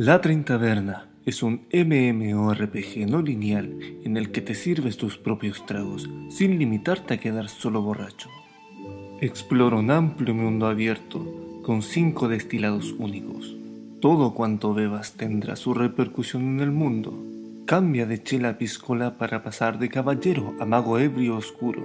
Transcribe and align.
La 0.00 0.20
Treintaverna 0.20 1.08
es 1.26 1.42
un 1.42 1.62
MMORPG 1.72 3.10
no 3.10 3.20
lineal 3.20 3.76
en 4.04 4.16
el 4.16 4.30
que 4.30 4.40
te 4.40 4.54
sirves 4.54 4.96
tus 4.96 5.18
propios 5.18 5.66
tragos 5.66 6.08
sin 6.30 6.56
limitarte 6.56 7.14
a 7.14 7.16
quedar 7.18 7.48
solo 7.48 7.82
borracho. 7.82 8.30
Explora 9.20 9.74
un 9.74 9.90
amplio 9.90 10.36
mundo 10.36 10.68
abierto 10.68 11.60
con 11.64 11.82
cinco 11.82 12.28
destilados 12.28 12.94
únicos. 12.96 13.56
Todo 14.00 14.34
cuanto 14.34 14.72
bebas 14.72 15.14
tendrá 15.14 15.56
su 15.56 15.74
repercusión 15.74 16.42
en 16.42 16.60
el 16.60 16.70
mundo. 16.70 17.20
Cambia 17.66 18.06
de 18.06 18.22
chela 18.22 18.56
piscola 18.56 19.18
para 19.18 19.42
pasar 19.42 19.80
de 19.80 19.88
caballero 19.88 20.54
a 20.60 20.64
mago 20.64 21.00
ebrio 21.00 21.34
oscuro. 21.34 21.84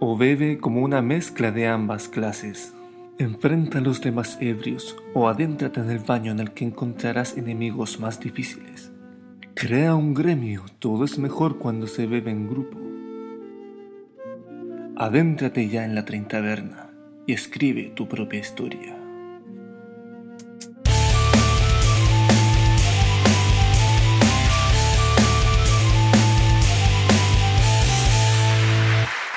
O 0.00 0.16
bebe 0.16 0.58
como 0.58 0.82
una 0.82 1.02
mezcla 1.02 1.52
de 1.52 1.68
ambas 1.68 2.08
clases. 2.08 2.74
Enfrenta 3.20 3.78
a 3.78 3.80
los 3.80 4.00
demás 4.00 4.38
ebrios 4.40 4.96
o 5.12 5.28
adéntrate 5.28 5.80
en 5.80 5.90
el 5.90 5.98
baño 5.98 6.30
en 6.30 6.38
el 6.38 6.52
que 6.52 6.64
encontrarás 6.64 7.36
enemigos 7.36 7.98
más 7.98 8.20
difíciles. 8.20 8.92
Crea 9.54 9.96
un 9.96 10.14
gremio, 10.14 10.64
todo 10.78 11.04
es 11.04 11.18
mejor 11.18 11.58
cuando 11.58 11.88
se 11.88 12.06
bebe 12.06 12.30
en 12.30 12.48
grupo. 12.48 12.78
Adéntrate 14.94 15.68
ya 15.68 15.84
en 15.84 15.96
la 15.96 16.04
Treintaverna 16.04 16.90
y 17.26 17.32
escribe 17.32 17.90
tu 17.90 18.06
propia 18.06 18.38
historia. 18.38 18.97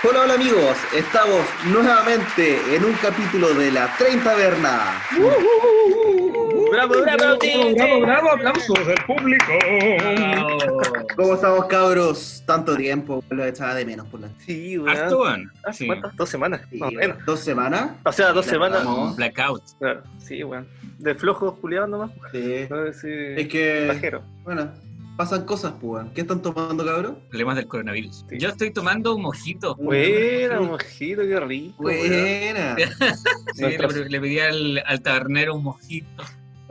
Hola, 0.03 0.21
hola 0.21 0.33
amigos, 0.33 0.77
estamos 0.95 1.41
nuevamente 1.71 2.57
en 2.75 2.83
un 2.85 2.93
capítulo 2.93 3.53
de 3.53 3.71
la 3.71 3.87
Treintaverna. 3.97 4.99
¡Bravo, 6.71 6.93
bravo, 7.01 7.37
Bravo, 7.75 8.01
bravo, 8.01 8.31
aplausos 8.31 8.87
del 8.87 8.97
público. 9.05 9.51
¿Cómo 11.15 11.33
estamos 11.35 11.65
cabros? 11.65 12.43
Tanto 12.47 12.75
tiempo, 12.75 13.23
lo 13.29 13.45
echaba 13.45 13.75
de 13.75 13.85
menos 13.85 14.07
por 14.07 14.21
la... 14.21 14.29
Sí, 14.39 14.77
weón. 14.77 14.97
weón. 15.13 15.51
¿Hace 15.65 15.79
Sí. 15.79 15.87
cuántas? 15.87 16.15
Dos 16.15 16.29
semanas, 16.29 16.61
Sí. 16.71 16.79
¿Dos 17.25 17.39
semanas? 17.41 17.91
O 18.03 18.11
sea, 18.11 18.31
dos 18.33 18.45
semanas. 18.45 18.79
estamos. 18.79 19.15
Blackout. 19.17 19.63
Claro, 19.79 20.01
sí, 20.17 20.43
weón. 20.43 20.67
De 20.97 21.13
flojo, 21.13 21.57
Julián 21.61 21.91
nomás. 21.91 22.11
Sí. 22.31 22.65
No, 22.69 22.91
sí. 22.93 23.07
Es 23.11 23.47
que, 23.49 24.19
bueno, 24.43 24.71
pasan 25.21 25.45
cosas, 25.45 25.73
pues. 25.79 26.05
¿Qué 26.15 26.21
están 26.21 26.41
tomando, 26.41 26.83
cabros? 26.83 27.13
Problemas 27.29 27.55
del 27.55 27.67
coronavirus. 27.67 28.25
Sí. 28.27 28.37
Yo 28.39 28.49
estoy 28.49 28.71
tomando 28.71 29.15
un 29.15 29.21
mojito. 29.21 29.75
Buena, 29.75 30.59
mojito, 30.61 31.21
qué 31.21 31.39
rico. 31.39 31.83
Buena. 31.83 32.75
Sí, 33.55 33.61
Nuestros- 33.61 33.95
le, 33.95 34.09
le 34.09 34.19
pedí 34.21 34.39
al, 34.39 34.83
al 34.85 35.01
tabernero 35.01 35.53
un 35.55 35.63
mojito. 35.63 36.23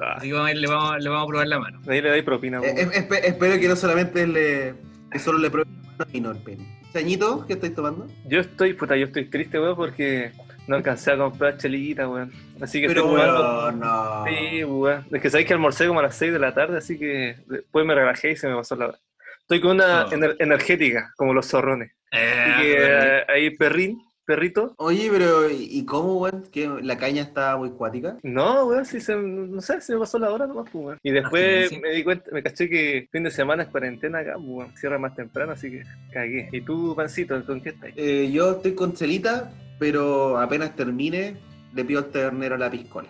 Ah, 0.03 0.15
Así 0.17 0.29
que 0.29 0.33
vamos 0.33 0.55
le, 0.55 0.67
vamos, 0.67 0.97
le 1.03 1.09
vamos 1.11 1.25
a 1.25 1.29
probar 1.29 1.47
la 1.47 1.59
mano. 1.61 1.81
ahí 1.87 2.01
le 2.03 2.09
dais 2.09 2.25
propina, 2.25 2.59
Eh, 2.59 2.61
weón. 2.62 2.79
eh, 2.79 2.91
espe- 3.07 3.20
espero 3.23 3.61
que 3.61 3.69
no 3.69 3.77
solamente 3.77 4.27
le... 4.27 4.75
Que 5.12 5.19
solo 5.19 5.39
le 5.39 5.51
prueben 5.51 5.73
la 5.83 5.91
mano 5.98 6.11
y 6.12 6.20
no 6.20 6.31
el 6.33 6.39
pene. 6.39 6.81
Chañito, 6.92 7.45
¿qué 7.47 7.53
estáis 7.53 7.75
tomando? 7.75 8.07
Yo 8.27 8.41
estoy, 8.41 8.73
puta, 8.73 8.97
yo 8.97 9.07
estoy 9.07 9.27
triste, 9.27 9.61
weón, 9.61 9.77
porque 9.77 10.33
no 10.71 10.77
alcancé 10.77 11.11
a 11.11 11.17
comprar 11.19 11.57
chelita, 11.59 12.09
weón. 12.09 12.31
Así 12.61 12.81
que 12.81 12.87
Pero, 12.87 13.03
estoy 13.07 13.19
weón, 13.21 13.81
no. 13.81 14.25
Sí, 14.25 14.63
weón. 14.65 15.05
Es 15.11 15.21
que 15.21 15.29
sabéis 15.31 15.49
que 15.49 15.55
almorcé 15.55 15.87
como 15.89 15.99
a 15.99 16.05
las 16.05 16.15
6 16.15 16.33
de 16.33 16.39
la 16.39 16.55
tarde, 16.55 16.79
así 16.79 16.97
que 16.97 17.37
después 17.49 17.85
me 17.85 17.95
relajé 17.95 18.31
y 18.31 18.37
se 18.37 18.49
me 18.49 18.55
pasó 18.55 18.77
la 18.77 18.87
hora. 18.89 18.98
Estoy 19.41 19.61
con 19.61 19.73
una 19.73 20.05
Oh. 20.07 20.11
ener- 20.13 20.37
energética, 20.39 21.13
como 21.17 21.35
los 21.35 21.47
zorrones. 21.47 21.91
Eh, 22.13 22.45
Así 22.47 22.63
que 22.63 22.77
eh, 22.79 23.25
ahí 23.29 23.51
perrín, 23.57 24.01
perrito. 24.25 24.75
Oye, 24.79 25.09
pero 25.11 25.51
¿y 25.51 25.85
cómo, 25.85 26.19
weón? 26.19 26.45
¿Que 26.53 26.69
la 26.83 26.97
caña 26.97 27.23
está 27.23 27.57
muy 27.57 27.71
cuática? 27.71 28.17
No, 28.23 28.67
weón, 28.67 28.85
sí 28.87 29.01
se, 29.01 29.17
no 29.17 29.61
sé, 29.61 29.81
se 29.81 29.95
me 29.95 29.98
pasó 30.01 30.21
la 30.21 30.31
hora 30.31 30.47
nomás, 30.47 30.69
pues, 30.71 30.85
weón. 30.85 30.98
Y 31.03 31.11
después 31.11 31.67
Ah, 31.67 31.69
sí. 31.69 31.81
me 31.81 31.91
di 31.91 32.05
cuenta, 32.05 32.31
me 32.33 32.43
caché 32.45 32.69
que 32.69 33.09
fin 33.11 33.25
de 33.25 33.31
semana 33.33 33.65
es 33.65 33.69
cuarentena 33.71 34.21
acá, 34.21 34.35
pues, 34.35 34.47
weón. 34.47 34.77
Cierra 34.77 34.98
más 35.01 35.17
temprano, 35.17 35.51
así 35.53 35.69
que 35.71 35.83
cagué. 36.13 36.48
¿Y 36.53 36.61
tú, 36.61 36.95
Pancito, 36.95 37.45
con 37.45 37.61
qué 37.61 37.71
estás? 37.71 37.91
Eh, 37.97 38.30
yo 38.33 38.53
estoy 38.53 38.75
con 38.77 38.97
celita, 38.97 39.51
pero 39.80 40.39
apenas 40.39 40.77
termine, 40.77 41.36
le 41.74 41.85
pido 41.85 42.01
al 42.01 42.07
ternero 42.11 42.57
la 42.57 42.70
piscola. 42.70 43.08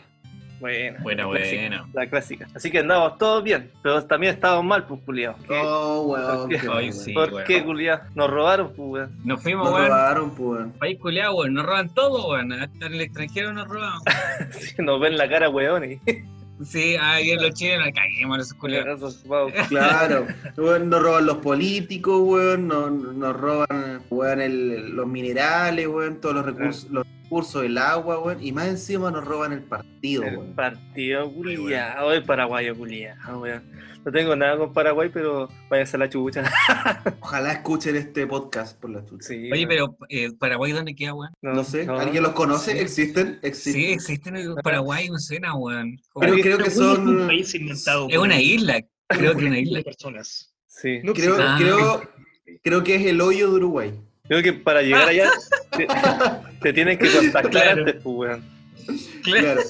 Buena. 0.60 1.00
Buena, 1.02 1.24
la 1.24 1.30
clásica, 1.30 1.60
buena. 1.60 1.88
La 1.94 2.06
clásica. 2.10 2.46
Así 2.54 2.70
que 2.70 2.78
andamos 2.80 3.16
todos 3.18 3.42
bien, 3.42 3.70
pero 3.82 4.04
también 4.04 4.34
estábamos 4.34 4.64
mal, 4.66 4.86
pues, 4.86 5.00
culiados. 5.04 5.38
¿Qué? 5.48 5.58
Oh, 5.64 6.06
¿Por 6.06 6.20
weón. 6.20 6.48
qué? 6.50 6.58
qué 6.58 6.68
Ay, 6.70 6.92
sí. 6.92 7.12
¿Por 7.12 7.32
weón. 7.32 7.46
qué, 7.46 7.64
culiados? 7.64 8.14
Nos 8.14 8.30
robaron, 8.30 8.68
pues, 8.68 8.88
weón. 8.88 9.18
Nos 9.24 9.42
fuimos, 9.42 9.64
Nos 9.64 9.74
weón. 9.74 9.88
robaron, 9.88 10.30
pues, 10.30 10.48
weón. 10.50 10.72
País 10.72 10.98
culiado, 11.00 11.36
weón. 11.36 11.54
Nos 11.54 11.66
roban 11.66 11.94
todo, 11.94 12.30
weón. 12.30 12.52
Hasta 12.52 12.86
en 12.86 12.94
el 12.94 13.00
extranjero 13.00 13.52
nos 13.52 13.68
roban. 13.68 14.00
Sí, 14.52 14.74
nos 14.78 15.00
ven 15.00 15.16
la 15.16 15.28
cara, 15.28 15.48
weón. 15.48 15.92
Y... 15.92 16.00
Sí, 16.64 16.96
ahí 17.00 17.30
en 17.30 17.42
los 17.42 17.54
chilenos, 17.54 17.88
caguemos. 17.94 18.38
Esos, 18.38 19.24
wow. 19.24 19.50
Claro, 19.68 20.26
weón, 20.56 20.90
nos 20.90 21.02
roban 21.02 21.26
los 21.26 21.38
políticos, 21.38 22.20
weón, 22.22 22.68
nos, 22.68 22.90
nos 22.92 23.36
roban, 23.36 24.02
weón, 24.10 24.40
el- 24.40 24.90
los 24.94 25.06
minerales, 25.06 25.86
weón, 25.86 26.20
todos 26.20 26.34
los 26.36 26.44
recursos, 26.46 26.90
los 26.90 27.06
recursos, 27.30 27.64
el 27.64 27.78
agua, 27.78 28.18
weón, 28.18 28.42
y 28.42 28.50
más 28.50 28.66
encima 28.66 29.10
nos 29.12 29.24
roban 29.24 29.52
el 29.52 29.62
partido, 29.62 30.24
El 30.24 30.36
weón. 30.38 30.54
partido 30.56 31.32
culiado, 31.32 32.12
el 32.12 32.24
paraguayo 32.24 32.76
culiado, 32.76 33.40
weón. 33.40 33.62
No 34.04 34.10
tengo 34.10 34.34
nada 34.34 34.56
con 34.56 34.72
Paraguay, 34.72 35.10
pero 35.12 35.48
váyanse 35.68 35.96
a 35.96 35.98
la 36.00 36.08
chucha. 36.08 36.42
Ojalá 37.20 37.52
escuchen 37.52 37.94
este 37.96 38.26
podcast 38.26 38.80
por 38.80 38.90
la 38.90 39.04
chucha. 39.04 39.28
Sí, 39.28 39.50
Oye, 39.52 39.66
weón. 39.66 39.68
pero 39.68 39.96
eh, 40.08 40.32
Paraguay, 40.38 40.72
¿dónde 40.72 40.94
queda, 40.96 41.14
weón? 41.14 41.30
No 41.42 41.62
sé, 41.62 41.86
¿alguien 41.86 42.22
los 42.24 42.32
conoce? 42.32 42.72
Sí. 42.72 42.78
¿Existen? 42.78 43.38
¿Existen? 43.42 43.72
Sí, 43.82 43.92
existen 43.92 44.36
en 44.36 44.54
Paraguay, 44.56 45.08
suena, 45.18 45.54
weón. 45.54 46.00
Pero 46.18 46.32
creo 46.38 46.58
que 46.58 46.64
Paraguay 46.64 46.68
es 46.68 46.78
un 46.78 47.18
son... 47.18 47.26
país 47.28 47.54
inventado. 47.54 48.06
Es 48.10 48.18
una 48.18 48.34
un 48.34 48.40
isla, 48.40 48.80
creo 49.08 49.36
que 49.36 49.44
una 49.44 49.58
isla. 49.60 49.78
de 49.78 49.84
personas. 49.84 50.52
Sí. 50.66 51.00
No 51.04 51.12
Creo, 51.12 51.34
existe. 51.36 51.42
Ah. 51.46 51.56
creo, 51.58 52.10
creo 52.62 52.82
que 52.84 52.94
es 52.96 53.06
el 53.06 53.20
hoyo 53.20 53.50
de 53.50 53.56
Uruguay. 53.56 54.00
Creo 54.30 54.42
que 54.44 54.52
para 54.52 54.80
llegar 54.80 55.08
allá 55.08 55.28
te, 55.76 55.88
te 56.62 56.72
tienen 56.72 56.96
que 56.96 57.10
contactar 57.10 57.50
Claro. 57.50 57.80
antes, 57.80 57.94
pues, 57.96 58.04
weón. 58.04 58.44
Claro, 59.24 59.42
Claro. 59.42 59.60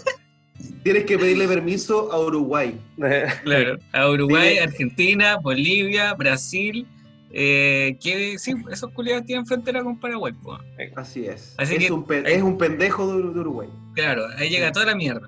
Tienes 0.83 1.05
que 1.07 1.19
pedirle 1.19 1.49
permiso 1.49 2.13
a 2.13 2.21
Uruguay. 2.21 2.79
claro. 3.45 3.79
A 3.93 4.11
Uruguay. 4.11 4.59
Argentina, 4.59 5.37
Bolivia, 5.39 6.13
Brasil. 6.13 6.87
Eh, 7.33 7.97
que 8.03 8.39
sí, 8.39 8.55
esos 8.71 8.91
culiados 8.93 9.25
tienen 9.25 9.47
frontera 9.47 9.83
con 9.83 9.99
Paraguay, 9.99 10.35
pues. 10.43 10.59
Así 10.97 11.25
es. 11.27 11.55
Así 11.57 11.77
es, 11.77 11.87
que- 11.87 11.93
un 11.93 12.05
es 12.27 12.43
un 12.43 12.59
pendejo 12.59 13.07
de, 13.17 13.33
de 13.33 13.41
Uruguay. 13.41 13.69
Claro, 13.95 14.27
ahí 14.37 14.51
llega 14.51 14.73
toda 14.73 14.85
la 14.85 14.95
mierda. 14.95 15.27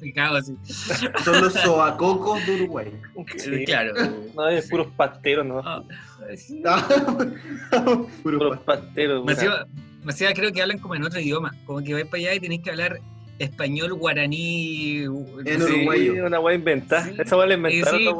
Picado 0.00 0.36
así. 0.36 0.56
Son 1.24 1.40
los 1.40 1.52
sobacocos 1.54 2.44
de 2.46 2.54
Uruguay. 2.56 2.92
Sí. 3.36 3.64
Claro. 3.64 3.94
No, 4.34 4.48
es 4.48 4.68
puros 4.68 4.88
pasteros, 4.96 5.46
¿no? 5.46 5.60
Ah, 5.64 5.82
sí. 6.36 6.62
Puros 8.22 8.58
pasteros, 8.60 9.24
Me 9.24 9.32
weón. 9.34 9.38
hacía- 9.38 9.66
me 10.04 10.10
hacía, 10.12 10.32
creo 10.34 10.52
que 10.52 10.60
hablan 10.62 10.78
como 10.78 10.94
en 10.96 11.04
otro 11.04 11.20
idioma. 11.20 11.52
Como 11.64 11.80
que 11.82 11.94
vais 11.94 12.06
para 12.06 12.18
allá 12.18 12.34
y 12.34 12.40
tenéis 12.40 12.62
que 12.62 12.70
hablar 12.70 12.98
español, 13.38 13.94
guaraní, 13.94 15.02
En 15.04 15.60
Sí, 15.60 15.74
uruguayo. 15.74 16.26
una 16.26 16.40
weá 16.40 16.54
inventada. 16.56 17.04
Sí. 17.04 17.14
Esa 17.18 17.36
weá 17.36 17.46
la 17.46 17.54
inventaron, 17.54 17.98
Sí, 17.98 18.04
los 18.04 18.14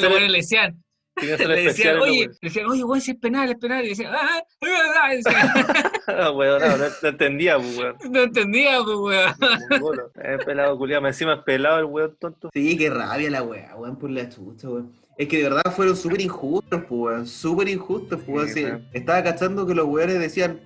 ser, 0.00 0.10
buenos 0.10 0.30
le 0.30 0.38
decían, 0.38 0.82
le 1.48 1.62
decían, 1.62 1.98
oye, 1.98 2.28
le 2.28 2.48
decían, 2.48 2.66
oye, 2.66 2.84
weón, 2.84 3.00
si 3.00 3.12
es 3.12 3.16
penal, 3.18 3.48
es 3.50 3.56
penal. 3.56 3.84
Y 3.84 3.90
decían, 3.90 4.12
ah, 4.14 4.42
es 4.60 4.68
verdad. 4.68 5.12
Y 5.12 5.16
decían, 5.16 5.92
Ah, 6.08 6.30
weón, 6.30 6.60
no, 6.60 6.76
no, 6.76 6.84
no 7.02 7.08
entendía, 7.08 7.58
weón. 7.58 7.96
no 8.10 8.22
entendía, 8.22 8.78
pues, 8.84 8.96
weón. 8.98 10.00
Es 10.22 10.44
pelado, 10.44 10.76
culiado. 10.78 11.06
Encima 11.06 11.34
es 11.34 11.42
pelado 11.42 11.78
el 11.78 11.84
weón 11.86 12.16
tonto. 12.18 12.50
Sí, 12.52 12.76
qué 12.76 12.90
rabia 12.90 13.30
la 13.30 13.42
weá, 13.42 13.74
weón, 13.76 13.96
por 13.98 14.10
la 14.10 14.28
chucha, 14.28 14.68
weón. 14.68 14.92
Es 15.18 15.28
que 15.28 15.38
de 15.38 15.44
verdad 15.44 15.72
fueron 15.74 15.96
súper 15.96 16.20
injustos, 16.20 16.82
pues, 16.86 17.00
weón. 17.00 17.26
Súper 17.26 17.68
injustos, 17.68 18.20
pues, 18.24 18.28
weón. 18.28 18.48
Sí, 18.48 18.54
Sí, 18.54 18.64
weón. 18.64 18.86
Estaba 18.92 19.22
cachando 19.22 19.66
que 19.66 19.74
los 19.74 19.86
weones 19.86 20.18
decían, 20.20 20.60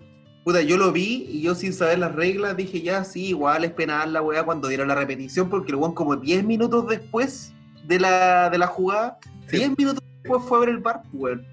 puta, 0.44 0.60
yo 0.62 0.76
lo 0.76 0.90
vi 0.90 1.26
y 1.30 1.42
yo 1.42 1.54
sin 1.54 1.72
saber 1.72 2.00
las 2.00 2.14
reglas 2.14 2.56
dije, 2.56 2.82
ya, 2.82 3.04
sí, 3.04 3.26
igual 3.28 3.64
es 3.64 3.72
penal 3.72 4.12
la 4.12 4.20
weá 4.22 4.42
cuando 4.42 4.68
dieron 4.68 4.88
la 4.88 4.94
repetición, 4.96 5.48
porque 5.48 5.70
el 5.70 5.76
weón 5.76 5.94
como 5.94 6.16
10 6.16 6.44
minutos 6.44 6.88
después 6.88 7.52
de 7.84 8.00
la, 8.00 8.50
de 8.50 8.58
la 8.58 8.66
jugada, 8.66 9.18
Sí. 9.48 9.56
10 9.56 9.78
minutos 9.78 10.04
después 10.22 10.42
fue 10.44 10.58
a 10.58 10.60
ver 10.60 10.68
el 10.70 10.78
bar, 10.78 11.02
pues, 11.10 11.14
weón. 11.14 11.46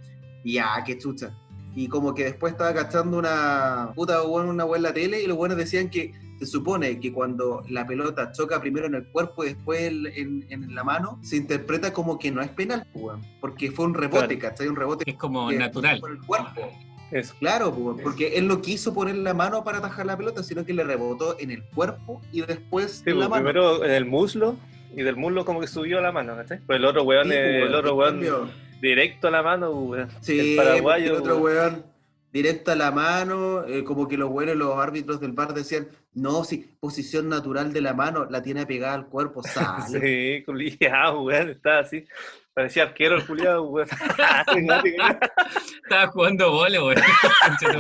Y 0.44 0.54
ya, 0.54 0.84
qué 0.86 0.98
chucha. 0.98 1.32
Y 1.76 1.88
como 1.88 2.14
que 2.16 2.24
después 2.24 2.54
estaba 2.54 2.74
cachando 2.74 3.18
una 3.20 3.92
puta 3.96 4.24
weón, 4.24 4.50
una 4.50 4.66
weá 4.66 4.78
en 4.78 4.84
la 4.84 4.94
tele 4.94 5.22
y 5.22 5.28
los 5.28 5.38
buenos 5.38 5.58
decían 5.58 5.90
que 5.90 6.12
se 6.40 6.46
supone 6.46 7.00
que 7.00 7.12
cuando 7.12 7.64
la 7.70 7.86
pelota 7.86 8.32
choca 8.32 8.60
primero 8.62 8.86
en 8.88 8.96
el 8.96 9.08
cuerpo 9.08 9.44
y 9.44 9.48
después 9.54 9.82
en, 9.82 10.06
en- 10.16 10.46
en 10.50 10.76
la 10.76 10.84
mano, 10.84 11.20
se 11.24 11.36
interpreta 11.38 11.92
como 11.94 12.18
que 12.20 12.32
no 12.32 12.42
es 12.42 12.50
penal, 12.50 12.86
pues, 12.94 13.06
weón, 13.06 13.22
porque 13.42 13.72
fue 13.72 13.86
un 13.86 13.94
rebote, 13.96 14.38
Claro. 14.38 14.40
¿cachai? 14.56 14.68
Un 14.68 14.76
rebote 14.76 15.10
Es 15.10 15.18
como 15.18 15.50
que- 15.50 15.58
natural. 15.58 16.00
por 16.00 16.12
el 16.12 16.20
cuerpo. 16.22 16.72
Eso. 17.12 17.34
Claro, 17.40 17.72
pues, 17.72 17.84
weón, 17.86 17.98
porque 18.04 18.38
él 18.38 18.48
no 18.48 18.62
quiso 18.62 18.94
poner 18.94 19.16
la 19.16 19.34
mano 19.34 19.64
para 19.64 19.78
atajar 19.80 20.06
la 20.06 20.18
pelota, 20.18 20.44
sino 20.44 20.66
que 20.66 20.74
le 20.74 20.84
rebotó 20.84 21.38
en 21.40 21.52
el 21.52 21.64
cuerpo 21.64 22.22
y 22.32 22.42
después 22.42 23.02
Sí, 23.04 23.10
en 23.12 23.20
la 23.20 23.30
mano. 23.30 23.44
primero 23.44 23.84
en 23.86 23.92
el 23.92 24.06
muslo 24.06 24.56
y 24.96 25.02
del 25.04 25.16
muslo 25.16 25.46
como 25.46 25.60
que 25.62 25.68
subió 25.68 26.02
la 26.02 26.12
mano, 26.12 26.36
¿cachai? 26.36 26.60
Pues 26.60 26.78
el 26.78 26.86
otro 26.86 27.04
weón, 27.04 27.28
Sí, 27.28 27.34
eh, 27.36 27.58
pues, 27.60 27.70
el 27.70 27.76
otro 27.76 27.96
weón 27.96 28.12
cambio, 28.14 28.50
directo 28.82 29.28
a 29.28 29.32
la 29.32 29.44
mano, 29.44 29.72
weón. 29.72 30.10
Sí, 30.22 30.40
el 30.52 30.58
paraguayo. 30.58 31.12
el 31.12 31.22
otro 31.22 31.38
weón. 31.38 31.58
weón 31.74 31.98
directo 32.32 32.72
a 32.72 32.76
la 32.76 32.92
mano, 32.92 33.64
eh, 33.66 33.84
como 33.84 34.08
que 34.08 34.16
los 34.18 34.30
buenos, 34.30 34.56
los 34.56 34.78
árbitros 34.78 35.20
del 35.20 35.32
bar 35.32 35.54
decían, 35.54 35.88
no, 36.14 36.44
sí, 36.44 36.76
posición 36.80 37.30
natural 37.30 37.74
de 37.74 37.82
la 37.82 37.94
mano, 37.94 38.28
la 38.30 38.42
tiene 38.44 38.66
pegada 38.68 38.94
al 38.94 39.08
cuerpo, 39.08 39.42
sale. 39.44 40.00
Sí, 40.40 40.44
culiado, 40.46 41.22
weón, 41.24 41.50
estaba 41.50 41.80
así. 41.80 42.06
Parecía 42.54 42.84
arquero 42.84 43.16
el 43.16 43.26
culiado, 43.26 43.64
weón. 43.64 43.88
Estaba 45.84 46.08
jugando 46.12 46.52
vole, 46.52 46.80
weón. 46.80 46.98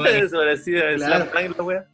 Eso 0.06 0.38
parecía 0.38 0.89
el 0.92 0.98
Claro. 0.98 1.25
slam 1.31 1.45
dunk, 1.48 1.57
la 1.57 1.63
weá. 1.63 1.86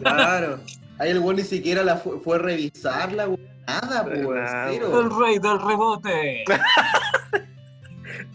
Claro. 0.00 0.60
Ahí 0.98 1.10
el 1.10 1.20
güey 1.20 1.36
ni 1.36 1.42
siquiera 1.42 1.82
la 1.82 1.96
fue, 1.96 2.20
fue 2.20 2.36
a 2.36 2.38
revisarla, 2.40 3.26
güey. 3.26 3.40
Nada, 3.66 4.04
pues, 4.04 4.20
Nada, 4.22 4.72
El 4.72 5.18
rey 5.18 5.38
del 5.38 5.60
rebote. 5.60 6.44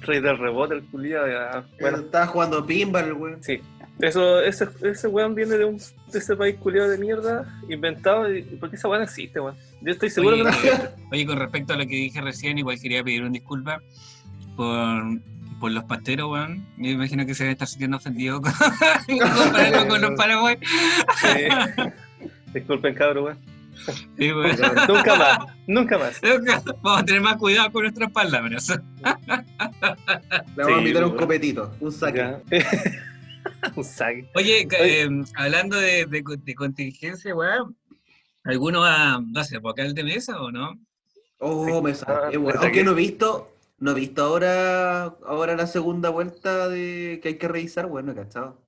Rey 0.01 0.19
del 0.19 0.37
rebote, 0.37 0.75
el 0.75 0.83
culiado. 0.85 1.27
ya. 1.27 1.63
Bueno, 1.79 1.99
estaba 1.99 2.27
jugando 2.27 2.65
pinball, 2.65 3.13
güey. 3.13 3.35
sí. 3.41 3.61
Eso, 3.99 4.41
ese, 4.41 4.67
ese 4.81 5.07
weón 5.07 5.35
viene 5.35 5.57
de, 5.57 5.65
un, 5.65 5.77
de 5.77 6.17
ese 6.17 6.35
país 6.35 6.55
culiado 6.55 6.89
de 6.89 6.97
mierda, 6.97 7.45
inventado. 7.69 8.33
Y, 8.33 8.41
¿Por 8.41 8.71
qué 8.71 8.75
esa 8.75 8.87
weá 8.87 8.97
no 8.97 9.03
existe, 9.03 9.39
weón? 9.39 9.55
Yo 9.81 9.91
estoy 9.91 10.09
seguro 10.09 10.35
Oye, 10.35 10.43
que 10.43 10.49
no 10.49 10.55
existe. 10.55 10.89
Oye, 11.11 11.25
con 11.27 11.37
respecto 11.37 11.73
a 11.73 11.75
lo 11.75 11.83
que 11.83 11.95
dije 11.95 12.19
recién, 12.19 12.57
igual 12.57 12.79
quería 12.79 13.03
pedir 13.03 13.21
una 13.21 13.31
disculpa 13.31 13.79
por, 14.55 15.03
por 15.59 15.71
los 15.71 15.83
pasteros, 15.83 16.31
weón. 16.31 16.65
Yo 16.77 16.89
imagino 16.89 17.25
que 17.27 17.35
se 17.35 17.43
debe 17.43 17.53
estar 17.53 17.67
sintiendo 17.67 17.97
ofendido 17.97 18.41
con, 18.41 18.51
compararlo 19.07 19.87
con 19.87 20.01
los 20.01 20.11
paraguay. 20.11 20.57
Sí. 21.21 21.83
Disculpen, 22.53 22.94
cabrón, 22.95 23.24
weón. 23.25 23.38
Sí. 24.18 24.30
Nunca 24.88 25.15
más, 25.15 25.39
nunca 25.65 25.98
más. 25.98 26.19
Vamos 26.81 27.01
a 27.01 27.06
tener 27.06 27.21
más 27.21 27.38
cuidado 27.38 27.71
con 27.71 27.83
nuestras 27.83 28.12
palabras. 28.12 28.68
Le 28.69 28.80
vamos 30.63 30.74
a 30.75 30.77
invitar 30.80 31.06
un 31.06 31.15
copetito, 31.15 31.74
un 31.80 31.92
saque. 31.92 32.38
Un 33.75 33.83
saque. 33.83 34.30
Oye, 34.36 34.68
eh, 34.80 35.09
hablando 35.36 35.77
de, 35.77 36.06
de, 36.06 36.24
de 36.44 36.56
contingencia, 36.56 37.33
weón, 37.36 37.75
¿alguno 38.44 38.81
va, 38.81 39.19
no 39.25 39.44
sé, 39.44 39.57
vocal 39.59 39.94
de 39.95 40.03
mesa 40.03 40.39
o 40.42 40.51
no? 40.51 40.80
Oh, 41.39 41.81
me 41.81 41.92
Ah, 41.92 41.95
saqué, 41.95 42.39
pensé 42.39 42.57
Aunque 42.57 42.71
que- 42.71 42.83
no 42.83 42.92
he 42.92 42.95
visto, 42.95 43.56
no 43.80 43.92
he 43.92 43.94
visto 43.95 44.24
ahora, 44.24 45.03
ahora 45.25 45.56
la 45.56 45.65
segunda 45.68 46.09
vuelta 46.09 46.69
de 46.69 47.19
que 47.21 47.30
hay 47.30 47.36
que 47.38 47.48
revisar, 47.48 47.88
bueno, 47.88 48.13
cachado. 48.13 48.60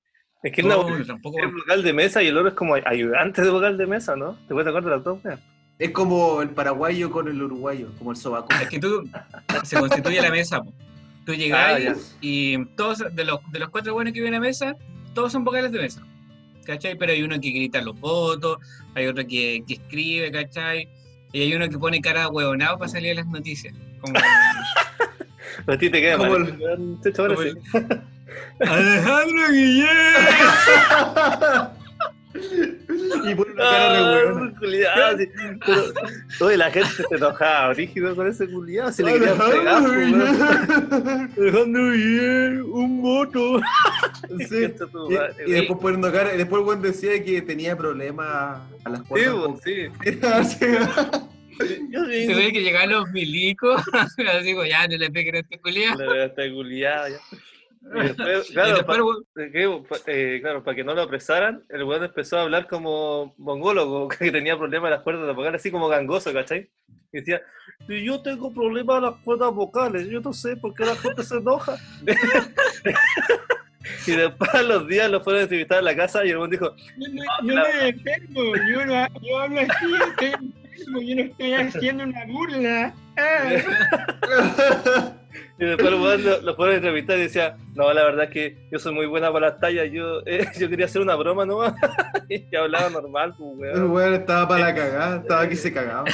Es 0.44 0.51
que 0.51 0.62
No, 0.62 0.90
no, 0.90 0.98
yo 0.98 1.06
tampoco. 1.06 1.40
es 1.40 1.51
vocal 1.51 1.84
de 1.84 1.94
mesa 1.94 2.22
y 2.22 2.28
el 2.28 2.38
otro 2.38 2.50
es 2.50 2.54
como 2.56 2.75
ayudante 2.75 3.42
de 3.42 3.50
vocal 3.50 3.78
de 3.78 3.88
mesa, 3.88 4.16
¿no? 4.16 4.34
¿Te 4.48 4.54
puedes 4.54 4.68
acordar 4.68 4.90
de 4.92 4.95
las 4.98 5.04
dos, 5.04 5.19
weón? 5.24 5.40
Es 5.80 5.92
como 5.92 6.42
el 6.42 6.50
paraguayo 6.50 7.10
con 7.12 7.28
el 7.28 7.42
uruguayo, 7.42 7.90
como 7.98 8.12
el 8.12 8.18
sobaco. 8.18 8.50
Es 8.62 8.68
que 8.69 8.80
tú, 8.80 9.10
se 9.63 9.78
constituye 9.80 10.22
la 10.22 10.30
mesa, 10.30 10.62
po. 10.62 10.72
Tú 11.25 11.31
Ah, 11.31 11.36
llegas 11.36 11.81
ya. 11.81 12.18
y 12.22 12.66
todos, 12.75 13.00
de 13.16 13.24
los, 13.25 13.40
de 13.51 13.60
los 13.60 13.69
cuatro 13.69 13.94
buenos 13.94 14.13
que 14.13 14.19
vienen 14.22 14.40
a 14.40 14.42
mesa, 14.45 14.75
todos 15.13 15.31
son 15.31 15.44
vocales 15.45 15.72
de 15.72 15.80
mesa. 15.80 16.04
¿Cachai? 16.66 16.98
Pero 16.98 17.12
hay 17.13 17.24
uno 17.24 17.39
que 17.39 17.50
grita 17.50 17.81
los 17.81 17.98
votos, 18.00 18.57
hay 18.96 19.07
otro 19.07 19.25
que, 19.25 19.63
que 19.68 19.74
escribe, 19.75 20.31
¿cachai? 20.31 20.88
Y 21.31 21.42
hay 21.42 21.54
uno 21.56 21.68
que 21.69 21.78
pone 21.80 22.00
cara 22.01 22.28
huevonado 22.30 22.78
para 22.78 22.89
salir 22.89 23.12
a 23.12 23.16
las 23.16 23.28
noticias. 23.28 23.74
Como 24.01 24.13
A 25.68 25.78
ti 25.78 25.89
te 25.89 26.01
queda 26.01 26.18
Como 26.18 26.31
mal. 26.31 26.48
el- 26.48 27.13
como 27.16 27.42
sí. 27.42 27.50
Alejandro 28.60 29.48
Guillén. 29.52 29.88
y 32.34 33.36
pone 33.36 33.52
una 33.54 33.64
cara 33.64 33.94
de 33.94 34.88
Ah, 34.88 35.14
sí. 35.18 35.30
Pero, 35.66 36.48
oye, 36.48 36.58
la 36.58 36.72
gente 36.72 36.90
se 36.90 37.16
enojaba, 37.16 37.74
rígido 37.74 38.16
con 38.16 38.28
ese 38.28 38.48
culiado, 38.50 38.92
se 38.92 39.04
le 39.04 39.14
querían 39.14 39.38
pegar, 39.38 39.84
pues. 39.84 40.14
Alejandro 41.38 41.92
Guillén, 41.92 42.62
un 42.64 43.02
voto. 43.02 43.62
Sí. 44.50 44.74
Y, 45.46 45.50
y 45.50 45.52
después 45.52 45.80
poniendo 45.80 46.12
cara, 46.12 46.34
y 46.34 46.38
después 46.38 46.60
el 46.62 46.66
buen 46.66 46.82
decía 46.82 47.22
que 47.24 47.42
tenía 47.42 47.78
problemas 47.78 48.62
a 48.86 48.90
las 48.90 49.04
cuerdas. 49.04 49.34
weón, 49.34 49.60
sí. 49.62 49.88
sí. 51.60 52.26
Se 52.26 52.34
ve 52.34 52.52
que 52.52 52.62
llegaban 52.62 52.90
los 52.92 53.10
milicos. 53.12 53.84
Así 53.94 54.24
digo, 54.44 54.66
ya 54.66 54.88
no 54.88 54.98
le 54.98 55.12
peguen 55.12 55.36
a 55.36 55.40
este 55.40 55.60
culiao. 55.60 55.98
La 55.98 56.06
verdad 56.08 56.26
está 56.26 56.50
culiado 56.52 57.10
ya. 57.10 57.18
Y 57.96 58.00
después, 58.00 58.46
Y 58.50 58.54
claro, 58.54 58.76
después, 58.76 59.00
pa- 59.90 59.98
eh, 60.12 60.42
para 60.64 60.76
que 60.76 60.84
no 60.84 60.94
lo 60.94 61.02
apresaran, 61.02 61.64
el 61.70 61.84
weón 61.84 62.04
empezó 62.04 62.38
a 62.38 62.42
hablar 62.44 62.68
como 62.68 63.34
mongólogo, 63.38 64.08
que 64.10 64.32
tenía 64.32 64.58
problemas 64.58 64.90
en 64.90 64.94
las 64.96 65.02
cuerdas 65.04 65.36
vocales, 65.36 65.62
así 65.62 65.72
como 65.72 65.88
gangoso, 65.88 66.32
¿cachai? 66.34 66.70
Y 67.12 67.20
decía, 67.20 67.42
"Si 67.88 68.04
yo 68.04 68.22
tengo 68.22 68.54
problemas 68.54 68.98
en 68.98 69.04
las 69.04 69.16
cuerdas 69.24 69.54
vocales, 69.54 70.08
yo 70.08 70.20
no 70.22 70.34
sé 70.34 70.56
por 70.58 70.74
qué 70.74 70.86
la 70.86 70.96
gente 70.96 71.24
se 71.24 71.38
enoja. 71.38 71.78
y 74.08 74.12
después 74.12 74.54
a 74.54 74.62
los 74.64 74.88
días 74.88 75.10
lo 75.12 75.22
fueron 75.22 75.42
a 75.42 75.44
entrevistar 75.44 75.80
en 75.80 75.86
la 75.86 75.96
casa 75.96 76.26
y 76.26 76.30
el 76.30 76.38
weón 76.38 76.50
dijo, 76.50 76.74
Yo 76.98 77.08
no, 77.10 77.24
yo 77.44 77.56
no 77.56 77.62
me 77.62 77.90
enfermo, 77.90 78.42
yo, 78.70 78.86
no, 78.86 79.08
yo 79.22 79.38
hablo 79.40 79.60
así, 79.60 79.70
estoy 79.70 79.94
enfermo, 80.32 80.54
yo 81.02 81.16
no 81.16 81.22
estoy 81.22 81.54
haciendo 81.54 82.04
una 82.06 82.26
burla. 82.26 82.94
Ah. 83.16 85.14
Y 85.60 85.66
después 85.66 85.88
el 85.88 85.96
weón 86.02 86.24
lo, 86.24 86.42
lo 86.42 86.56
fueron 86.56 86.74
a 86.74 86.78
entrevistar 86.78 87.18
y 87.18 87.22
decía, 87.22 87.58
no, 87.76 87.92
la 87.94 88.04
verdad 88.04 88.26
es 88.26 88.30
que 88.32 88.58
yo 88.72 88.80
soy 88.80 88.94
muy 88.94 89.06
buena 89.06 89.32
para 89.32 89.50
las 89.50 89.60
tallas, 89.60 89.88
yo, 89.92 90.22
eh, 90.26 90.46
yo 90.60 90.70
quería 90.70 90.86
hacer 90.86 91.02
una 91.02 91.16
broma 91.16 91.46
nomás. 91.46 91.74
y 92.30 92.56
hablaba 92.56 92.90
normal, 92.90 93.34
pues 93.38 93.74
El 93.76 93.80
weón. 93.84 93.92
weón 93.92 94.14
estaba 94.16 94.48
para 94.48 94.66
la 94.68 94.76
cagada, 94.76 95.18
estaba 95.18 95.48
que 95.50 95.56
se 95.56 95.72
cagaba. 95.74 96.06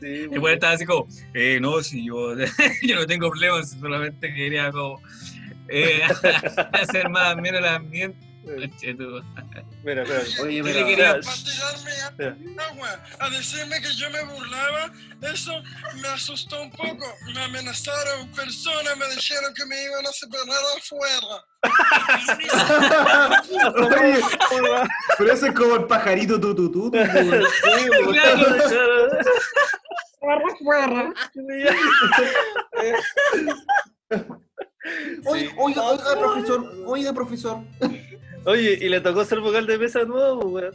Sí, 0.00 0.06
Y 0.06 0.26
weón. 0.28 0.40
bueno, 0.40 0.54
estaba 0.54 0.72
así 0.74 0.84
como, 0.84 1.06
eh, 1.34 1.58
no, 1.60 1.82
si 1.82 2.06
yo, 2.06 2.34
yo 2.82 2.94
no 2.96 3.06
tengo 3.06 3.30
problemas, 3.30 3.70
solamente 3.70 4.32
quería 4.32 4.70
como 4.70 5.00
eh, 5.68 6.00
hacer 6.72 7.08
más 7.08 7.36
menos 7.36 7.60
el 7.60 7.66
ambiente. 7.66 8.18
Mira. 8.44 10.04
Oye, 10.42 10.62
¿Qué 10.62 10.94
pero- 12.16 12.36
a 12.58 12.64
agua, 12.70 13.02
a 13.20 13.30
decirme 13.30 13.80
que 13.80 13.92
yo 13.94 14.10
me 14.10 14.22
burlaba, 14.24 14.90
eso 15.22 15.52
me 16.00 16.08
asustó 16.08 16.60
un 16.62 16.70
poco. 16.70 17.06
Me 17.32 17.42
amenazaron 17.44 18.28
personas, 18.32 18.96
me 18.98 19.06
dijeron 19.14 19.52
que 19.54 19.64
me 19.66 19.82
iban 19.84 20.06
a 20.06 20.12
separar 20.12 20.62
afuera. 20.76 21.44
Oye, 23.74 24.20
pero 25.18 25.32
ese 25.32 25.48
es 25.48 25.54
como 25.54 25.76
el 25.76 25.84
pajarito 25.86 26.38
tututú. 26.40 26.92
Oiga, 35.26 35.50
oiga, 35.56 35.82
oiga, 35.82 36.18
profesor, 36.18 36.72
oiga, 36.86 37.12
profesor. 37.12 37.64
Oye, 38.46 38.78
y 38.80 38.88
le 38.88 39.00
tocó 39.00 39.24
ser 39.24 39.40
vocal 39.40 39.66
de 39.66 39.78
mesa 39.78 40.00
de 40.00 40.06
nuevo, 40.06 40.46
weón. 40.46 40.74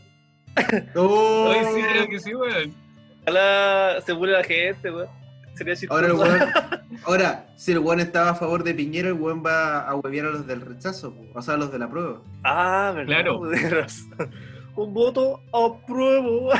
Oh. 0.95 1.51
Ay, 1.53 1.65
sí, 1.73 1.81
creo 1.91 2.07
que 2.07 2.19
sí, 2.19 2.33
weón. 2.33 2.73
Ojalá 3.21 4.01
se 4.05 4.13
burle 4.13 4.33
la 4.33 4.43
gente, 4.43 4.91
weón. 4.91 5.07
Sería 5.53 5.75
chistoso. 5.75 5.93
Ahora 5.93 6.07
el 6.07 6.13
weón, 6.13 6.39
ahora, 7.05 7.47
si 7.55 7.71
el 7.71 7.79
weón 7.79 7.99
estaba 7.99 8.31
a 8.31 8.35
favor 8.35 8.63
de 8.63 8.73
Piñera, 8.73 9.09
el 9.09 9.15
weón 9.15 9.43
va 9.45 9.81
a 9.81 9.95
huevear 9.95 10.27
a 10.27 10.31
los 10.31 10.47
del 10.47 10.61
rechazo, 10.61 11.13
po, 11.13 11.25
o 11.33 11.41
sea, 11.41 11.55
a 11.55 11.57
los 11.57 11.71
de 11.71 11.79
la 11.79 11.89
prueba. 11.89 12.21
Ah, 12.43 12.91
verdad. 12.95 13.07
Claro. 13.07 13.41
razón. 13.69 14.31
Un 14.75 14.93
voto 14.93 15.41
madre, 15.51 16.19
weón. 16.19 16.57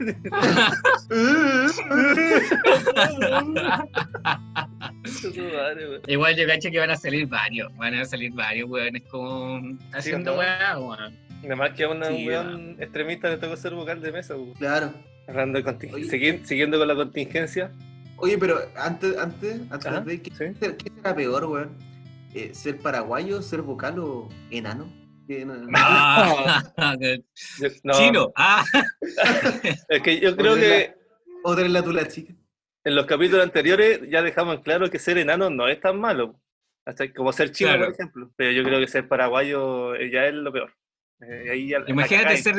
Igual 6.06 6.36
yo 6.36 6.46
cacho 6.46 6.70
que 6.70 6.78
van 6.78 6.90
a 6.90 6.96
salir 6.96 7.26
varios, 7.26 7.74
van 7.76 7.94
a 7.94 8.04
salir 8.04 8.32
varios, 8.32 8.68
weón. 8.68 8.96
Es 8.96 9.02
como 9.04 9.60
haciendo 9.92 10.32
¿no? 10.32 10.38
weá, 10.38 10.78
weón. 10.78 11.18
Nada 11.42 11.56
más 11.56 11.70
que 11.72 11.84
a 11.84 11.88
un 11.88 12.04
Sí, 12.04 12.26
weón 12.28 12.76
extremista 12.80 13.28
le 13.30 13.36
tocó 13.38 13.56
ser 13.56 13.74
vocal 13.74 14.00
de 14.00 14.12
mesa, 14.12 14.36
weón. 14.36 14.54
Claro. 14.54 14.92
Hablando 15.28 15.60
de 15.60 15.88
Oye. 15.92 16.04
segui- 16.08 16.44
siguiendo 16.44 16.78
con 16.78 16.88
la 16.88 16.94
contingencia. 16.94 17.70
Oye, 18.16 18.38
pero 18.38 18.58
antes, 18.76 19.16
antes, 19.16 19.60
antes 19.70 19.86
Ajá, 19.86 20.00
de 20.00 20.22
¿qué, 20.22 20.30
sí. 20.30 20.54
ser- 20.58 20.76
qué 20.76 20.90
será 20.94 21.14
peor, 21.14 21.44
weón? 21.46 21.76
Eh, 22.34 22.50
¿Ser 22.54 22.78
paraguayo, 22.78 23.42
ser 23.42 23.62
vocal 23.62 23.98
o 23.98 24.28
enano? 24.50 24.90
No- 25.28 25.54
Ah, 25.74 26.56
no, 26.76 27.92
Chino, 27.98 28.32
ah, 28.36 28.64
Es 29.88 30.02
que 30.02 30.20
yo 30.20 30.36
creo 30.36 30.56
que 30.56 30.94
O 31.44 31.54
tener 31.56 31.70
la 31.70 31.82
tula 31.82 32.06
chica. 32.06 32.34
En 32.84 32.94
los 32.94 33.06
capítulos 33.06 33.44
anteriores 33.44 34.00
ya 34.10 34.22
dejamos 34.22 34.60
claro 34.60 34.90
que 34.90 34.98
ser 34.98 35.18
enano 35.18 35.50
no 35.50 35.68
es 35.68 35.80
tan 35.80 35.98
malo. 36.00 36.34
Hasta 36.84 37.12
como 37.12 37.32
ser 37.32 37.52
chino, 37.52 37.70
Claro. 37.70 37.84
por 37.86 37.94
ejemplo. 37.94 38.30
Pero 38.36 38.50
yo 38.50 38.64
creo 38.64 38.80
que 38.80 38.88
ser 38.88 39.06
paraguayo 39.06 39.94
eh, 39.94 40.10
ya 40.10 40.26
es 40.26 40.34
lo 40.34 40.52
peor. 40.52 40.74
Eh, 41.20 41.50
ahí 41.52 41.68
ya 41.68 41.78
la 41.78 41.88
Imagínate 41.90 42.36
ser- 42.38 42.56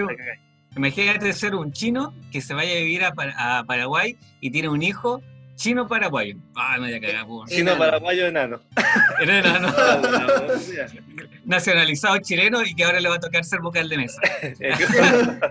imagínate 0.77 1.55
un 1.55 1.71
chino 1.73 2.13
que 2.31 2.39
se 2.41 2.53
vaya 2.53 2.71
a 2.71 2.75
vivir 2.75 3.03
a, 3.03 3.11
Par- 3.13 3.33
a 3.37 3.63
Paraguay 3.67 4.17
y 4.39 4.49
tiene 4.49 4.69
un 4.69 4.81
hijo 4.81 5.21
chino 5.55 5.87
paraguayo. 5.87 6.35
Ah, 6.55 6.77
me 6.79 6.87
voy 6.87 6.93
a 6.95 7.01
cagar, 7.01 7.25
weón. 7.25 7.47
Chino 7.47 7.61
Enano. 7.73 7.77
paraguayo 7.79 8.25
enano. 8.27 8.61
Era 9.19 9.39
enano, 9.39 9.67
Ah, 9.77 10.47
nacionalizado 11.45 12.17
chileno 12.19 12.63
y 12.63 12.73
que 12.73 12.85
ahora 12.85 12.99
le 13.01 13.09
va 13.09 13.15
a 13.15 13.19
tocar 13.19 13.43
ser 13.43 13.59
vocal 13.59 13.89
de 13.89 13.97
mesa. 13.97 14.21
Eh, 14.41 14.73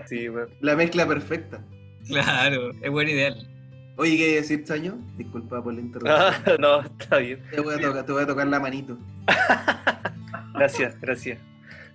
sí, 0.07 0.27
bueno. 0.27 0.47
La 0.61 0.75
mezcla 0.75 1.07
perfecta. 1.07 1.61
Claro, 2.07 2.71
es 2.81 2.89
buen 2.91 3.07
ideal. 3.07 3.47
Oye, 3.95 4.17
¿qué 4.17 4.35
decir, 4.35 4.63
Chaño? 4.63 4.97
Disculpa 5.17 5.63
por 5.63 5.73
la 5.73 5.79
Ah, 5.79 5.83
interrupción. 5.83 6.57
no, 6.61 6.81
está 6.81 7.17
bien. 7.17 7.39
Te, 7.51 7.61
voy 7.61 7.75
a 7.75 7.79
tocar, 7.81 8.05
te 8.05 8.11
voy 8.11 8.23
a 8.23 8.27
tocar 8.27 8.47
la 8.47 8.59
manito. 8.59 8.97
Gracias, 10.55 10.99
gracias. 11.01 11.39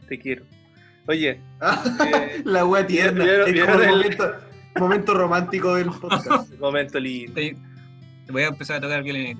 te 0.08 0.18
quiero. 0.18 0.44
Oye, 1.06 1.40
Ah, 1.60 1.82
eh, 2.14 2.42
la 2.44 2.64
wea 2.66 2.86
tierna. 2.86 3.24
¿Vieron- 3.24 3.46
es 3.48 3.52
vieron 3.52 3.70
como 3.72 3.82
el 3.82 3.88
el- 3.90 3.96
momento, 3.96 4.34
momento 4.76 5.14
romántico 5.14 5.74
del 5.74 5.90
podcast. 5.90 6.52
momento 6.58 6.98
lindo. 7.00 7.40
Sí. 7.40 7.54
Voy 8.30 8.42
a 8.42 8.48
empezar 8.48 8.76
a 8.76 8.80
tocar 8.80 9.02
violín. 9.02 9.38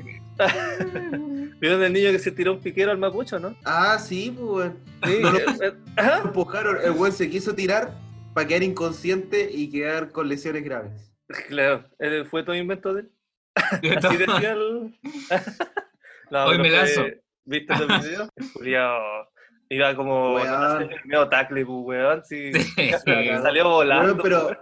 ¿Vieron 1.60 1.82
el 1.82 1.92
niño 1.92 2.10
que 2.12 2.18
se 2.18 2.30
tiró 2.30 2.52
un 2.54 2.60
piquero 2.60 2.90
al 2.90 2.98
mapucho, 2.98 3.38
no? 3.38 3.54
Ah, 3.64 3.98
sí, 3.98 4.34
pues. 4.38 4.70
Sí. 5.04 5.18
No, 5.20 5.32
no. 5.32 5.38
eh, 5.38 5.44
eh, 5.96 6.10
empujaron, 6.24 6.76
el 6.82 6.92
weón 6.92 7.12
se 7.12 7.28
quiso 7.28 7.54
tirar 7.54 7.92
para 8.34 8.46
quedar 8.46 8.62
inconsciente 8.62 9.50
y 9.52 9.68
quedar 9.68 10.10
con 10.12 10.28
lesiones 10.28 10.64
graves. 10.64 11.07
Claro, 11.49 11.85
eh, 11.99 12.25
fue 12.28 12.42
todo 12.42 12.54
invento 12.56 12.94
de 12.94 13.02
él. 13.02 13.11
Así 13.54 14.16
decía 14.16 14.52
el... 14.52 14.99
no, 16.30 16.44
Hoy 16.47 16.58
me 16.58 16.70
fue-. 16.70 17.23
¿Viste 17.44 17.75
los 17.76 17.88
videos? 18.02 18.28
Iba 19.70 19.94
como 19.94 20.38
medio 21.04 21.28
tacle, 21.28 21.64
pues, 21.66 21.78
weón. 21.85 22.25
Sí. 22.25 22.52
Sí. 22.54 22.90
Salió 23.42 23.68
volando. 23.68 24.14
Weón, 24.14 24.20
pero 24.23 24.56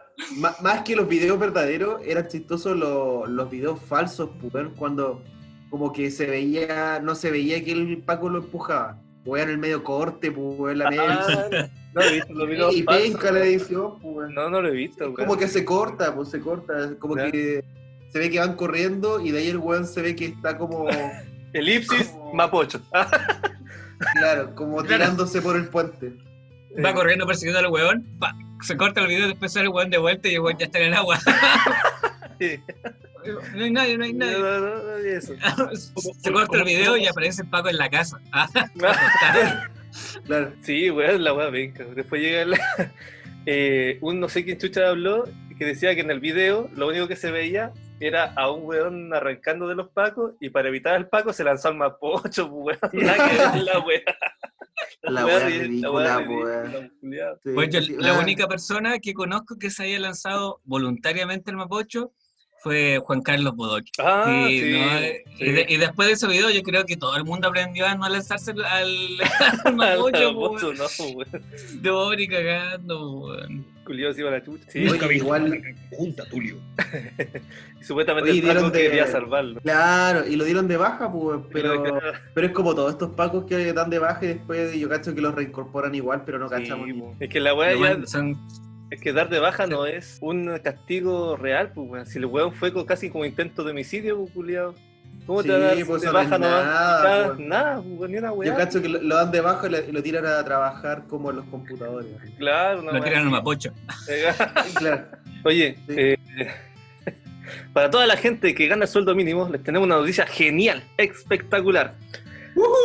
más 0.61 0.82
que 0.82 0.96
los 0.96 1.06
videos 1.06 1.38
verdaderos, 1.38 2.00
eran 2.04 2.26
chistosos 2.26 2.76
los, 2.76 3.28
los 3.28 3.50
videos 3.50 3.80
falsos, 3.82 4.30
pues, 4.40 4.54
weón, 4.54 4.75
cuando 4.75 5.23
como 5.70 5.92
que 5.92 6.11
se 6.11 6.26
veía, 6.26 7.00
no 7.00 7.14
se 7.14 7.30
veía 7.30 7.62
que 7.62 7.73
el 7.73 8.02
Paco 8.02 8.28
lo 8.28 8.38
empujaba. 8.38 9.00
Weón, 9.25 9.50
el 9.50 9.58
medio 9.58 9.85
corte, 9.85 10.32
pues, 10.32 10.58
weón, 10.58 10.78
la 10.78 10.90
media 10.90 11.20
Ah, 11.20 11.68
no 11.96 12.02
he 12.02 12.12
visto 12.12 12.32
los 12.34 12.48
videos 12.48 12.74
y 12.76 12.82
falsos, 12.82 13.02
penca 13.04 13.32
la 13.32 13.40
edición, 13.40 13.98
pues. 14.00 14.30
No, 14.30 14.48
no 14.50 14.60
lo 14.62 14.68
he 14.68 14.72
visto, 14.72 15.04
weón. 15.04 15.14
Como 15.16 15.36
que 15.36 15.48
se 15.48 15.64
corta, 15.64 16.14
pues 16.14 16.28
se 16.30 16.40
corta, 16.40 16.94
como 16.98 17.16
Ya. 17.16 17.30
que 17.30 17.64
se 18.12 18.18
ve 18.18 18.30
que 18.30 18.38
van 18.38 18.54
corriendo 18.54 19.20
y 19.20 19.30
de 19.32 19.38
ahí 19.40 19.48
el 19.48 19.56
weón 19.58 19.86
se 19.86 20.00
ve 20.02 20.14
que 20.14 20.26
está 20.26 20.56
como, 20.56 20.86
Elipsis, 21.52 22.08
Como- 22.08 22.34
mapocho. 22.34 22.80
claro, 24.20 24.54
como 24.54 24.76
Claro. 24.82 24.88
tirándose 24.88 25.40
por 25.42 25.56
el 25.56 25.68
puente. 25.68 26.12
Va 26.84 26.92
corriendo 26.94 27.26
persiguiendo 27.26 27.58
al 27.60 27.66
weón. 27.72 28.06
pa, 28.18 28.34
se 28.62 28.76
corta 28.76 29.00
el 29.00 29.06
video 29.08 29.24
y 29.26 29.28
después 29.30 29.52
sale 29.52 29.64
el 29.66 29.72
weón 29.72 29.90
de 29.90 29.98
vuelta 29.98 30.28
y 30.28 30.34
el 30.34 30.40
weón 30.40 30.58
ya 30.58 30.66
está 30.66 30.78
en 30.78 30.86
el 30.86 30.94
agua. 30.94 31.18
Sí. 32.38 32.60
No 33.54 33.64
hay 33.64 33.70
nadie, 33.70 33.96
no 33.96 34.04
hay 34.04 34.12
nadie. 34.12 34.38
no, 34.38 34.60
no, 34.60 34.74
no, 34.82 35.04
y 35.04 35.08
eso. 35.08 35.32
Se 36.22 36.30
corta 36.30 36.58
el 36.58 36.64
video 36.64 36.98
y 36.98 37.06
aparece 37.06 37.42
el 37.42 37.48
Paco 37.48 37.70
en 37.70 37.78
la 37.78 37.88
casa. 37.88 38.20
Claro. 40.24 40.52
Sí, 40.62 40.90
weón, 40.90 41.22
la 41.24 41.32
weá 41.34 41.50
venga. 41.50 41.84
Después 41.94 42.20
llega 42.22 42.42
el, 42.42 42.54
eh, 43.46 43.98
un 44.00 44.20
no 44.20 44.28
sé 44.28 44.44
quién 44.44 44.58
chucha 44.58 44.88
habló 44.88 45.24
que 45.58 45.64
decía 45.64 45.94
que 45.94 46.02
en 46.02 46.10
el 46.10 46.20
video 46.20 46.68
lo 46.74 46.88
único 46.88 47.08
que 47.08 47.16
se 47.16 47.30
veía 47.30 47.72
era 47.98 48.32
a 48.34 48.50
un 48.50 48.66
weón 48.66 49.14
arrancando 49.14 49.66
de 49.68 49.74
los 49.74 49.88
pacos 49.88 50.34
y 50.38 50.50
para 50.50 50.68
evitar 50.68 50.94
al 50.94 51.08
paco 51.08 51.32
se 51.32 51.44
lanzó 51.44 51.68
al 51.68 51.76
mapocho, 51.76 52.46
weón. 52.52 52.78
La 52.92 53.78
weá. 53.80 54.02
La 55.02 55.24
weá 55.24 55.36
weá 55.38 55.48
ri- 55.48 55.60
ridícula, 55.60 56.18
weón. 56.18 56.92
Pues 57.54 57.70
yo, 57.70 57.80
la 57.98 58.18
única 58.18 58.46
persona 58.46 58.98
que 58.98 59.14
conozco 59.14 59.56
que 59.58 59.70
se 59.70 59.84
haya 59.84 59.98
lanzado 59.98 60.60
voluntariamente 60.64 61.50
al 61.50 61.56
Mapocho 61.56 62.12
fue 62.66 62.99
Juan 62.99 63.23
Carlos 63.23 63.54
Bodoque. 63.54 63.92
Ah, 64.02 64.49
Y, 64.50 64.58
sí, 64.61 64.73
no, 64.73 64.99
sí. 64.99 65.44
y, 65.44 65.52
de- 65.52 65.66
y 65.68 65.76
después 65.76 66.08
de 66.08 66.14
ese 66.14 66.26
video 66.26 66.50
yo 66.50 66.62
creo 66.64 66.85
que 66.85 66.96
todo 66.96 67.16
el 67.16 67.23
mundo 67.23 67.46
aprendió 67.46 67.87
a 67.87 67.94
no 67.94 68.08
lanzarse 68.08 68.50
al, 68.50 68.61
al 69.64 69.75
Mapocho, 69.76 70.32
no. 70.75 70.88
De 71.80 71.90
pobre 71.90 72.23
y 72.25 72.26
cagando, 72.28 73.18
weón. 73.20 73.64
Culiao 73.85 74.12
se 74.12 74.20
iba 74.23 74.30
a 74.30 74.32
la 74.32 74.42
chucha. 74.44 74.64
Sí, 74.68 74.85
Oye, 74.88 75.14
igual- 75.14 75.62
Junta, 75.92 76.25
Tulio. 76.28 76.56
y 77.80 77.85
supuestamente 77.85 78.32
Oye, 78.32 78.40
el 78.40 78.56
paco 78.56 78.70
de- 78.70 78.82
quería 78.82 79.06
salvarlo. 79.06 79.61
Claro, 79.61 80.26
y 80.26 80.35
lo 80.35 80.44
dieron 80.44 80.66
de 80.66 80.76
baja, 80.76 81.12
pues, 81.12 81.38
pero, 81.52 81.80
Pero- 81.85 82.00
pero 82.35 82.46
es 82.49 82.52
como 82.52 82.75
todos 82.75 82.90
estos 82.94 83.11
pacos 83.11 83.44
que 83.44 83.73
dan 83.73 83.88
de 83.90 84.00
baja 84.00 84.25
y 84.25 84.28
después 84.28 84.75
yo 84.76 84.88
cacho 84.88 85.14
que 85.14 85.20
los 85.20 85.32
reincorporan 85.37 85.94
igual, 85.94 86.25
pero 86.26 86.40
no 86.40 86.49
Sí, 86.49 86.54
cachamos. 86.56 86.88
ni- 86.88 87.00
es 87.20 87.28
que 87.30 87.38
la 87.38 87.54
weá 87.54 87.75
ya 87.76 88.06
son- 88.08 88.37
Es 88.90 89.00
que 89.00 89.12
dar 89.12 89.28
de 89.28 89.40
baja 89.40 89.66
no 89.66 89.85
es 89.87 90.19
un 90.21 90.59
castigo 90.62 91.37
real, 91.37 91.73
pues, 91.75 91.88
weón. 91.90 92.07
Si 92.07 92.19
el 92.19 92.26
weón 92.26 92.52
fue 92.52 92.73
casi 92.87 93.11
como 93.11 93.25
intento 93.25 93.64
de 93.64 93.73
homicidio, 93.73 94.26
pues. 94.33 94.47
¿Cómo 95.26 95.43
Sí, 95.43 95.49
te 95.49 95.55
a 95.55 95.59
dar 95.59 95.76
pues, 95.87 96.00
de 96.02 96.07
no 96.07 96.12
baja? 96.12 96.38
No, 96.38 96.49
nada, 96.49 96.64
nada, 96.64 97.26
pues. 97.35 97.38
nada, 97.49 97.75
pues, 97.83 97.87
weón, 97.99 98.11
ni 98.12 98.19
una 98.19 98.28
Yo 98.28 98.35
weá. 98.35 98.57
cacho 98.57 98.81
que 98.81 98.88
lo, 98.88 99.02
lo 99.02 99.16
dan 99.16 99.31
de 99.33 99.40
baja 99.40 99.66
y 99.66 99.93
lo, 99.93 100.02
tiran 100.02 100.25
a 100.26 100.45
trabajar 100.45 101.05
como 101.09 101.31
en 101.31 101.37
los 101.37 101.47
computadores. 101.47 102.09
Claro, 102.38 102.81
una 102.81 102.93
lo 102.93 103.02
tiran 103.02 103.23
así. 103.23 103.31
Mapocho. 103.31 103.73
Claro. 104.78 105.05
Oye, 105.45 105.76
Sí. 105.88 105.95
eh, 105.97 106.19
para 107.73 107.90
toda 107.90 108.07
la 108.07 108.16
gente 108.16 108.55
que 108.55 108.69
gana 108.69 108.85
el 108.85 108.88
sueldo 108.88 109.14
mínimo, 109.16 109.49
les 109.49 109.62
tenemos 109.64 109.87
una 109.87 109.97
noticia 109.97 110.26
genial, 110.26 110.85
espectacular. 110.97 111.95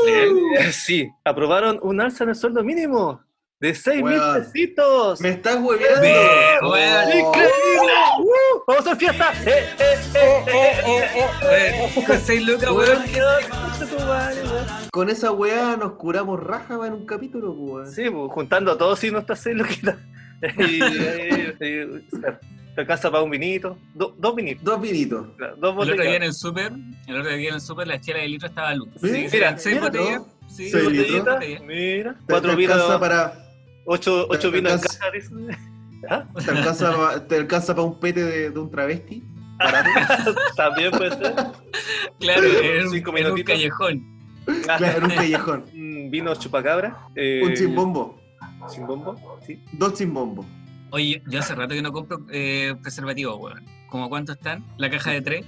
Eh, 0.07 0.71
sí, 0.71 1.09
aprobaron 1.23 1.79
un 1.83 2.01
alza 2.01 2.23
en 2.23 2.31
el 2.31 2.35
sueldo 2.35 2.63
mínimo 2.63 3.21
de 3.61 3.75
6 3.75 4.03
mil 4.03 4.19
pesitos. 4.35 5.21
Me 5.21 5.29
estás 5.29 5.57
hueveando. 5.61 6.07
Oh. 6.63 6.75
¡Increíble! 6.77 7.93
¡Uh! 8.19 8.63
¡Vamos 8.67 8.87
a 8.87 8.91
hacer 8.91 8.97
fiesta! 8.97 9.31
¡Eh, 9.45 9.65
eh, 9.79 9.95
eh, 10.15 10.43
eh, 10.47 10.73
eh, 10.85 11.05
eh! 11.15 11.89
Eh, 11.97 12.03
Con 12.05 12.17
6 12.19 12.45
lucas, 12.45 12.69
weón. 12.71 13.03
Con 14.91 15.09
esa 15.09 15.31
weá 15.31 15.77
nos 15.77 15.93
curamos 15.93 16.39
raja 16.41 16.73
en 16.85 16.93
un 16.93 17.05
capítulo, 17.05 17.55
pues. 17.55 17.71
weón. 17.71 17.91
Sí, 17.91 18.09
pues, 18.09 18.31
juntando 18.31 18.71
a 18.71 18.77
todos 18.77 19.03
y 19.03 19.11
nuestras 19.11 19.39
seis 19.39 19.55
loquitas. 19.55 19.95
Y, 20.57 20.79
te 21.59 22.81
alcanza 22.81 23.11
para 23.11 23.23
un 23.23 23.29
vinito, 23.29 23.77
do- 23.93 24.15
dos 24.17 24.33
vinitos, 24.35 24.63
Dos 24.63 24.81
vinitos. 24.81 25.27
claro, 25.37 25.55
dos 25.57 25.73
El 25.87 25.93
otro 25.93 26.03
día 26.03 26.15
en 26.15 26.19
botellas. 26.21 26.23
el 26.27 26.33
súper, 26.33 26.71
el 27.07 27.19
otro 27.19 27.35
día 27.35 27.49
en 27.49 27.55
el 27.55 27.61
súper 27.61 27.87
la 27.87 27.99
chela 28.01 28.19
de 28.19 28.27
litro 28.29 28.47
estaba 28.47 28.69
a 28.69 28.75
luz. 28.75 28.89
Sí, 29.01 29.09
Sí, 29.09 29.27
mira, 29.31 29.57
seis 29.57 29.79
botellas. 29.81 30.21
Sí, 30.47 30.69
Seis 30.69 30.83
botellitas, 30.85 31.33
botellas. 31.35 31.61
Mira, 31.63 32.15
cuatro 32.27 32.55
vinos, 32.55 32.99
para, 32.99 33.33
ocho, 33.85 34.27
ocho 34.29 34.49
te 34.51 34.57
vinos 34.57 34.71
en 34.73 34.77
alcanza- 34.79 34.99
caja. 34.99 35.11
dice. 35.11 35.57
¿Ah? 36.09 36.25
te 36.43 36.51
alcanza, 36.51 37.27
te 37.27 37.35
alcanza 37.35 37.75
para 37.75 37.87
un 37.87 37.99
pete 37.99 38.23
de, 38.23 38.49
de 38.49 38.59
un 38.59 38.71
travesti. 38.71 39.23
También 40.57 40.91
puede 40.91 41.11
ser. 41.11 41.35
Claro, 42.19 42.43
en, 42.43 42.85
un- 42.87 42.91
Cinco 42.91 43.15
en 43.17 43.31
un 43.31 43.43
callejón. 43.43 44.21
Ah, 44.67 44.77
Claro, 44.77 44.97
en 44.97 45.03
un 45.03 45.09
callejón. 45.11 45.65
un 45.73 46.09
vino 46.11 46.33
chupacabra. 46.35 47.07
eh, 47.15 47.41
Un 47.43 47.53
chimbombo. 47.53 48.19
Chimbombo, 48.73 49.39
sí. 49.45 49.63
Dos 49.73 49.93
chimbombos. 49.93 50.45
Oye, 50.91 51.21
yo 51.27 51.39
hace 51.39 51.55
rato 51.55 51.73
que 51.73 51.81
no 51.81 51.91
compro 51.91 52.25
eh, 52.31 52.75
preservativos, 52.81 53.37
weón. 53.39 53.63
¿Cómo 53.89 54.09
cuánto 54.09 54.33
están? 54.33 54.65
La 54.77 54.89
caja 54.89 55.11
de 55.11 55.21
tres. 55.21 55.45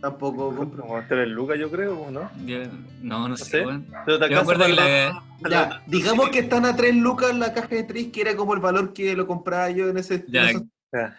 Tampoco 0.00 0.54
compro. 0.54 0.82
Como 0.82 1.02
tres 1.08 1.28
lucas, 1.28 1.58
yo 1.58 1.70
creo, 1.70 2.08
¿no? 2.10 2.30
Yo- 2.46 2.60
no, 3.02 3.28
no 3.28 3.36
sé, 3.36 3.44
sé. 3.44 3.66
weón. 3.66 3.86
Pero 4.06 4.18
te 4.18 4.30
Yo 4.30 4.40
acuerdo 4.40 4.66
que 4.66 4.72
la, 4.72 5.22
los- 5.42 5.50
Ya, 5.52 5.82
digamos 5.86 6.28
que 6.30 6.38
están 6.40 6.64
a 6.66 6.76
tres 6.76 6.94
lucas 6.94 7.34
la 7.36 7.52
caja 7.52 7.68
de 7.68 7.82
tres, 7.82 8.06
que 8.12 8.20
era 8.20 8.36
como 8.36 8.54
el 8.54 8.60
valor 8.60 8.92
que 8.92 9.14
lo 9.16 9.26
compraba 9.26 9.70
yo 9.70 9.88
en 9.88 9.98
ese. 9.98 10.24
Ya. 10.28 10.42
en 10.42 10.48
esos- 10.50 10.62
Ya. 10.92 11.18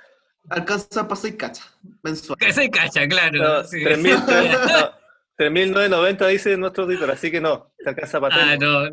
alcanza 0.49 1.07
para 1.07 1.19
seis 1.21 1.35
cachas 1.35 1.77
mensual. 2.01 2.37
que 2.39 2.53
se 2.53 2.69
cacha, 2.69 3.07
claro. 3.07 3.37
No, 3.43 3.63
sí. 3.65 3.77
3.000, 3.83 4.25
no, 4.71 4.99
3.990 5.37 6.27
dice 6.27 6.57
nuestro 6.57 6.85
auditor, 6.85 7.11
así 7.11 7.29
que 7.31 7.39
no, 7.41 7.71
te 7.83 7.89
alcanza 7.89 8.19
para 8.21 8.35
Ah, 8.53 8.57
no. 8.57 8.83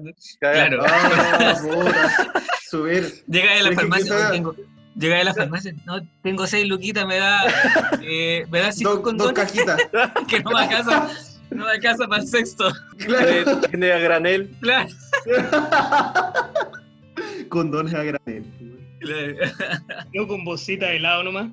Cagá. 0.40 0.68
claro. 0.68 0.82
Ah, 0.86 1.54
puta. 1.62 2.32
Subir. 2.68 3.24
Llega 3.28 3.52
a 3.52 3.62
la 3.62 3.72
farmacia, 3.72 4.30
tengo. 4.32 4.54
Llega 4.98 5.20
a 5.20 5.24
la 5.24 5.34
farmacia, 5.34 5.74
no, 5.84 6.00
tengo 6.22 6.46
seis 6.46 6.66
luquitas, 6.66 7.06
me 7.06 7.18
da, 7.18 7.42
eh, 8.02 8.46
me 8.50 8.60
da 8.60 8.72
cinco 8.72 9.12
Dos, 9.12 9.32
cajitas. 9.32 9.78
que 10.28 10.40
no 10.40 10.50
me 10.52 10.60
alcanza, 10.60 11.08
no 11.50 11.64
me 11.66 11.70
alcanza 11.72 12.06
para 12.08 12.22
el 12.22 12.28
sexto. 12.28 12.72
Claro. 12.98 13.28
Eh, 13.28 13.44
Tiene 13.68 13.92
a 13.92 13.98
granel. 13.98 14.50
Claro. 14.60 14.88
Condones 17.48 17.94
a 17.94 18.02
granel. 18.02 18.44
claro. 19.00 19.34
Yo 20.12 20.26
con 20.26 20.44
bolsita 20.44 20.86
de 20.86 20.96
helado 20.96 21.22
nomás. 21.24 21.48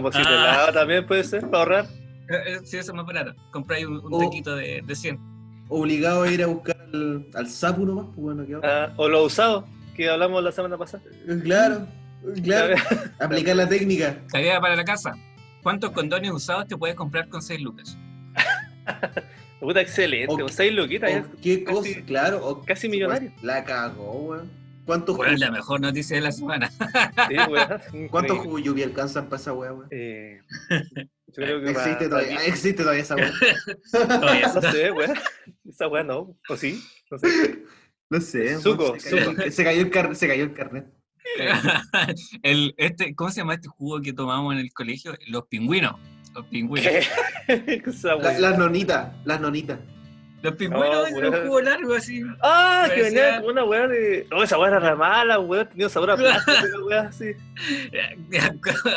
Bocina 0.00 0.24
Ah. 0.28 0.54
helada 0.54 0.72
también 0.72 1.06
puede 1.06 1.24
ser, 1.24 1.42
para 1.42 1.58
ahorrar. 1.58 1.86
Eh, 2.28 2.60
Sí, 2.64 2.76
eso 2.78 2.92
es 2.92 2.96
más 2.96 3.06
barato. 3.06 3.34
Compráis 3.52 3.86
un, 3.86 3.98
un 3.98 4.14
Oh. 4.14 4.18
taquito 4.20 4.56
de, 4.56 4.82
de 4.84 4.94
100. 4.96 5.18
Obligado 5.68 6.22
a 6.22 6.30
ir 6.30 6.42
a 6.42 6.46
buscar 6.46 6.76
al, 6.92 7.26
al 7.34 7.48
sapo 7.48 7.84
nomás, 7.84 8.06
pues 8.14 8.18
bueno, 8.18 8.44
¿qué? 8.46 8.56
Ah, 8.66 8.92
o 8.96 9.08
lo 9.08 9.24
usado, 9.24 9.66
que 9.94 10.08
hablamos 10.08 10.42
la 10.42 10.52
semana 10.52 10.76
pasada. 10.78 11.02
Claro, 11.42 11.86
claro. 12.42 12.74
Aplicar 13.20 13.56
la 13.56 13.68
técnica. 13.68 14.18
Salida 14.28 14.60
para 14.60 14.76
la 14.76 14.84
casa. 14.84 15.14
¿Cuántos 15.62 15.90
condones 15.92 16.30
usados 16.30 16.66
te 16.68 16.76
puedes 16.76 16.94
comprar 16.96 17.28
con 17.28 17.42
6 17.42 17.60
lucas? 17.60 17.96
Puta, 19.60 19.80
excelente. 19.80 20.32
O- 20.42 20.44
O 20.44 20.48
seis 20.48 20.72
loquitas, 20.72 21.10
ya 21.10 21.20
O 21.20 21.40
qué 21.40 21.64
casi- 21.64 21.94
cosa, 21.94 22.06
claro. 22.06 22.46
o- 22.46 22.64
casi 22.64 22.88
millonario. 22.88 23.32
La 23.42 23.64
cagó, 23.64 24.12
weón. 24.12 24.50
¿Cuántos 24.84 25.16
¿Cuál 25.16 25.32
es 25.34 25.40
la 25.40 25.46
jugos- 25.48 25.58
mejor 25.58 25.80
noticia 25.80 26.16
de 26.16 26.22
la 26.22 26.30
semana? 26.30 26.70
Sí, 26.70 27.36
weón. 27.50 28.08
¿Cuántos 28.10 28.38
jugos 28.38 28.62
lluvia 28.62 28.84
alcanzan 28.84 29.24
para 29.28 29.40
esa 29.40 29.52
weá, 29.54 29.72
weón? 29.72 29.88
Eh, 29.90 30.40
yo 30.70 31.34
creo 31.34 31.60
que 31.62 31.70
Existe 31.70 32.08
para- 32.08 32.08
todavía, 32.10 32.44
existe 32.46 32.82
todavía 32.82 33.02
esa 33.02 33.16
weá. 33.16 33.32
Todavía 33.90 34.52
No 34.54 34.60
sé, 34.70 34.90
weón. 34.92 35.14
Esa 35.68 35.88
weá 35.88 36.04
no. 36.04 36.36
¿O 36.48 36.56
sí? 36.56 36.84
No 37.10 37.18
sé. 37.18 37.58
No 38.10 38.20
sé. 38.20 38.58
Suco, 38.60 38.84
weón, 38.90 39.00
se, 39.00 39.10
cayó, 39.16 39.50
se, 39.50 39.64
cayó 39.64 39.80
el 39.80 39.90
car- 39.90 40.14
se 40.14 40.28
cayó 40.28 40.44
el 40.44 40.52
carnet. 40.52 40.86
el, 42.42 42.74
este, 42.76 43.14
¿Cómo 43.14 43.30
se 43.30 43.40
llama 43.40 43.54
este 43.54 43.68
jugo 43.68 44.00
que 44.00 44.12
tomamos 44.12 44.54
en 44.54 44.60
el 44.60 44.72
colegio? 44.72 45.14
Los 45.28 45.46
pingüinos. 45.46 45.94
Los 46.34 46.46
pingüinos. 46.46 46.92
Esa 47.48 48.14
La- 48.16 48.38
las 48.38 48.58
nonitas, 48.58 49.12
las 49.24 49.40
nonitas. 49.40 49.78
Los 50.42 50.54
pingüinos 50.54 51.08
Oh, 51.12 51.16
un 51.18 51.32
jugo 51.44 51.60
largo 51.62 51.94
así. 51.94 52.22
Ah, 52.42 52.88
que 52.94 53.02
venía 53.02 53.40
con 53.40 53.50
una 53.52 53.64
weá 53.64 53.88
de. 53.88 54.26
No, 54.30 54.42
esa 54.42 54.58
weá 54.58 54.76
era 54.76 54.94
mala, 54.94 55.38
weón. 55.40 55.68
Tenía 55.70 55.88
sabor 55.88 56.10
a 56.10 56.16
plástico, 56.16 56.86
weá 56.86 57.02
así. 57.02 57.32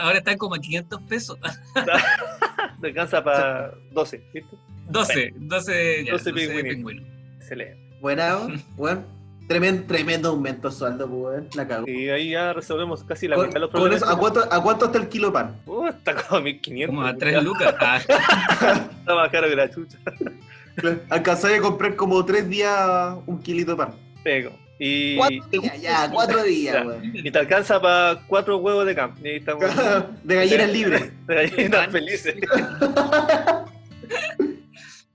Ahora 0.01 0.17
están 0.17 0.37
como 0.37 0.55
a 0.55 0.59
500 0.59 1.01
pesos. 1.03 1.37
Te 2.81 2.87
alcanza 2.87 3.23
para 3.23 3.71
12, 3.91 4.21
¿viste? 4.33 4.55
12, 4.89 5.33
12, 5.37 6.05
ya, 6.05 6.11
12 6.11 6.31
12 6.31 6.33
pingüinitos. 6.33 6.75
pingüinos. 6.75 7.05
Excelente. 7.37 7.97
Buena, 8.01 8.37
weón. 8.77 9.05
Tremendo, 9.49 9.83
tremendo 9.87 10.29
aumento 10.29 10.69
de 10.69 10.75
sueldo, 10.75 11.09
pues, 11.09 11.21
weón. 11.21 11.47
La 11.55 11.67
cago. 11.67 11.87
Y 11.89 12.07
ahí 12.09 12.29
ya 12.29 12.53
resolvemos 12.53 13.03
casi 13.03 13.27
la 13.27 13.35
Con, 13.35 13.47
mitad 13.47 13.55
de 13.55 13.59
los 13.61 13.71
con 13.71 13.81
problemas. 13.81 14.03
eso, 14.03 14.11
¿a, 14.11 14.19
cuánto, 14.19 14.53
¿A 14.53 14.61
cuánto 14.61 14.85
está 14.85 14.99
el 14.99 15.09
kilo 15.09 15.27
de 15.29 15.33
pan? 15.33 15.55
Uh, 15.65 15.87
está 15.87 16.13
como 16.15 16.37
a 16.37 16.41
1500. 16.41 16.95
Como 16.95 17.01
a 17.01 17.05
weón. 17.05 17.17
3 17.19 17.43
lucas. 17.43 17.75
Ah, 17.79 17.97
Está 18.99 19.15
más 19.15 19.29
caro 19.31 19.49
que 19.49 19.55
la 19.55 19.67
chucha. 19.71 19.97
Alcanzáis 21.09 21.57
a 21.57 21.61
comprar 21.61 21.95
como 21.95 22.23
tres 22.23 22.47
días 22.47 23.15
un 23.25 23.39
kilito 23.41 23.71
de 23.71 23.77
pan. 23.77 23.95
Pego. 24.23 24.51
Y, 24.77 25.17
Cuatro 25.17 25.61
días, 25.61 25.81
ya, 25.81 26.09
cuatro 26.11 26.43
días, 26.43 26.85
weón. 26.85 27.11
y 27.13 27.29
te 27.31 27.39
alcanza 27.39 27.81
para 27.81 28.21
cuatro 28.27 28.57
huevos 28.59 28.85
de 28.85 28.93
camp. 28.95 29.17
Estamos. 29.25 29.65
De 30.23 30.35
gallinas 30.35 30.71
libres. 30.71 31.11
De 31.27 31.35
gallinas 31.35 31.87
felices. 31.91 32.35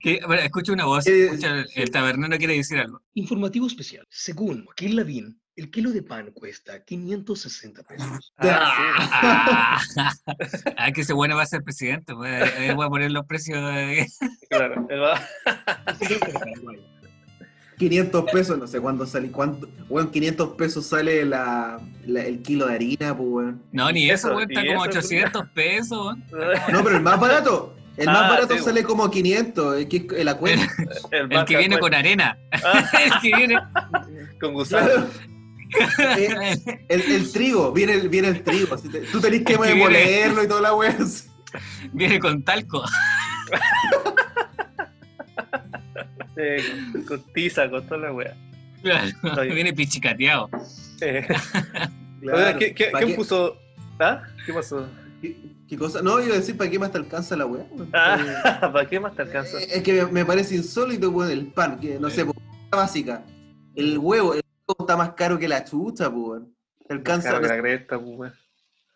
Que- 0.05 0.25
bueno, 0.25 0.41
escucha 0.43 0.71
una 0.73 0.85
voz. 0.85 1.07
Eh, 1.07 1.25
Escucha, 1.25 1.59
el, 1.59 1.67
el 1.75 1.89
tabernero 1.91 2.37
quiere 2.37 2.53
decir 2.55 2.77
algo. 2.79 3.01
Informativo 3.15 3.67
especial. 3.67 4.05
Según 4.09 4.63
Joaquín 4.65 4.95
Lavín, 4.95 5.39
el 5.55 5.71
kilo 5.71 5.91
de 5.91 6.03
pan 6.03 6.31
cuesta 6.33 6.83
560 6.83 7.83
pesos. 7.83 8.33
Ah, 8.37 8.99
Ah, 9.09 9.81
ah, 10.77 10.91
que 10.91 11.01
ese 11.01 11.13
bueno 11.13 11.35
va 11.35 11.43
a 11.43 11.45
ser 11.47 11.63
presidente. 11.63 12.13
Pues, 12.13 12.53
eh, 12.59 12.73
voy 12.75 12.85
a 12.85 12.89
poner 12.89 13.11
los 13.11 13.25
precios. 13.25 13.57
de- 13.63 14.07
claro. 14.49 14.85
Él 14.89 15.01
va- 15.01 15.21
500 17.77 18.23
pesos, 18.31 18.57
no 18.57 18.67
sé 18.67 18.79
cuándo 18.79 19.05
sale. 19.05 19.29
¿Cuánto? 19.31 19.67
Weón, 19.89 20.09
500 20.09 20.55
pesos 20.55 20.85
sale 20.85 21.25
la, 21.25 21.79
la- 22.05 22.23
el 22.23 22.41
kilo 22.41 22.67
de 22.67 22.75
harina, 22.75 23.15
pues, 23.17 23.29
weón. 23.29 23.63
No, 23.73 23.91
ni 23.91 24.09
eso, 24.09 24.29
weón, 24.29 24.49
está 24.49 24.61
como 24.65 24.85
eso, 24.85 24.99
800 24.99 25.49
pesos. 25.49 26.15
No, 26.71 26.83
pero 26.83 26.95
el 26.97 27.01
más 27.03 27.19
barato. 27.19 27.75
El 27.97 28.07
más 28.07 28.17
Ah, 28.17 28.29
barato 28.29 28.57
sí, 28.57 28.63
sale 28.63 28.83
como 28.83 29.09
500. 29.09 29.77
Es 29.79 29.85
que 29.87 30.23
la 30.23 30.35
cuenta. 30.37 30.67
El, 31.11 31.31
El 31.31 31.45
que 31.45 31.57
viene 31.57 31.79
con 31.79 31.93
arena. 31.93 32.37
el 32.51 33.21
que 33.21 33.35
viene. 33.35 33.57
con 34.39 34.53
gusano. 34.53 34.87
Claro. 34.87 35.07
Eh, 36.17 36.55
el, 36.87 37.01
el 37.01 37.31
trigo, 37.33 37.73
viene 37.73 37.93
el, 37.93 38.07
viene 38.07 38.29
el 38.29 38.43
trigo. 38.43 38.77
tú 38.77 39.19
tenés 39.19 39.41
que 39.43 39.53
El 39.53 39.59
que 39.59 39.73
viene- 39.73 39.75
molerlo 39.75 40.43
y 40.43 40.47
toda 40.47 40.61
la 40.61 40.73
weá. 40.73 40.95
Viene 41.91 42.17
con 42.19 42.43
talco. 42.43 42.81
Eh, 46.37 46.63
con, 46.91 47.03
con 47.03 47.33
tiza, 47.33 47.69
con 47.69 47.85
toda 47.87 47.97
la 48.01 48.11
wea. 48.13 48.35
Oye. 49.37 49.53
Viene 49.53 49.73
pichicateado. 49.73 50.49
Eh, 51.01 51.27
Claro. 52.21 52.57
¿qué- 52.59 52.73
qué- 52.73 52.85
¿Pa' 52.91 52.99
¿Quién 52.99 53.11
qué- 53.11 53.15
puso? 53.17 53.57
¿Ah? 53.99 54.21
¿Qué 54.45 54.53
pasó? 54.53 54.87
¿Qué, 55.67 55.77
cosa? 55.77 56.01
No, 56.01 56.21
iba 56.21 56.33
a 56.35 56.37
decir, 56.37 56.55
¿para 56.57 56.69
qué 56.69 56.77
más 56.77 56.91
te 56.91 56.97
alcanza 56.99 57.35
la 57.35 57.45
weá? 57.45 57.65
weón? 57.71 57.89
Ah, 57.93 58.59
¿Para 58.73 58.87
qué 58.87 58.99
más 58.99 59.15
te 59.15 59.23
alcanza? 59.23 59.59
Eh, 59.61 59.67
Es 59.75 59.83
que 59.83 59.93
me, 59.93 60.11
me 60.11 60.25
parece 60.25 60.55
insólito, 60.55 61.09
weón, 61.09 61.31
el 61.31 61.47
pan, 61.47 61.79
que 61.79 61.99
no 61.99 62.09
sé, 62.09 62.25
por 62.25 62.35
la 62.71 62.77
básica. 62.77 63.23
El 63.75 63.97
huevo, 63.97 64.33
el 64.35 64.41
huevo 64.67 64.75
está 64.79 64.95
más 64.97 65.13
caro 65.13 65.39
que 65.39 65.47
la 65.47 65.63
chucha, 65.63 66.09
pues, 66.11 66.23
weón. 66.27 66.55
Te 66.87 66.93
alcanza 66.93 67.29
Claro 67.29 67.41
que 67.41 67.47
la 67.55 67.61
cresta, 67.61 67.99
pues, 67.99 68.17
weón. 68.17 68.33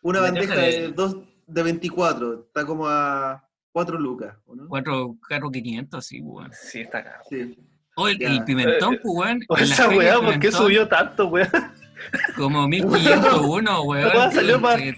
una 0.04 0.22
bandeja 0.22 0.56
deja 0.56 0.80
de, 0.82 0.92
dos, 0.92 1.18
de 1.48 1.64
24, 1.64 2.46
está 2.48 2.66
como 2.66 2.88
a 2.88 3.44
4 3.72 3.98
lucas, 4.00 4.36
¿o 4.46 4.56
no? 4.56 4.68
Cuatro 4.68 5.18
carros 5.28 5.52
500, 5.52 6.06
sí, 6.06 6.22
weón. 6.22 6.52
Sí, 6.54 6.82
está 6.82 7.04
caro. 7.04 7.24
Sí. 7.30 7.58
O 7.96 8.08
el, 8.08 8.22
el 8.22 8.44
pimentón, 8.44 9.00
pues, 9.02 9.14
weón. 9.16 9.40
O 9.50 9.58
en 9.58 9.68
la 9.70 9.74
esa 9.74 9.90
weá, 9.90 10.20
¿por 10.22 10.40
qué 10.40 10.52
subió 10.52 10.88
tanto, 10.88 11.28
weón? 11.28 11.50
Como 12.38 12.68
1501, 12.70 13.82
weón. 13.84 14.08
La 14.08 14.14
weá 14.16 14.32
salió 14.32 14.60
más 14.60 14.78
que- 14.78 14.96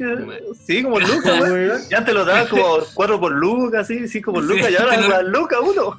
Sí, 0.65 0.83
como 0.83 0.99
lucas, 0.99 1.41
weón. 1.41 1.81
Ya 1.89 2.03
te 2.05 2.13
lo 2.13 2.25
daban 2.25 2.47
como 2.47 2.77
4 2.93 3.19
por 3.19 3.31
lucas, 3.31 3.81
así, 3.81 4.07
5 4.07 4.33
por 4.33 4.43
Sí, 4.47 4.49
lucas, 4.53 4.71
y 4.71 4.75
ahora 4.75 4.97
lo- 4.97 5.09
las 5.09 5.23
lucas 5.25 5.59
uno. 5.63 5.97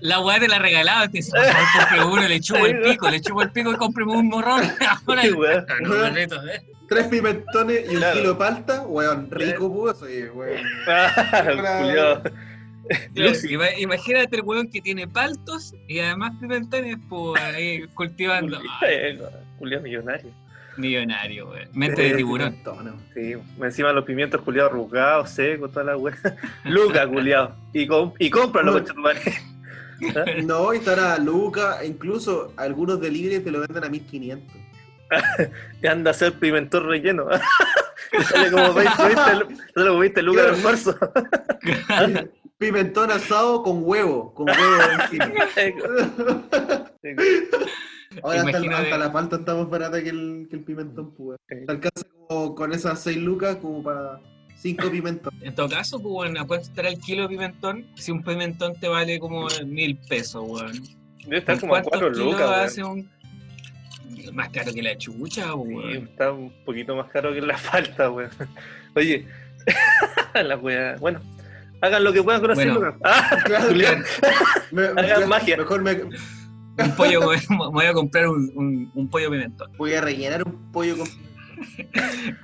La 0.00 0.20
weá 0.20 0.40
te 0.40 0.48
la 0.48 0.58
regalaba, 0.58 1.08
te 1.08 1.18
decía, 1.18 1.34
por 1.40 1.44
favor, 1.52 1.88
porque 1.90 2.04
uno 2.04 2.28
le 2.28 2.40
chupo 2.40 2.66
el 2.66 2.80
pico, 2.80 3.10
le 3.10 3.20
chupo 3.20 3.42
el 3.42 3.50
pico 3.50 3.72
y 3.72 3.76
cómprame 3.76 4.12
un 4.12 4.28
morrón. 4.28 4.62
Ahora, 5.06 5.22
Sí, 5.22 5.32
weón. 5.32 5.66
no, 5.82 5.90
perrito, 5.90 6.42
eh. 6.48 6.62
Tres 6.88 7.06
pimentones 7.06 7.84
y 7.86 7.94
un 7.94 7.96
Claro. 7.98 8.16
kilo 8.18 8.28
de 8.30 8.34
palta, 8.38 8.82
weón, 8.82 9.28
rico, 9.30 9.72
pues, 9.72 9.98
sí, 9.98 10.24
weón. 10.34 10.62
Ah, 10.88 12.20
Imagínate 13.78 14.36
el 14.36 14.42
weón 14.42 14.68
que 14.70 14.80
tiene 14.80 15.06
paltos 15.06 15.72
y 15.86 16.00
además 16.00 16.32
pimentones, 16.40 16.96
pues 17.08 17.40
ahí 17.42 17.86
cultivando. 17.94 18.58
Ay, 18.80 19.18
Eh, 19.60 19.62
Culiao 19.62 19.82
millonario. 19.82 20.30
millonario, 20.76 21.48
weón. 21.50 21.68
Mente 21.74 22.02
de 22.02 22.14
tiburón. 22.14 22.52
Pimentones. 22.54 22.94
Sí, 23.14 23.34
encima 23.62 23.92
los 23.92 24.04
pimientos 24.04 24.40
culiados 24.40 24.72
arrugados, 24.72 25.30
secos, 25.30 25.70
toda 25.72 25.84
la 25.84 25.96
weá. 25.96 26.16
Lucas, 26.64 27.06
culiao. 27.06 27.54
Y, 27.74 27.86
com 27.86 28.12
y 28.18 28.30
cómpralo, 28.30 28.72
No. 28.72 28.78
conchetumare. 28.78 29.20
No, 30.44 30.72
y 30.72 30.78
están 30.78 30.98
a 30.98 31.18
lucas, 31.18 31.82
e 31.82 31.86
incluso 31.86 32.54
algunos 32.56 32.98
delivery 33.02 33.40
te 33.44 33.50
lo 33.50 33.60
venden 33.60 33.84
a 33.84 33.88
1500. 33.90 34.56
Y 35.82 35.86
anda 35.86 36.10
a 36.10 36.12
hacer 36.12 36.32
pimentón 36.38 36.88
relleno. 36.88 37.26
Te 38.10 38.22
sale 38.24 38.50
como 38.50 38.72
20, 38.72 38.92
20, 39.02 39.34
lu- 39.34 39.56
sale 39.74 39.88
como 39.88 39.98
20 39.98 40.22
lucas 40.22 40.44
de 40.44 40.50
almuerzo. 40.52 40.98
Pimentón 42.56 43.10
asado 43.10 43.62
con 43.62 43.80
huevo, 43.82 44.32
con 44.32 44.48
huevo 44.48 44.82
encima. 45.02 45.32
Ahora 48.22 48.40
hasta, 48.40 48.50
el- 48.58 48.64
Imagínate. 48.64 48.82
hasta 48.92 48.98
la 48.98 49.12
palta 49.12 49.36
está 49.36 49.54
más 49.54 49.68
barata 49.70 50.02
que 50.02 50.08
el, 50.08 50.46
que 50.50 50.56
el 50.56 50.62
pimentón, 50.64 51.12
pues. 51.14 51.38
weón. 51.50 51.66
Te 51.66 51.72
alcanza 51.72 52.06
como 52.28 52.54
con 52.54 52.72
esas 52.72 53.00
6 53.00 53.16
lucas 53.18 53.56
como 53.56 53.82
para 53.82 54.20
5 54.56 54.88
pimentones. 54.90 55.42
En 55.42 55.54
todo 55.54 55.68
caso, 55.68 56.00
pues, 56.00 56.12
weón, 56.14 56.36
¿a 56.38 56.46
cuánto 56.46 56.66
estará 56.66 56.88
el 56.88 56.98
kilo 56.98 57.22
de 57.22 57.28
pimentón? 57.28 57.86
Si 57.94 58.10
un 58.10 58.22
pimentón 58.22 58.74
te 58.80 58.88
vale 58.88 59.18
como 59.20 59.46
mil 59.66 59.96
pesos, 60.08 60.42
weón. 60.46 60.72
Debe 61.24 61.38
estar 61.38 61.60
como 61.60 61.74
a 61.76 61.82
¿Cuántos 61.82 62.00
4 62.00 62.12
kilos 62.12 62.32
lucas, 62.32 62.50
hace 62.66 62.82
un... 62.84 63.08
Más 64.32 64.48
caro 64.50 64.72
que 64.72 64.82
la 64.82 64.96
chucha, 64.98 65.44
Sí, 65.44 65.50
weón. 65.54 65.90
está 66.08 66.32
un 66.32 66.52
poquito 66.64 66.94
más 66.96 67.08
caro 67.10 67.32
que 67.32 67.40
la 67.40 67.56
falta, 67.56 68.10
weón. 68.10 68.30
Oye, 68.96 69.24
la 70.34 70.56
weá. 70.56 70.96
Bueno, 70.98 71.20
hagan 71.80 72.02
lo 72.04 72.12
que 72.12 72.22
puedan 72.22 72.40
con 72.40 72.48
las 72.50 72.58
Bueno. 72.58 72.74
lucas. 72.74 72.94
Ah, 73.04 73.38
Claro, 73.44 73.68
Julián. 73.68 74.04
me- 74.72 74.86
Hagan 74.86 75.20
me- 75.20 75.26
magia. 75.26 75.56
Mejor 75.56 75.82
me 75.82 75.96
Un 76.84 76.96
pollo, 76.96 77.20
me 77.50 77.56
voy 77.70 77.86
a 77.86 77.92
comprar 77.92 78.28
un, 78.28 78.50
un, 78.54 78.90
un 78.94 79.08
pollo 79.10 79.30
pimentón. 79.30 79.70
voy 79.76 79.94
a 79.94 80.00
rellenar 80.00 80.42
un 80.46 80.72
pollo 80.72 80.98
con. 80.98 81.08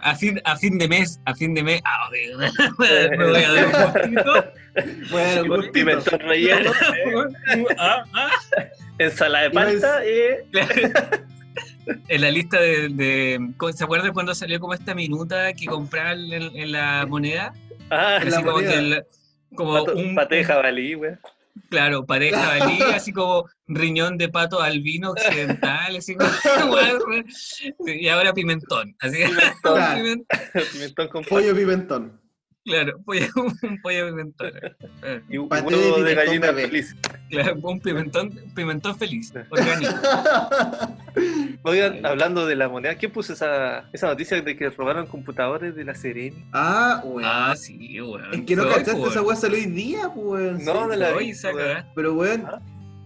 A 0.02 0.14
fin, 0.14 0.40
a 0.44 0.56
fin 0.56 0.76
de 0.76 0.88
mes, 0.88 1.18
a 1.24 1.34
fin 1.34 1.54
de 1.54 1.62
mes, 1.62 1.80
ah, 1.84 2.08
ok, 2.08 2.14
me 3.18 3.24
voy 3.24 3.42
a 3.42 3.52
dar 3.52 3.66
un 3.66 3.92
poquito. 3.92 4.44
Bueno, 5.10 5.42
un 5.42 5.50
un 5.50 5.56
gustito. 5.56 5.72
pimentón 5.72 6.20
relleno, 6.20 6.70
Ah, 7.78 8.04
ah. 8.12 8.30
ensalada 8.98 9.44
de 9.44 9.50
palta 9.52 10.02
y... 10.04 10.10
En 12.08 12.20
la 12.20 12.30
lista 12.30 12.60
de, 12.60 12.88
de- 12.90 13.38
¿Se 13.74 13.84
acuerdan 13.84 14.12
cuando 14.12 14.34
salió 14.34 14.58
como 14.60 14.74
esta 14.74 14.94
minuta 14.94 15.52
que 15.54 15.66
compraban 15.66 16.18
en, 16.32 16.42
en 16.56 16.72
la 16.72 17.06
moneda? 17.08 17.54
Ah, 17.90 18.18
En 18.20 18.30
la 18.30 18.36
Así 18.36 18.44
como, 18.44 18.56
moneda. 18.58 18.72
que 18.72 18.78
el- 18.78 19.04
como 19.54 19.72
pato, 19.84 19.96
un, 19.96 20.14
paté 20.14 20.34
de 20.36 20.44
jabalí, 20.44 20.94
weón. 20.96 21.18
Claro, 21.70 22.06
pareja 22.06 22.38
jabalí, 22.38 22.82
así 22.94 23.12
como 23.12 23.48
riñón 23.66 24.18
de 24.18 24.28
pato 24.28 24.60
albino 24.60 25.10
occidental, 25.10 25.96
así 25.96 26.14
como, 26.14 26.28
y 27.86 28.08
ahora 28.08 28.32
pimentón, 28.32 28.94
así. 29.00 29.18
Pimentón, 29.24 30.26
Pimentón. 30.72 31.08
Con 31.08 31.24
Pollo 31.24 31.54
pimentón. 31.54 32.25
Claro, 32.66 32.98
pollo- 33.04 33.30
un 33.62 33.80
pollo 33.80 34.06
pimentón, 34.08 34.52
y 35.30 35.38
un 35.38 35.48
Paté 35.48 35.74
huevo 35.74 36.02
de 36.02 36.14
gallina 36.14 36.48
bebé. 36.50 36.68
feliz. 36.68 36.94
claro, 37.30 37.56
un 37.62 37.80
pimentón, 37.80 38.30
pimentón 38.54 38.96
feliz, 38.98 39.32
orgánico. 39.50 39.92
Oigan, 41.62 42.04
hablando 42.04 42.46
de 42.46 42.54
la 42.56 42.68
moneda, 42.68 42.94
¿quién 42.96 43.10
puso 43.10 43.32
esa, 43.32 43.88
esa 43.92 44.06
noticia 44.08 44.40
de 44.40 44.56
que 44.56 44.70
robaron 44.70 45.06
computadores 45.06 45.74
de 45.74 45.84
la 45.84 45.94
Sereni? 45.94 46.44
ah, 46.52 47.00
weón. 47.04 47.22
Ah, 47.24 47.54
sí, 47.56 48.00
weón. 48.00 48.34
es 48.34 48.40
que 48.42 48.54
no 48.56 48.68
cachaste 48.68 49.02
esa 49.02 49.22
weá 49.22 49.36
salió 49.36 49.56
hoy 49.58 49.66
día, 49.66 50.10
pues, 50.14 50.26
weón. 50.42 50.64
No, 50.64 50.84
sí. 50.84 50.90
de 50.90 50.96
la 50.96 51.14
Hoy 51.14 51.32
vi. 51.32 51.38
Pero, 51.94 52.14
weón, 52.14 52.44
Ah. 52.46 52.60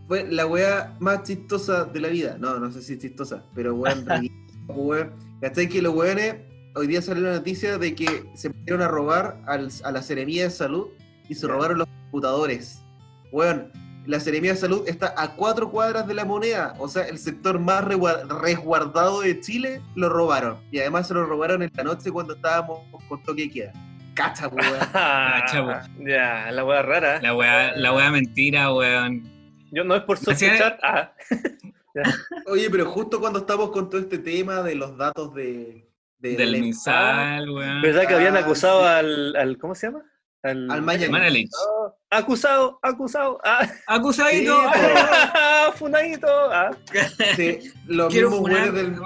fue 0.09 0.27
la 0.29 0.47
weá 0.47 0.95
más 0.99 1.23
chistosa 1.23 1.85
de 1.85 2.01
la 2.01 2.09
vida. 2.09 2.37
No, 2.39 2.59
no 2.59 2.71
sé 2.73 2.83
si 2.83 2.95
es 2.95 2.99
chistosa, 2.99 3.45
pero 3.55 3.75
weón, 3.75 4.05
weón. 4.69 5.13
¿Cachai 5.41 5.69
que 5.71 5.81
los 5.81 5.95
weones 5.95 6.35
hoy 6.75 6.87
día 6.87 7.03
salió 7.03 7.23
la 7.25 7.33
noticia 7.35 7.79
de 7.79 7.95
que 7.95 8.25
se 8.35 8.49
metieron 8.51 8.83
a 8.83 8.89
robar 8.89 9.39
al- 9.47 9.71
a 9.85 9.93
la 9.93 10.03
Seremía 10.03 10.45
de 10.45 10.51
Salud 10.51 10.89
y 11.29 11.35
se 11.35 11.47
robaron 11.47 11.79
los 11.79 11.87
computadores? 11.89 12.83
Weón, 13.33 13.71
la 14.07 14.19
Seremía 14.19 14.53
de 14.53 14.57
Salud 14.59 14.85
está 14.89 15.15
a 15.17 15.35
cuatro 15.37 15.71
cuadras 15.71 16.07
de 16.07 16.15
la 16.15 16.25
moneda, 16.25 16.75
o 16.79 16.89
sea, 16.89 17.05
el 17.07 17.19
sector 17.19 17.59
más 17.59 17.85
resguardado 17.85 19.21
de 19.21 19.39
Chile 19.41 19.83
lo 19.95 20.09
robaron. 20.09 20.59
Y 20.71 20.79
además 20.81 21.07
se 21.09 21.15
lo 21.15 21.25
robaron 21.27 21.63
en 21.63 21.71
la 21.75 21.85
noche 21.85 22.11
cuando 22.11 22.35
estábamos 22.35 22.81
con 23.09 23.23
toque 23.23 23.43
de 23.43 23.51
queda. 23.51 23.73
Cacha, 24.15 24.49
weón. 24.49 24.79
Ya, 26.07 26.51
la 26.51 26.65
hueá 26.65 26.83
rara. 26.83 27.21
La 27.23 27.35
weá, 27.35 27.77
la 27.77 27.93
weá 27.93 28.11
mentira, 28.11 28.73
weón. 28.73 29.23
Yo 29.71 29.85
no 29.85 29.95
es 29.95 30.03
por 30.03 30.19
sospechar. 30.19 30.79
Ah, 30.83 31.13
Oye, 32.47 32.69
pero 32.71 32.87
justo 32.87 33.21
cuando 33.21 33.41
estamos 33.41 33.71
con 33.71 33.89
todo 33.89 34.01
este 34.01 34.19
tema 34.19 34.63
de 34.63 34.75
los 34.75 34.97
datos 34.97 35.33
de, 35.35 35.87
de 36.21 36.37
Del 36.37 36.53
la 36.53 36.59
MinSal, 36.59 37.51
weón. 37.51 37.83
¿Verdad 37.83 38.07
que 38.07 38.15
habían 38.15 38.37
Ah, 38.37 38.41
acusado 38.41 38.81
sí. 38.83 38.87
al, 38.89 39.37
al. 39.37 39.59
¿Cómo 39.59 39.75
se 39.75 39.87
llama? 39.89 40.03
Al, 40.43 40.71
Al. 40.71 40.83
Manelich. 40.83 41.51
Oh, 41.69 41.95
acusado, 42.11 42.79
acusado. 42.83 43.39
Ah, 43.45 43.69
Acusadito. 43.87 44.59
Sí, 44.73 44.81
funadito. 45.75 46.27
Ah. 46.51 46.71
Sí, 47.37 47.59
los 47.87 48.11
Quiero 48.13 48.31
mismos 48.31 48.49
funar, 48.51 48.73
del, 48.73 48.97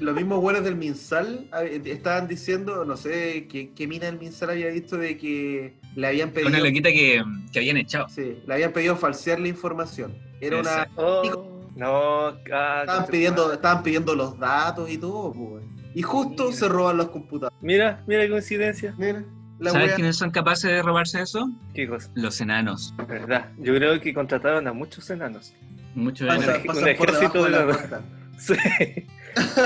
los 0.00 0.14
mismos 0.14 0.40
güeyes 0.40 0.64
del 0.64 0.76
Minsal 0.76 1.48
eh, 1.62 1.80
estaban 1.84 2.28
diciendo, 2.28 2.84
no 2.86 2.96
sé, 2.96 3.46
qué, 3.50 3.72
qué 3.74 3.86
mina 3.86 4.06
del 4.06 4.18
Minsal 4.18 4.50
había 4.50 4.68
visto 4.68 4.96
de 4.96 5.18
que 5.18 5.78
le 5.94 6.06
habían 6.06 6.30
pedido, 6.30 6.48
Una 6.48 6.60
loquita 6.60 6.90
que, 6.90 7.22
que 7.52 7.58
habían 7.58 7.76
echado. 7.76 8.08
sí, 8.08 8.42
le 8.46 8.54
habían 8.54 8.72
pedido 8.72 8.96
falsear 8.96 9.38
la 9.40 9.48
información. 9.48 10.16
Era 10.40 10.60
una. 10.60 10.88
Oh, 10.96 11.66
no, 11.76 12.26
ah, 12.52 12.80
estaban 12.80 13.06
pidiendo, 13.06 13.52
estaban 13.52 13.82
pidiendo 13.82 14.14
los 14.14 14.38
datos 14.38 14.88
y 14.90 14.96
todo, 14.98 15.32
pues. 15.32 15.64
Y 15.94 16.02
justo 16.02 16.44
Mira. 16.44 16.56
se 16.56 16.68
roban 16.68 16.96
los 16.96 17.08
computadores. 17.10 17.58
Mira, 17.62 18.02
mira 18.06 18.22
qué 18.22 18.30
coincidencia. 18.30 18.94
Mira, 18.98 19.24
la 19.58 19.70
¿Sabes 19.70 19.86
wea. 19.88 19.94
quiénes 19.96 20.16
son 20.16 20.30
capaces 20.30 20.70
de 20.70 20.82
robarse 20.82 21.20
eso? 21.20 21.50
Qué 21.74 21.88
cosa. 21.88 22.10
Los 22.14 22.40
enanos. 22.40 22.94
Verdad. 23.08 23.48
Yo 23.58 23.74
creo 23.74 24.00
que 24.00 24.14
contrataron 24.14 24.66
a 24.68 24.72
muchos 24.72 25.08
enanos. 25.10 25.52
Muchos 25.94 26.28
Pasa- 26.28 26.42
enanos. 26.44 26.60
un 26.60 26.66
pasan 26.66 26.88
ejército 26.88 27.38
de 27.38 27.44
de 27.44 27.50
la 27.50 27.58
la- 27.64 27.72
puerta. 27.72 28.00
Sí. 28.38 28.54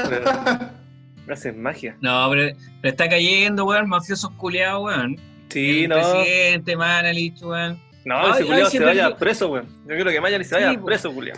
Pero 0.09 0.31
Hacen 1.31 1.61
magia. 1.63 1.97
No, 2.01 2.29
pero, 2.31 2.57
pero 2.81 2.91
está 2.91 3.09
cayendo, 3.09 3.65
weón, 3.65 3.89
mafiosos 3.89 4.31
culiados, 4.33 4.83
weón. 4.85 5.17
Sí, 5.51 5.85
el 5.85 5.91
no. 5.91 5.97
presidente, 5.97 6.77
Manelich, 6.77 7.43
weón. 7.43 7.79
No, 8.05 8.19
Ay, 8.19 8.31
ese 8.33 8.43
ay, 8.43 8.49
culiao 8.49 8.71
se 8.71 8.81
vaya 8.81 9.17
preso, 9.17 9.49
weón. 9.51 9.67
Yo 9.87 9.95
quiero 9.95 10.11
que 10.11 10.21
Mañalich 10.21 10.47
se 10.49 10.57
Sí, 10.59 10.65
vaya 10.65 10.81
preso, 10.83 11.13
culiao. 11.13 11.37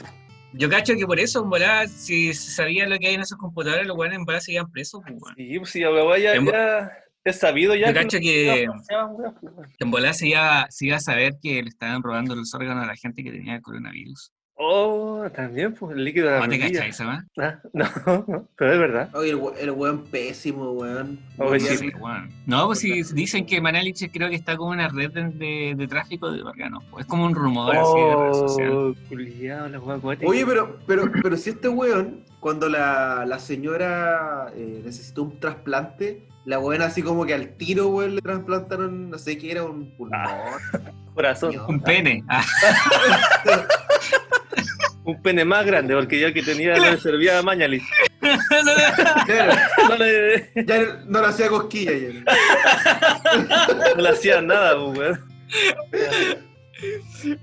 Yo 0.56 0.70
cacho 0.70 0.94
que 0.94 1.06
por 1.06 1.18
eso, 1.18 1.42
en 1.42 1.50
volada, 1.50 1.88
si 1.88 2.32
sabían 2.32 2.90
lo 2.90 2.98
que 2.98 3.08
hay 3.08 3.14
en 3.14 3.22
esos 3.22 3.38
computadores, 3.38 3.86
los 3.86 3.96
weones 3.96 4.18
en 4.18 4.24
volada 4.24 4.40
seguían 4.40 4.70
presos, 4.70 5.02
pues. 5.04 5.34
Sí, 5.36 5.58
pues 5.58 5.70
sí, 5.70 5.84
weá 5.84 6.18
ya, 6.18 6.34
En 6.34 6.46
ya 6.46 6.92
es 7.24 7.38
sabido 7.38 7.74
ya. 7.74 7.88
Yo 7.88 7.94
cacho 7.94 8.18
que, 8.20 8.66
weón, 8.68 9.16
pues, 9.40 9.68
que 9.76 9.84
en 9.84 9.90
volada 9.90 10.14
se 10.14 10.28
iba, 10.28 10.66
se 10.70 10.86
iba 10.86 10.96
a 10.96 11.00
saber 11.00 11.34
que 11.42 11.62
le 11.62 11.68
estaban 11.68 12.02
robando 12.02 12.36
los 12.36 12.54
órganos 12.54 12.84
a 12.84 12.86
la 12.86 12.96
gente 12.96 13.24
que 13.24 13.32
tenía 13.32 13.56
el 13.56 13.62
coronavirus. 13.62 14.30
Oh, 14.56 15.26
también, 15.34 15.74
pues, 15.74 15.96
el 15.96 16.04
líquido 16.04 16.26
de 16.26 16.32
la 16.32 16.38
¿Cómo 16.38 16.50
te. 16.50 16.56
Ah, 17.38 17.58
no, 17.72 17.84
no, 18.28 18.48
pero 18.56 18.72
es 18.72 18.78
verdad. 18.78 19.10
Oye, 19.14 19.30
el, 19.30 19.40
el 19.60 19.70
weón 19.72 20.04
pésimo, 20.04 20.70
weón. 20.72 21.18
Oye, 21.38 21.48
Volvía- 21.58 21.70
sí. 21.70 21.76
Sí, 21.76 21.92
weón. 21.98 22.30
No, 22.46 22.66
pues 22.66 22.78
si 22.78 23.02
dicen 23.14 23.46
que 23.46 23.60
Manelich 23.60 24.10
creo 24.12 24.28
que 24.30 24.36
está 24.36 24.56
como 24.56 24.70
una 24.70 24.88
red 24.88 25.10
de, 25.10 25.28
de- 25.30 25.74
de 25.76 25.88
tráfico 25.88 26.30
de 26.30 26.42
órganos. 26.42 26.84
pues, 26.90 27.04
Es 27.04 27.10
como 27.10 27.24
un 27.26 27.34
rumor 27.34 27.74
así 27.74 27.98
de 27.98 28.16
red 28.16 28.32
social. 28.34 28.70
Oh, 28.72 28.94
la 29.86 29.94
acuática. 29.94 30.30
Oye, 30.30 30.46
pero, 30.46 30.78
pero, 30.86 31.10
pero 31.20 31.36
si 31.36 31.50
este 31.50 31.68
weón, 31.68 32.24
cuando 32.38 32.68
la, 32.68 33.24
la 33.26 33.40
señora 33.40 34.52
eh, 34.54 34.82
necesitó 34.84 35.24
un 35.24 35.40
trasplante, 35.40 36.28
la 36.44 36.60
weona 36.60 36.84
así 36.86 37.02
como 37.02 37.26
que 37.26 37.34
al 37.34 37.48
tiro, 37.56 37.88
weón, 37.88 38.14
le 38.14 38.20
trasplantaron, 38.22 39.10
no 39.10 39.18
sé 39.18 39.36
qué 39.36 39.50
era, 39.50 39.64
un 39.64 39.90
pulmón. 39.96 40.20
Corazón. 41.14 41.50
Dios. 41.52 41.68
Un 41.68 41.80
pene. 41.80 42.22
Ah, 42.28 42.44
Un 45.04 45.20
pene 45.22 45.44
más 45.44 45.64
grande, 45.66 45.94
porque 45.94 46.18
ya 46.18 46.28
el 46.28 46.34
que 46.34 46.42
tenía 46.42 46.76
no 46.76 46.90
le 46.90 46.96
servía 46.98 47.38
a 47.38 47.42
Mañalich. 47.42 47.82
Claro, 49.26 49.52
No 49.88 49.96
le, 49.96 50.50
ya 50.66 51.02
no 51.06 51.20
le 51.20 51.26
hacía 51.26 51.48
cosquilla 51.48 51.92
ya. 51.92 52.24
no 53.96 54.02
le 54.02 54.08
hacían 54.08 54.46
nada, 54.46 54.76
pues, 54.82 54.98
weón. 54.98 55.20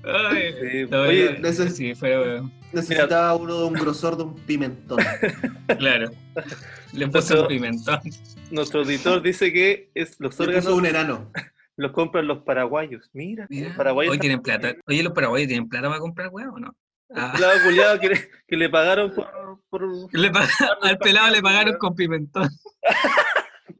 Ay, 0.04 0.54
Sí, 0.62 0.86
no, 0.90 1.02
oye, 1.04 1.40
neces- 1.42 1.70
sí, 1.72 1.96
fue, 1.96 2.18
weón. 2.20 2.52
Necesitaba 2.74 3.36
uno 3.36 3.58
de 3.60 3.66
un 3.66 3.74
grosor 3.74 4.18
de 4.18 4.24
un 4.24 4.36
pimentón. 4.36 5.00
claro. 5.80 6.12
Le 6.94 7.08
puse 7.08 7.40
un 7.40 7.48
pimentón. 7.48 8.00
Nuestro 8.50 8.82
editor 8.84 9.22
dice 9.22 9.52
que 9.52 9.90
es, 9.94 10.20
los 10.20 10.38
Le 10.40 10.46
puso 10.46 10.58
órganos 10.58 10.74
un 10.80 10.86
enano. 10.86 11.32
los 11.78 11.92
compran 11.92 12.28
los 12.28 12.40
paraguayos. 12.40 13.10
Mira, 13.14 13.46
Mira, 13.50 13.68
los 13.70 13.78
paraguayos. 13.78 14.12
Hoy 14.14 14.20
tienen 14.20 14.42
plata. 14.42 14.74
Oye, 14.88 15.04
los 15.04 15.14
paraguayos 15.14 15.48
tienen 15.48 15.68
plata 15.70 15.88
para 15.90 16.00
comprar 16.00 16.30
huevos, 16.32 16.60
¿no? 16.62 16.76
Ah, 17.16 17.34
Claro, 17.36 17.60
culiao, 17.66 18.00
que, 18.00 18.10
le, 18.10 18.30
que 18.48 18.56
le 18.58 18.70
pagaron 18.70 19.12
por, 19.14 19.28
por 19.70 19.84
un 19.84 20.08
le 20.14 20.32
pag- 20.32 20.50
al 20.82 20.98
pelado 20.98 21.30
le 21.32 21.42
pagaron 21.42 21.78
con 21.78 21.96
pimentón. 21.96 22.50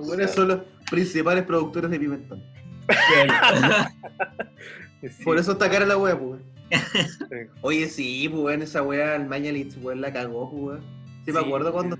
weones 0.00 0.30
son 0.32 0.48
los 0.48 0.60
principales 0.90 1.44
productores 1.44 1.90
de 1.90 1.98
pimentón. 2.00 2.42
Sí, 5.02 5.24
Por 5.24 5.38
eso 5.38 5.52
está 5.52 5.70
cara 5.70 5.86
la 5.86 5.96
wea, 5.96 6.18
pues. 6.18 6.42
sí. 6.70 7.36
Oye, 7.62 7.88
sí, 7.88 8.28
pues, 8.28 8.42
weón, 8.42 8.60
esa 8.60 8.82
wea, 8.82 9.16
el 9.16 9.24
Mañalich, 9.24 9.74
weón, 9.80 10.02
la 10.02 10.12
cagó, 10.12 10.50
pues, 10.50 10.62
weón. 10.62 10.80
Sí, 11.24 11.32
me 11.32 11.40
Sí. 11.40 11.46
acuerdo 11.46 11.72
cuando. 11.72 11.96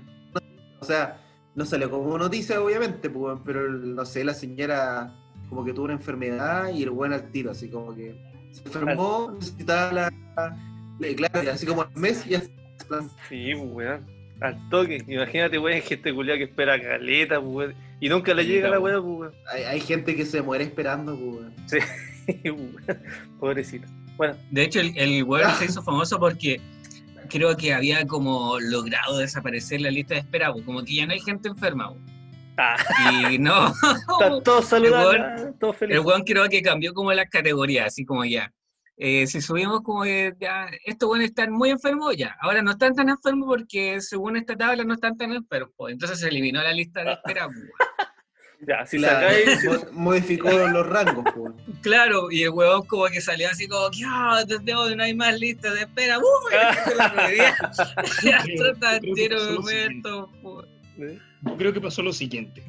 O 0.79 0.85
sea, 0.85 1.19
no 1.55 1.65
salió 1.65 1.89
como 1.89 2.15
noticia, 2.19 2.61
obviamente, 2.61 3.09
pues, 3.09 3.23
weón, 3.23 3.43
pero 3.43 3.67
no 3.71 4.05
sé, 4.05 4.23
la 4.23 4.35
señora 4.35 5.15
como 5.49 5.65
que 5.65 5.73
tuvo 5.73 5.85
una 5.85 5.93
enfermedad 5.95 6.69
y 6.69 6.83
el 6.83 6.91
weón 6.91 7.11
al 7.13 7.31
tiro, 7.31 7.49
así 7.49 7.71
como 7.71 7.95
que 7.95 8.15
se 8.51 8.61
enfermó, 8.65 9.31
necesitaba 9.39 9.91
la. 9.91 10.11
la- 10.37 10.57
Claro, 11.15 11.43
y 11.43 11.47
así 11.47 11.65
como 11.65 11.81
al 11.81 11.89
mes 11.95 12.23
ya. 12.25 12.41
Sí, 12.41 13.51
pues, 13.55 13.57
weón. 13.59 14.05
Al 14.39 14.69
toque. 14.69 15.03
Imagínate, 15.07 15.57
weón, 15.57 15.81
gente 15.81 16.13
culiao 16.13 16.37
que 16.37 16.43
espera 16.43 16.79
caleta, 16.81 17.39
pues, 17.41 17.51
weón. 17.69 17.75
Y 17.99 18.09
nunca 18.09 18.33
le 18.33 18.45
llega 18.45 18.69
la 18.69 18.79
weá, 18.79 19.01
pues, 19.01 19.05
weón. 19.19 19.31
Hay, 19.51 19.63
hay 19.63 19.79
gente 19.79 20.15
que 20.15 20.25
se 20.25 20.41
muere 20.41 20.63
esperando, 20.65 21.17
pues, 21.17 21.33
weón. 21.35 21.53
Sí, 21.67 22.49
weón. 22.49 22.75
Pobrecito. 23.39 23.87
Bueno, 24.17 24.35
De 24.51 24.63
hecho, 24.63 24.79
el, 24.79 24.95
el 24.97 25.23
weón 25.23 25.51
se 25.55 25.65
hizo 25.65 25.81
famoso 25.81 26.19
porque 26.19 26.61
creo 27.29 27.55
que 27.57 27.73
había 27.73 28.05
como 28.05 28.59
logrado 28.59 29.17
desaparecer 29.17 29.81
la 29.81 29.89
lista 29.89 30.13
de 30.15 30.19
espera, 30.19 30.51
pues, 30.53 30.65
como 30.65 30.83
que 30.83 30.95
ya 30.95 31.05
no 31.07 31.13
hay 31.13 31.19
gente 31.19 31.49
enferma. 31.49 31.89
pues. 31.93 32.01
Ah, 32.57 32.77
Y 33.31 33.37
no, 33.39 33.67
están 34.11 34.43
todos 34.43 34.65
saludables, 34.65 35.21
ah, 35.21 35.51
todos 35.59 35.75
el 35.75 35.79
felices. 35.79 36.05
weón 36.05 36.23
creo 36.23 36.47
que 36.49 36.61
cambió 36.61 36.93
como 36.93 37.11
las 37.13 37.29
categorías, 37.29 37.87
así 37.87 38.05
como 38.05 38.23
ya. 38.25 38.51
eh, 38.97 39.25
si 39.27 39.41
subimos 39.41 39.81
como 39.81 40.03
que 40.03 40.33
ya, 40.39 40.69
estos 40.85 41.09
weones 41.09 41.29
están 41.29 41.51
muy 41.51 41.69
enfermos, 41.71 42.15
ya. 42.15 42.35
Ahora 42.41 42.61
no 42.61 42.71
están 42.71 42.93
tan 42.95 43.09
enfermos 43.09 43.47
porque 43.47 43.99
según 44.01 44.37
esta 44.37 44.55
tabla 44.55 44.83
no 44.83 44.93
están 44.93 45.17
tan 45.17 45.31
enfermos. 45.33 45.73
pues. 45.75 45.93
Entonces 45.93 46.19
se 46.19 46.27
eliminó 46.27 46.61
la 46.61 46.73
lista 46.73 47.03
de 47.03 47.13
espera. 47.13 47.47
pues. 47.47 47.57
Ya, 48.67 48.85
si 48.85 48.99
Claro, 48.99 49.27
sacáis. 49.27 49.91
modificó 49.91 50.51
los 50.51 50.85
rangos, 50.87 51.25
pues. 51.35 51.51
Claro, 51.81 52.29
y 52.29 52.43
el 52.43 52.51
huevón 52.51 52.85
como 52.85 53.05
que 53.07 53.19
salió 53.19 53.49
así 53.49 53.67
como 53.67 53.89
que 53.89 54.03
ah, 54.05 54.43
desde 54.47 54.75
hoy 54.75 54.95
no 54.95 55.01
hay 55.03 55.15
más 55.15 55.39
listas 55.39 55.73
de 55.73 55.79
espera. 55.79 56.19
¡Uy! 56.19 56.53
está 58.71 58.99
pasó 58.99 59.53
lo 59.55 59.61
muerto. 59.63 60.29
Yo 61.43 61.57
creo 61.57 61.73
que 61.73 61.81
pasó 61.81 62.01
lo 62.01 62.13
siguiente. 62.13 62.63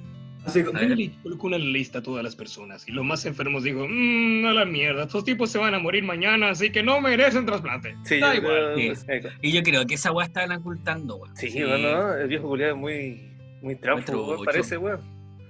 Así 0.44 0.61
ver. 0.62 0.72
Manelich 0.72 1.22
colocó 1.22 1.46
una 1.46 1.58
lista 1.58 2.00
a 2.00 2.02
todas 2.02 2.24
las 2.24 2.35
personas 2.35 2.88
y 2.88 2.92
los 2.92 3.04
más 3.04 3.24
enfermos 3.26 3.62
dijo, 3.62 3.87
mmm, 3.88 4.44
a 4.46 4.52
la 4.52 4.64
mierda, 4.64 5.04
estos 5.04 5.24
tipos 5.24 5.50
se 5.50 5.58
van 5.58 5.72
a 5.74 5.78
morir 5.78 6.02
mañana, 6.02 6.50
así 6.50 6.70
que 6.72 6.82
no 6.82 7.00
merecen 7.00 7.46
trasplante. 7.46 7.94
Sí, 8.04 8.18
da 8.18 8.35
igual. 8.35 8.72
creo- 8.74 8.96
sí. 8.96 9.06
Y 9.40 9.52
yo 9.52 9.62
creo 9.62 9.87
que 9.87 9.94
esa 9.94 10.11
weá 10.11 10.26
estaban 10.26 10.50
ocultando, 10.58 11.14
weón. 11.16 11.37
Sí, 11.37 11.62
bueno, 11.62 12.14
el 12.14 12.26
viejo 12.28 12.48
culiado 12.48 12.72
es 12.74 12.78
muy, 12.80 13.22
muy 13.62 13.74
weón, 13.76 14.44
parece, 14.44 14.76
weón. 14.78 15.00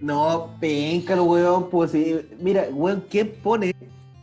No, 0.01 0.59
penca 0.61 1.15
el 1.15 1.21
weón, 1.21 1.71
pues 1.71 1.93
sí. 1.93 2.17
Mira, 2.41 2.67
weón, 2.71 3.03
¿quién 3.09 3.33
pone 3.43 3.73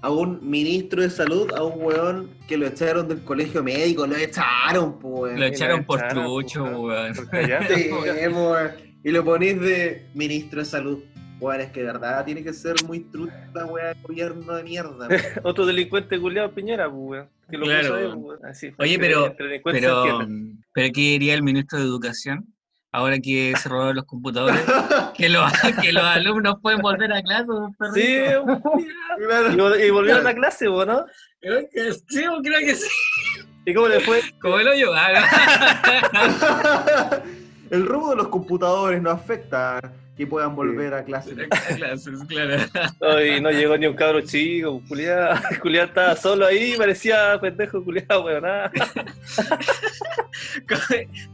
a 0.01 0.11
un 0.11 0.39
ministro 0.47 1.01
de 1.01 1.09
salud, 1.09 1.51
a 1.53 1.63
un 1.63 1.81
weón 1.83 2.29
que 2.47 2.57
lo 2.57 2.67
echaron 2.67 3.07
del 3.07 3.23
colegio 3.23 3.63
médico? 3.63 4.05
Lo 4.05 4.15
echaron, 4.17 4.99
pues. 4.99 5.39
Lo 5.39 5.45
echaron 5.45 5.83
por 5.83 6.07
trucho, 6.09 6.63
pues, 6.63 6.77
weón. 6.77 7.67
Sí, 7.67 7.89
weón. 8.31 8.88
Y 9.03 9.11
lo 9.11 9.23
ponís 9.23 9.59
de 9.61 10.07
ministro 10.13 10.59
de 10.59 10.65
salud. 10.65 10.99
Weón, 11.39 11.61
es 11.61 11.71
que 11.71 11.79
de 11.79 11.85
verdad 11.85 12.25
tiene 12.25 12.43
que 12.43 12.51
ser 12.51 12.75
muy 12.85 12.99
trucha 12.99 13.49
la 13.53 13.65
weá 13.65 13.93
de 13.93 14.01
gobierno 14.01 14.55
de 14.55 14.63
mierda. 14.63 15.07
Otro 15.43 15.65
delincuente 15.65 16.19
culiado 16.19 16.51
Piñera, 16.53 16.89
pues, 16.89 16.99
weón. 17.01 17.29
Que 17.49 17.57
lo 17.57 17.65
Claro, 17.65 17.95
ahí, 17.95 18.11
pues. 18.21 18.43
Así, 18.43 18.71
Oye, 18.77 18.99
pero- 18.99 19.33
Pero, 19.37 20.03
entiendan. 20.05 20.63
pero 20.73 20.89
¿qué 20.93 21.01
diría 21.01 21.33
el 21.35 21.43
ministro 21.43 21.79
de 21.79 21.85
Educación? 21.85 22.45
Ahora 22.91 23.19
que 23.19 23.53
se 23.55 23.69
robaron 23.69 23.95
los 23.95 24.05
computadores, 24.05 24.59
que 25.15 25.29
los, 25.29 25.49
que 25.81 25.93
los 25.93 26.03
alumnos 26.03 26.55
pueden 26.61 26.81
volver 26.81 27.13
a 27.13 27.21
clase. 27.21 27.45
Sí, 27.93 28.17
Claro. 29.25 29.77
y, 29.79 29.83
y 29.83 29.89
volvieron 29.91 30.27
a 30.27 30.33
clase, 30.33 30.67
weón, 30.67 30.87
¿no? 30.89 31.05
Creo 31.39 31.69
que 31.71 31.93
sí, 31.93 32.03
creo 32.43 32.59
que 32.59 32.75
sí. 32.75 32.89
¿Y 33.65 33.73
cómo 33.73 33.87
le 33.87 33.99
fue? 34.01 34.21
Como 34.41 34.59
el 34.59 34.67
hoyo. 34.67 34.91
Ah, 34.93 35.13
el 37.71 37.85
robo 37.85 38.09
de 38.11 38.15
los 38.17 38.27
computadores 38.29 39.01
no 39.01 39.09
afecta 39.11 39.79
que 40.17 40.27
puedan 40.27 40.53
volver 40.53 40.93
a 40.93 41.03
clase. 41.05 41.33
no. 41.33 41.47
clases, 41.77 42.19
claro. 42.27 42.57
Ay, 42.99 43.39
no 43.39 43.51
llegó 43.51 43.77
ni 43.77 43.85
un 43.87 43.93
cabro 43.95 44.19
chico, 44.19 44.81
culiado. 44.89 45.39
Culiado 45.61 45.87
estaba 45.87 46.15
solo 46.17 46.45
ahí, 46.45 46.75
parecía 46.77 47.39
pendejo, 47.39 47.81
culiado, 47.81 48.25
weón. 48.25 48.43
nada. 48.43 48.69
como, 50.67 50.81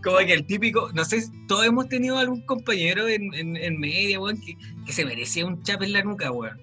como 0.03 0.17
que 0.19 0.33
el 0.33 0.45
típico, 0.45 0.91
no 0.93 1.03
sé, 1.03 1.23
todos 1.47 1.65
hemos 1.65 1.89
tenido 1.89 2.19
algún 2.19 2.41
compañero 2.45 3.07
en, 3.07 3.33
en, 3.33 3.57
en 3.57 3.79
media, 3.79 4.19
weón, 4.19 4.39
que, 4.39 4.55
que 4.85 4.93
se 4.93 5.03
merecía 5.03 5.47
un 5.47 5.63
chap 5.63 5.81
en 5.81 5.93
la 5.93 6.03
nuca, 6.03 6.31
weón. 6.31 6.59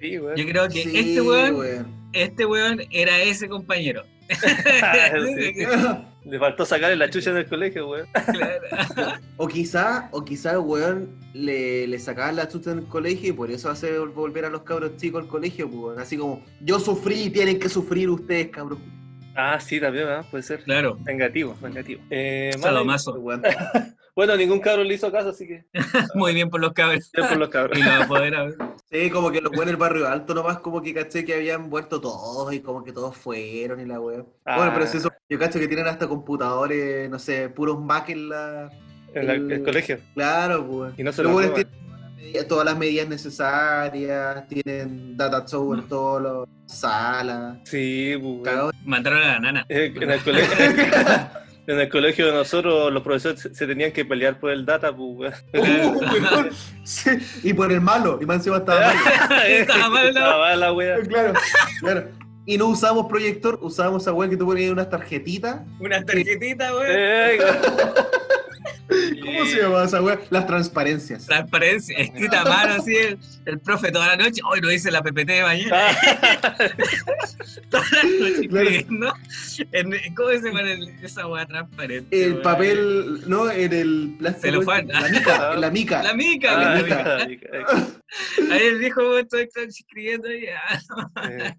Sí, 0.00 0.16
weón. 0.18 0.36
Yo 0.36 0.46
creo 0.46 0.68
que 0.68 0.82
Sí, 0.84 0.96
este 0.96 1.20
weón 1.22 1.56
weón. 1.56 1.86
este 2.12 2.46
weón 2.46 2.82
era 2.90 3.18
ese 3.20 3.48
compañero. 3.48 4.04
Sí. 5.36 5.66
Le 6.24 6.38
faltó 6.38 6.64
sacarle 6.64 6.96
la 6.96 7.10
chucha 7.10 7.32
del 7.32 7.46
colegio, 7.46 7.88
weón. 7.88 8.06
Claro. 8.12 9.18
O 9.36 9.48
quizá, 9.48 10.08
o 10.12 10.24
quizá 10.24 10.52
el 10.52 10.58
weón 10.58 11.18
le, 11.34 11.86
le 11.86 11.98
sacaban 11.98 12.36
la 12.36 12.48
chucha 12.48 12.70
en 12.70 12.78
el 12.78 12.86
colegio 12.86 13.30
y 13.30 13.32
por 13.32 13.50
eso 13.50 13.68
hace 13.68 13.98
vol- 13.98 14.14
volver 14.14 14.44
a 14.44 14.50
los 14.50 14.62
cabros 14.62 14.96
chicos 14.96 15.22
al 15.24 15.28
colegio, 15.28 15.68
pues, 15.68 15.78
weón. 15.82 15.98
Así 16.00 16.16
como, 16.16 16.42
yo 16.60 16.78
sufrí 16.80 17.24
y 17.24 17.30
tienen 17.30 17.58
que 17.58 17.68
sufrir 17.68 18.08
ustedes, 18.08 18.48
cabros. 18.48 18.78
Ah, 19.36 19.58
sí, 19.60 19.80
también, 19.80 20.06
¿ah? 20.08 20.24
puede 20.30 20.44
ser. 20.44 20.62
Claro. 20.62 20.96
Vengativo, 21.00 21.56
vengativo. 21.60 22.00
Eh, 22.10 22.52
Sadomaso. 22.58 23.12
Weón. 23.14 23.42
Bueno, 24.16 24.36
ningún 24.36 24.60
cabro 24.60 24.84
le 24.84 24.94
hizo 24.94 25.10
caso, 25.10 25.30
así 25.30 25.46
que. 25.46 25.64
Muy 26.14 26.34
bien 26.34 26.48
por 26.50 26.60
los 26.60 26.72
cabros. 26.72 27.10
Bien 27.12 27.28
por 27.28 27.36
los 27.38 27.48
cabros. 27.48 27.78
Y 27.78 27.82
los 27.82 27.92
apoderados. 28.04 28.54
Sí, 28.90 29.10
como 29.10 29.32
que 29.32 29.40
los 29.40 29.50
weones 29.50 29.68
del 29.68 29.76
barrio 29.76 30.06
alto 30.08 30.34
nomás 30.34 30.58
como 30.60 30.80
que 30.80 30.94
caché 30.94 31.24
que 31.24 31.34
habían 31.34 31.68
vuelto 31.68 32.00
todos 32.00 32.52
y 32.54 32.60
como 32.60 32.84
que 32.84 32.92
todos 32.92 33.16
fueron 33.16 33.80
y 33.80 33.86
la 33.86 33.98
weón. 33.98 34.28
Ah. 34.44 34.56
Bueno, 34.56 34.72
pero 34.72 34.84
es 34.84 34.94
eso, 34.94 35.10
yo 35.28 35.38
cacho 35.38 35.58
que 35.58 35.66
tienen 35.66 35.88
hasta 35.88 36.06
computadores, 36.06 37.10
no 37.10 37.18
sé, 37.18 37.48
puros 37.48 37.80
Mac 37.80 38.08
en 38.10 38.28
la... 38.28 38.70
En 39.14 39.26
la- 39.26 39.32
El- 39.34 39.50
el 39.50 39.62
colegio. 39.64 39.98
Claro, 40.14 40.64
pues. 40.66 40.92
Y 40.98 41.02
no 41.02 41.12
se 41.12 41.22
Los 41.24 41.32
lo 41.32 41.38
roban. 41.40 41.54
tienen 41.54 41.72
todas 41.72 42.00
las 42.00 42.14
medidas- 42.16 42.46
todas 42.48 42.64
las 42.66 42.78
medidas 42.78 43.08
necesarias, 43.08 44.48
tienen 44.48 45.16
data 45.16 45.44
show 45.46 45.74
en 45.74 45.82
todas 45.88 46.22
las 46.66 46.78
salas. 46.78 47.58
Sí, 47.64 48.14
pues. 48.20 48.74
Mandaron 48.84 49.18
a 49.22 49.26
la 49.26 49.38
nana. 49.40 49.66
Eh, 49.68 49.92
En 49.96 50.10
el 50.10 50.20
colegio. 50.22 50.54
En 51.66 51.80
el 51.80 51.88
colegio 51.88 52.26
de 52.26 52.32
nosotros 52.32 52.92
los 52.92 53.02
profesores 53.02 53.48
se, 53.52 53.66
tenían 53.66 53.92
que 53.92 54.04
pelear 54.04 54.38
por 54.38 54.50
el 54.50 54.66
data, 54.66 54.94
pues. 54.94 55.34
Uh. 55.54 56.50
Sí, 56.84 57.10
y 57.42 57.54
por 57.54 57.72
el 57.72 57.80
malo, 57.80 58.18
y 58.20 58.26
más 58.26 58.36
encima 58.36 58.58
estaba 58.58 58.92
malo. 58.92 59.42
Estaba 59.46 59.88
mal, 59.88 60.04
¿no? 60.12 60.20
Estaba 60.20 60.38
mal 60.38 60.60
la 60.60 60.72
wea. 60.74 61.00
Claro, 61.00 61.32
claro. 61.80 62.08
Y 62.44 62.58
no 62.58 62.66
usamos 62.66 63.06
proyector, 63.06 63.58
usábamos 63.62 64.02
esa 64.02 64.12
weá 64.12 64.28
que 64.28 64.36
tú 64.36 64.44
ponías 64.44 64.70
unas 64.70 64.90
tarjetitas. 64.90 65.62
Una 65.80 66.04
tarjetita, 66.04 66.74
weón. 66.74 67.40
¿Cómo 69.24 69.44
se 69.46 69.60
llama 69.62 69.84
esa 69.84 70.00
weá? 70.02 70.18
Las 70.30 70.46
transparencias. 70.46 71.26
Transparencia, 71.26 71.96
escrita 71.98 72.40
a 72.42 72.44
mano 72.44 72.74
así, 72.74 72.94
el, 72.96 73.18
el 73.46 73.58
profe 73.60 73.90
toda 73.92 74.08
la 74.08 74.16
noche, 74.16 74.40
hoy 74.48 74.60
no 74.60 74.70
hice 74.72 74.90
la 74.90 75.02
PPT 75.02 75.26
de 75.28 75.42
mañana, 75.42 75.76
Ah, 75.76 76.50
toda 77.70 77.84
la 77.92 78.02
noche 78.02 78.48
Claro. 78.48 78.68
escribiendo. 78.68 79.14
En- 79.72 80.14
¿Cómo 80.14 80.28
se 80.30 80.40
llama 80.42 80.60
el- 80.62 80.94
esa 81.02 81.26
weá 81.26 81.46
transparente? 81.46 82.24
El 82.24 82.32
weón? 82.32 82.42
papel, 82.42 83.20
no, 83.28 83.50
en 83.50 83.72
el 83.72 84.14
plástico. 84.18 84.46
Celofán. 84.46 84.90
En 84.90 85.02
la 85.02 85.08
mica, 85.08 85.52
en 85.54 85.60
la 85.60 85.70
mica. 85.70 86.02
La 86.02 86.14
mica, 86.14 86.50
ah, 86.52 86.74
la 86.76 86.82
mica. 86.82 87.26
mica. 87.28 87.48
mica. 87.58 87.86
Ahí 88.54 88.62
el 88.66 88.78
viejo 88.78 89.00
weón, 89.02 89.20
estoy 89.30 89.48
escribiendo 89.68 90.28
ahí, 90.28 90.44
Eh, 90.44 91.54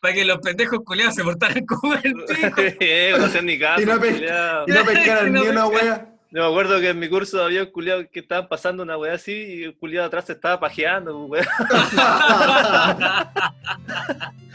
para 0.00 0.14
que 0.14 0.24
los 0.24 0.38
pendejos 0.38 0.80
culiados 0.84 1.14
se 1.14 1.24
portaran 1.24 1.64
como 1.64 1.94
el 1.94 2.12
pico. 2.12 2.60
eh, 2.80 3.14
no 3.18 3.24
hacían 3.24 3.46
ni 3.46 3.58
caso, 3.58 3.80
Y 3.82 3.86
no 3.86 3.98
pe- 4.00 4.12
culiao. 4.12 4.64
Y 4.66 4.70
no 4.72 4.84
pescaron 4.84 5.32
No 5.32 5.42
ni 5.44 5.48
una 5.48 5.68
pescaron. 5.70 6.13
Weá. 6.34 6.42
Yo 6.42 6.42
me 6.42 6.46
acuerdo 6.46 6.80
que 6.80 6.88
en 6.90 6.98
mi 6.98 7.08
curso 7.08 7.44
había 7.44 7.62
un 7.62 7.70
culiado 7.70 8.04
que 8.10 8.20
estaban 8.20 8.48
pasando 8.48 8.82
una 8.82 8.96
weá 8.98 9.14
así 9.14 9.32
y 9.32 9.62
el 9.64 9.74
culiado 9.76 10.06
atrás 10.08 10.24
se 10.26 10.32
estaba 10.32 10.58
pajeando, 10.60 11.26
pues, 11.28 11.46
weón. 11.46 11.68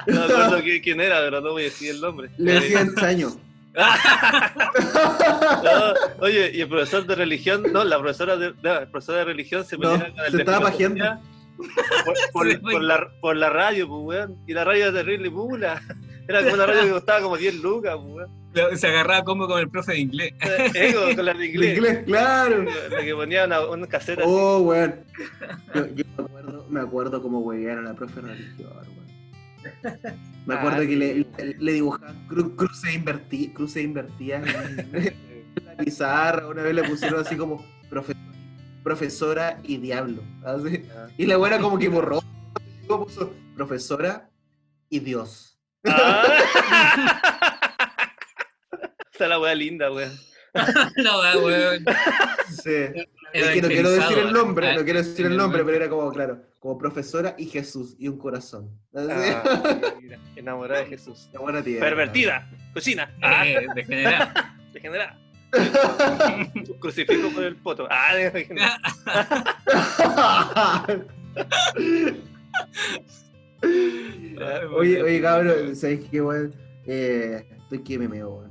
No 0.07 0.15
me 0.15 0.23
acuerdo 0.33 0.59
qui- 0.61 0.81
quién 0.81 1.01
era, 1.01 1.19
pero 1.19 1.41
no 1.41 1.51
voy 1.51 1.63
a 1.63 1.65
decir 1.65 1.91
el 1.91 2.01
nombre. 2.01 2.29
Le 2.37 2.51
Eh, 2.57 2.59
decían 2.61 2.95
chaño. 2.95 3.29
no, 5.63 5.93
oye, 6.25 6.51
y 6.53 6.61
el 6.61 6.67
profesor 6.69 7.05
de 7.05 7.15
religión, 7.15 7.63
no, 7.71 7.83
la 7.83 7.99
profesora 7.99 8.35
de, 8.35 8.53
no, 8.63 8.77
el 8.79 8.87
profesor 8.89 9.15
de 9.17 9.25
religión 9.25 9.63
se 9.65 9.77
No, 9.77 9.91
peleaba 9.91 10.09
con 10.15 10.25
el 10.25 10.31
se 10.31 10.37
estaba 10.39 10.71
filosofía 10.71 11.19
por, 12.05 12.15
por- 12.31 12.61
por 12.71 12.81
la, 12.83 13.07
por 13.21 13.35
la 13.35 13.49
radio, 13.49 13.87
pues, 13.87 14.01
weón. 14.05 14.37
Y 14.47 14.53
la 14.53 14.63
radio 14.63 14.85
era 14.85 14.93
terrible, 14.93 15.29
pula. 15.29 15.81
Era 16.27 16.41
como 16.43 16.53
una 16.55 16.65
radio 16.65 16.83
que 16.83 16.91
costaba 16.91 17.21
como 17.21 17.37
10 17.37 17.55
lucas, 17.55 17.95
pues, 18.01 18.13
weón. 18.15 18.38
Se 18.75 18.87
agarraba 18.87 19.23
como 19.23 19.47
con 19.47 19.59
el 19.59 19.69
profe 19.69 19.93
de 19.93 19.99
inglés. 19.99 20.33
Eh, 20.73 20.93
con- 21.15 21.25
la 21.25 21.33
de 21.33 21.47
inglés. 21.47 21.77
inglés, 21.77 22.03
claro. 22.05 22.65
La 22.89 23.01
que 23.03 23.13
ponía 23.15 23.45
una, 23.45 23.61
una 23.67 23.87
caseta 23.87 24.21
así. 24.23 24.31
Oh, 24.33 24.59
weón. 24.59 24.95
Yo, 25.75 25.85
yo 25.95 26.03
me 26.17 26.23
acuerdo, 26.23 26.65
me 26.69 26.79
acuerdo 26.79 27.21
cómo 27.21 27.41
a 27.51 27.81
la 27.81 27.93
profe 27.93 28.21
de 28.21 28.27
religión, 28.27 28.69
weón. 28.71 30.19
Me 30.45 30.55
acuerdo 30.55 30.77
Ah, 30.81 30.85
que 30.87 30.95
le, 30.95 31.15
le, 31.15 31.55
le 31.59 31.73
dibujaban 31.73 32.27
cru- 32.27 32.55
cruces 32.55 32.93
invertidas 32.95 33.53
cruces 33.55 33.83
invertidas 33.83 34.43
en 34.47 35.13
la 35.65 35.83
pizarra. 35.83 36.47
Una 36.47 36.63
vez 36.63 36.73
le 36.73 36.83
pusieron 36.83 37.19
así 37.21 37.35
como 37.37 37.63
profe- 37.89 38.15
profesora 38.83 39.59
y 39.63 39.77
diablo. 39.77 40.23
así. 40.43 40.83
Y 41.17 41.25
la 41.25 41.37
buena 41.37 41.59
como 41.59 41.77
que 41.77 41.89
borró. 41.89 42.21
Luego 42.87 43.05
puso 43.05 43.33
profesora 43.55 44.29
y 44.89 44.99
Dios. 44.99 45.59
Ah. 45.85 47.28
Está 49.19 49.27
la 49.27 49.37
weá 49.37 49.53
linda, 49.53 49.91
weón. 49.91 50.17
no, 50.95 51.21
ah, 51.21 51.33
weón. 51.43 51.83
Sí. 52.63 52.71
Es 53.33 53.49
que 53.49 53.61
no 53.61 53.67
quiero 53.67 53.91
decir 53.91 54.17
el 54.17 54.31
nombre, 54.31 54.73
no 54.73 54.83
quiero 54.85 55.03
decir 55.03 55.25
el 55.25 55.35
nombre, 55.35 55.61
pero 55.65 55.75
era 55.75 55.89
como, 55.89 56.09
claro, 56.13 56.41
como 56.57 56.77
profesora 56.77 57.35
y 57.37 57.47
Jesús 57.47 57.97
y 57.99 58.07
un 58.07 58.17
corazón. 58.17 58.69
Ah, 58.95 59.97
mira, 60.01 60.17
enamorada 60.37 60.83
de 60.83 60.87
Jesús. 60.87 61.29
La 61.33 61.41
buena 61.41 61.61
tía. 61.61 61.81
Pervertida, 61.81 62.49
cochina, 62.73 63.13
ah, 63.21 63.45
Eh, 63.45 63.67
degenerada. 63.75 64.55
degenerada. 64.71 65.19
Un 66.55 66.63
crucifijo 66.79 67.29
por 67.31 67.43
el 67.43 67.57
poto. 67.57 67.89
Ah, 67.91 68.15
degenerada. 68.15 68.79
oye, 74.77 75.03
oye, 75.03 75.21
cabrón, 75.21 75.75
¿sabes 75.75 76.05
qué, 76.09 76.21
weón? 76.21 76.55
Eh, 76.85 77.45
estoy 77.63 77.83
que 77.83 77.99
me 77.99 78.07
meo, 78.07 78.29
weón. 78.29 78.48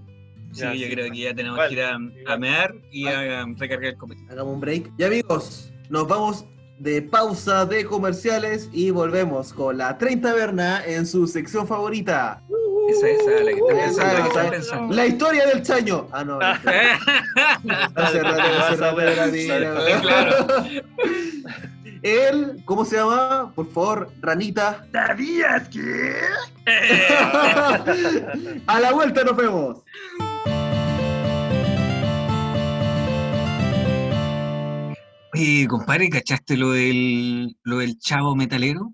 Sí, 0.58 0.64
Ya, 0.64 0.74
yo 0.74 0.86
sí, 0.86 0.92
creo 0.92 1.10
que 1.12 1.18
ya 1.18 1.34
tenemos 1.34 1.60
que 1.68 1.72
ir 1.72 1.82
a, 1.82 1.98
a 2.26 2.36
mear 2.36 2.74
y 2.90 3.06
a, 3.06 3.46
recargar 3.56 3.90
el 3.90 3.96
copete. 3.96 4.20
Hagamos 4.28 4.54
un 4.54 4.60
break. 4.60 4.90
Y 4.98 5.04
amigos, 5.04 5.72
nos 5.88 6.08
vamos 6.08 6.44
de 6.78 7.00
pausa 7.00 7.64
de 7.64 7.84
comerciales 7.84 8.68
y 8.72 8.90
volvemos 8.90 9.52
con 9.52 9.78
la 9.78 9.96
30 9.96 10.32
Berna 10.32 10.84
en 10.84 11.06
su 11.06 11.28
sección 11.28 11.68
favorita. 11.68 12.42
Esa, 12.88 13.08
esa, 13.08 13.30
la 13.30 13.52
que 13.52 13.60
está 13.84 13.86
Esa, 13.86 14.02
pensando, 14.50 14.94
la 14.94 15.02
que 15.02 15.06
está 15.06 15.06
historia 15.06 15.46
del 15.46 15.62
chaño. 15.62 16.08
Ah, 16.10 16.24
no. 16.24 16.40
Él, 22.02 22.56
¿cómo 22.64 22.84
se 22.84 22.96
llama? 22.96 23.52
Por 23.54 23.70
favor, 23.70 24.10
ranita. 24.20 24.84
¿Sabías 24.90 25.68
que? 25.68 26.16
A 28.66 28.80
la 28.80 28.92
vuelta 28.92 29.22
nos 29.22 29.36
vemos. 29.36 29.76
Oye, 35.38 35.68
compadre, 35.68 36.10
¿cachaste 36.10 36.56
lo 36.56 36.72
del, 36.72 37.56
lo 37.62 37.78
del 37.78 37.96
chavo 38.00 38.34
metalero? 38.34 38.92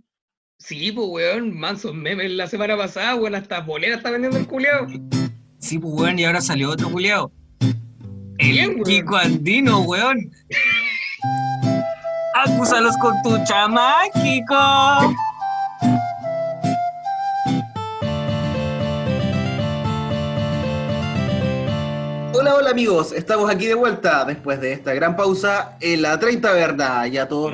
Sí, 0.59 0.93
pues, 0.93 1.09
weón, 1.09 1.57
mansos 1.57 1.95
memes 1.95 2.33
la 2.33 2.47
semana 2.47 2.77
pasada, 2.77 3.15
weón, 3.15 3.35
hasta 3.35 3.61
bolera 3.61 3.97
está 3.97 4.11
vendiendo 4.11 4.37
el 4.37 4.47
culiao. 4.47 4.87
Sí, 5.59 5.79
pues, 5.79 5.95
weón, 5.95 6.19
y 6.19 6.25
ahora 6.27 6.43
salió 6.43 6.71
otro 6.71 6.91
culiao. 6.91 7.33
El. 8.37 8.83
Kiko 8.83 9.17
Andino, 9.17 9.81
weón. 9.81 10.19
Acúsalos 12.35 12.95
con 12.99 13.15
tu 13.23 13.43
chama, 13.45 13.95
Kiko. 14.13 15.15
Hola, 22.65 22.71
amigos, 22.73 23.13
estamos 23.13 23.51
aquí 23.51 23.67
de 23.67 23.75
vuelta 23.75 24.25
después 24.25 24.59
de 24.59 24.73
esta 24.73 24.95
gran 24.95 25.17
pausa 25.17 25.77
en 25.83 26.01
la 26.01 26.19
30 26.19 26.51
Verda. 26.55 27.07
Ya 27.09 27.29
todos, 27.29 27.53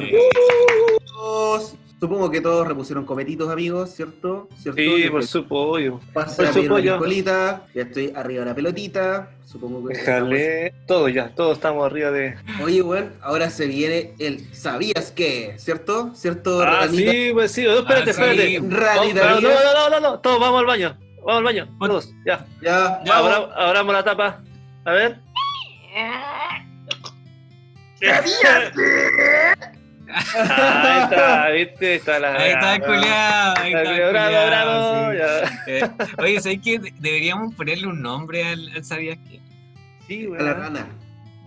todos- 1.12 1.74
supongo 1.98 2.30
que 2.30 2.40
todos 2.40 2.64
repusieron 2.68 3.04
cometitos 3.04 3.50
amigos, 3.50 3.90
¿cierto? 3.90 4.48
¿Cierto? 4.56 4.80
Sí, 4.80 5.08
por 5.10 5.22
fui- 5.22 5.26
supuesto. 5.26 6.00
pasé 6.14 6.36
por 6.36 6.46
a 6.46 6.52
pedir 6.52 6.70
una 6.70 6.78
supuesto. 6.78 6.92
piscolita, 7.00 7.62
ya 7.74 7.82
estoy 7.82 8.12
arriba 8.14 8.40
de 8.44 8.46
la 8.50 8.54
pelotita, 8.54 9.30
supongo 9.46 9.88
que... 9.88 9.94
Déjale. 9.98 10.74
Todo 10.86 11.08
ya, 11.08 11.34
todos 11.34 11.54
estamos 11.56 11.84
arriba 11.84 12.12
de. 12.12 12.36
Oye, 12.62 12.80
bueno, 12.82 13.08
ahora 13.20 13.50
se 13.50 13.66
viene 13.66 14.14
el 14.20 14.54
¿sabías 14.54 15.10
qué? 15.10 15.54
¿Cierto? 15.58 16.12
¿Cierto, 16.14 16.62
Ah, 16.62 16.82
ranita? 16.86 17.10
sí, 17.10 17.30
pues 17.32 17.50
sí. 17.50 17.66
Espérate, 17.66 18.10
Ah, 18.10 18.12
espérate. 18.12 18.60
Ranita 18.68 19.30
No, 19.30 19.40
no, 19.40 19.50
no, 19.50 19.74
no, 19.74 19.90
no, 19.90 20.00
no, 20.12 20.18
todos 20.20 20.38
vamos 20.38 20.60
al 20.60 20.66
baño. 20.66 20.96
Vamos 21.24 21.38
al 21.38 21.44
baño, 21.44 21.68
todos, 21.80 22.12
ya. 22.24 22.46
Ya, 22.62 23.02
Ya, 23.04 23.16
abramos 23.18 23.92
la 23.92 24.04
tapa. 24.04 24.40
A 24.84 24.92
ver. 24.92 25.20
Ahí 30.12 31.02
está, 31.04 31.48
viste, 31.50 31.94
está 31.96 32.18
la. 32.18 32.34
Ahí 32.34 32.50
está 32.50 32.74
el 32.74 32.82
culiao. 32.82 33.54
Ahí 33.58 33.72
está 33.74 33.96
el 33.96 34.12
Bravo, 34.12 34.46
bravo. 34.46 35.12
sí. 35.12 35.60
Eh, 35.66 35.90
oye, 36.18 36.40
¿sabes 36.40 36.58
qué? 36.64 36.80
Deberíamos 36.98 37.54
ponerle 37.54 37.86
un 37.86 38.02
nombre 38.02 38.44
al, 38.44 38.68
al 38.74 38.84
¿Sabías 38.84 39.18
qué? 39.28 39.40
Sí, 40.08 40.28
A 40.38 40.42
la 40.42 40.54
rana. 40.54 40.86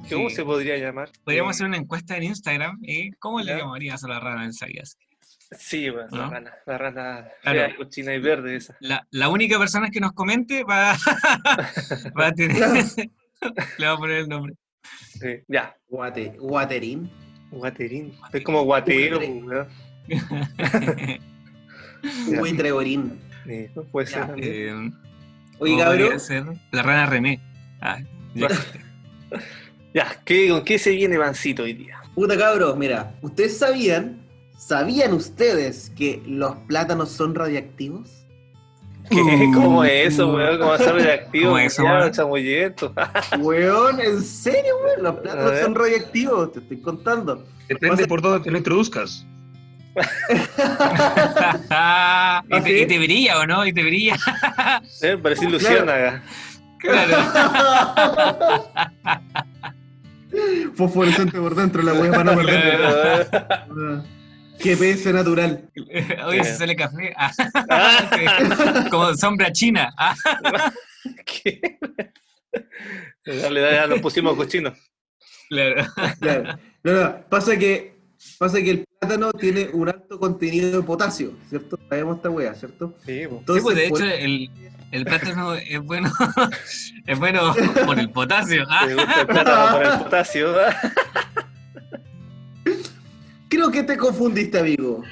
¿Cómo 0.09 0.29
Sí. 0.29 0.35
se 0.35 0.43
podría 0.43 0.77
llamar? 0.77 1.09
Podríamos 1.23 1.51
Eh, 1.51 1.55
hacer 1.55 1.67
una 1.67 1.77
encuesta 1.77 2.17
en 2.17 2.23
Instagram. 2.23 2.79
¿eh? 2.85 3.11
¿Cómo 3.19 3.39
le 3.39 3.51
Ya. 3.53 3.57
llamarías 3.59 4.03
a 4.03 4.07
la 4.07 4.19
rana 4.19 4.43
del 4.43 4.53
¿Sabías? 4.53 4.97
Sí, 5.57 5.89
weón, 5.89 6.07
la 6.11 6.17
¿No? 6.17 6.29
rana, 6.31 6.51
la 6.65 6.77
rana 6.77 7.27
Claro. 7.41 7.59
fea, 7.59 7.75
cochina 7.75 8.13
y 8.13 8.19
verde 8.19 8.55
esa. 8.55 8.75
La, 8.79 9.05
la 9.11 9.29
única 9.29 9.59
persona 9.59 9.89
que 9.91 9.99
nos 9.99 10.13
comente 10.13 10.63
va, 10.63 10.95
va 12.19 12.27
a 12.27 12.31
tener. 12.33 12.61
Le 13.77 13.85
va 13.85 13.93
a 13.93 13.97
poner 13.97 14.17
el 14.17 14.29
nombre. 14.29 14.53
Sí. 15.19 15.27
Ya, 15.47 15.75
Guate, 15.87 16.35
guaterín. 16.39 17.09
guaterín. 17.51 18.13
Es 18.33 18.43
como 18.43 18.63
guatero. 18.63 19.19
Sí, 23.45 23.67
no 23.75 23.83
puede 23.83 24.07
ser 24.07 24.27
Ya. 24.27 24.33
Eh, 24.37 24.91
Oye, 25.59 25.73
¿cómo 25.73 25.85
podría 25.85 26.03
cabrón. 26.05 26.19
ser? 26.19 26.43
La 26.71 26.83
rana 26.83 27.05
René. 27.05 27.39
Ah, 27.81 27.99
ya. 28.33 28.47
Ya, 29.93 30.07
¿qué, 30.25 30.49
¿con 30.49 30.63
qué 30.63 30.79
se 30.79 30.89
viene 30.89 31.19
Vancito 31.19 31.61
hoy 31.61 31.73
día? 31.73 32.01
Puta 32.15 32.35
cabros, 32.35 32.75
mira, 32.75 33.13
¿ustedes 33.21 33.55
sabían, 33.59 34.25
sabían 34.57 35.13
ustedes 35.13 35.91
que 35.95 36.19
los 36.25 36.55
plátanos 36.67 37.11
son 37.11 37.35
radiactivos? 37.35 38.22
¿Qué? 39.13 39.51
¿Cómo 39.53 39.83
es 39.83 40.13
eso, 40.13 40.33
weón? 40.33 40.57
¿Cómo 40.57 40.69
va 40.69 40.75
a 40.75 40.79
ser 40.79 40.95
reactivo? 40.95 41.45
¿Cómo 41.45 41.59
es 41.59 41.73
eso, 41.73 41.83
weón? 41.83 42.11
chamullento. 42.11 42.93
Weón, 43.39 43.99
¿en 43.99 44.21
serio, 44.23 44.75
weón? 44.83 45.03
Los 45.03 45.15
plátanos 45.15 45.59
son 45.59 45.75
radiactivos, 45.75 46.51
te 46.53 46.59
estoy 46.59 46.81
contando. 46.81 47.45
Depende 47.67 48.07
por 48.07 48.21
dónde 48.21 48.39
te 48.41 48.51
lo 48.51 48.57
introduzcas. 48.57 49.25
Y, 50.25 50.35
¿Ah, 51.69 52.41
te, 52.63 52.81
y 52.81 52.87
te 52.87 52.97
brilla, 52.97 53.39
¿o 53.39 53.45
no? 53.45 53.65
Y 53.65 53.73
te 53.73 53.83
brilla. 53.83 54.17
¿Eh? 55.01 55.17
Parecís 55.17 55.51
luciérnaga. 55.51 56.23
Claro. 56.79 57.17
Fosforescente 60.75 61.39
por 61.39 61.55
dentro, 61.55 61.83
la 61.83 61.93
weá 61.93 62.11
para 62.11 62.33
por 62.33 62.45
dentro. 62.45 64.03
GPS 64.63 65.11
natural. 65.13 65.69
Oye, 66.27 66.43
se 66.43 66.55
sale 66.57 66.75
café. 66.75 67.13
Ah, 67.17 67.31
Ah, 67.69 68.87
como 68.91 69.13
sombra 69.15 69.51
china. 69.51 69.93
Ah, 69.97 70.15
¿Qué? 71.25 71.77
Dale, 73.25 73.59
dale, 73.61 73.75
ya 73.75 73.87
nos 73.87 73.99
pusimos 73.99 74.35
cochinos. 74.35 74.73
claro. 75.49 75.85
Claro. 76.19 76.59
No, 76.83 76.91
no, 76.93 77.25
pasa 77.29 77.57
que, 77.57 77.95
pasa 78.37 78.61
que 78.61 78.69
el 78.71 78.85
plátano 78.99 79.31
tiene 79.33 79.69
un 79.73 79.89
alto 79.89 80.19
contenido 80.19 80.81
de 80.81 80.85
potasio, 80.85 81.33
¿cierto? 81.49 81.77
Sabemos 81.89 82.17
esta 82.17 82.29
weá, 82.29 82.53
¿cierto? 82.55 82.93
Sí. 83.05 83.19
Sí, 83.19 83.21
Entonces, 83.23 83.63
pues 83.63 83.75
de 83.75 83.87
hecho, 83.87 84.03
el, 84.05 84.49
el 84.91 85.05
plátano 85.05 85.55
es 85.55 85.79
bueno, 85.81 86.11
es 87.07 87.19
bueno 87.19 87.55
por 87.85 87.97
el 87.99 88.09
potasio. 88.09 88.65
Ah, 88.69 88.85
Me 88.85 88.95
gusta 88.95 89.21
el 89.21 89.27
plátano 89.27 89.71
por 89.77 89.85
el 89.85 89.99
potasio. 89.99 90.53
Creo 93.55 93.71
que 93.71 93.83
te 93.83 93.97
confundiste, 93.97 94.59
amigo. 94.59 95.03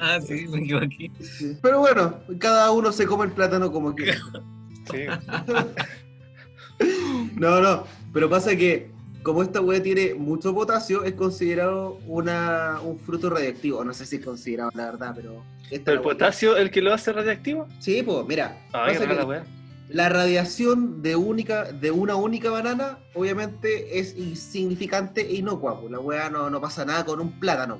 ah, 0.00 0.20
sí, 0.20 0.46
me 0.48 0.58
equivoqué. 0.58 1.10
Pero 1.62 1.80
bueno, 1.80 2.18
cada 2.38 2.70
uno 2.70 2.92
se 2.92 3.06
come 3.06 3.26
el 3.26 3.32
plátano 3.32 3.70
como 3.72 3.94
quiera. 3.94 4.18
Sí. 4.90 5.04
No, 7.34 7.60
no, 7.60 7.84
pero 8.12 8.30
pasa 8.30 8.54
que 8.54 8.92
como 9.22 9.42
esta 9.42 9.60
weá 9.60 9.82
tiene 9.82 10.14
mucho 10.14 10.54
potasio, 10.54 11.04
es 11.04 11.14
considerado 11.14 11.98
una, 12.06 12.80
un 12.82 12.98
fruto 12.98 13.30
radiactivo. 13.30 13.84
No 13.84 13.92
sé 13.92 14.06
si 14.06 14.16
es 14.16 14.24
considerado, 14.24 14.70
la 14.74 14.86
verdad, 14.86 15.12
pero... 15.14 15.42
esta 15.70 15.86
¿Pero 15.86 15.92
el 15.92 15.98
es 15.98 16.02
potasio 16.04 16.56
el 16.56 16.70
que 16.70 16.80
lo 16.80 16.94
hace 16.94 17.12
radiactivo? 17.12 17.66
Sí, 17.80 18.02
pues, 18.02 18.26
mira. 18.26 18.58
Ay, 18.72 18.94
pasa 18.94 19.06
rara 19.06 19.20
que 19.20 19.26
la. 19.26 19.57
La 19.88 20.08
radiación 20.08 21.02
de, 21.02 21.16
única, 21.16 21.64
de 21.64 21.90
una 21.90 22.14
única 22.16 22.50
banana, 22.50 22.98
obviamente, 23.14 23.98
es 23.98 24.16
insignificante 24.16 25.22
e 25.22 25.34
inocua. 25.36 25.80
pues, 25.80 25.90
La 25.90 26.00
weá 26.00 26.28
no, 26.30 26.50
no 26.50 26.60
pasa 26.60 26.84
nada 26.84 27.04
con 27.04 27.20
un 27.20 27.38
plátano. 27.40 27.78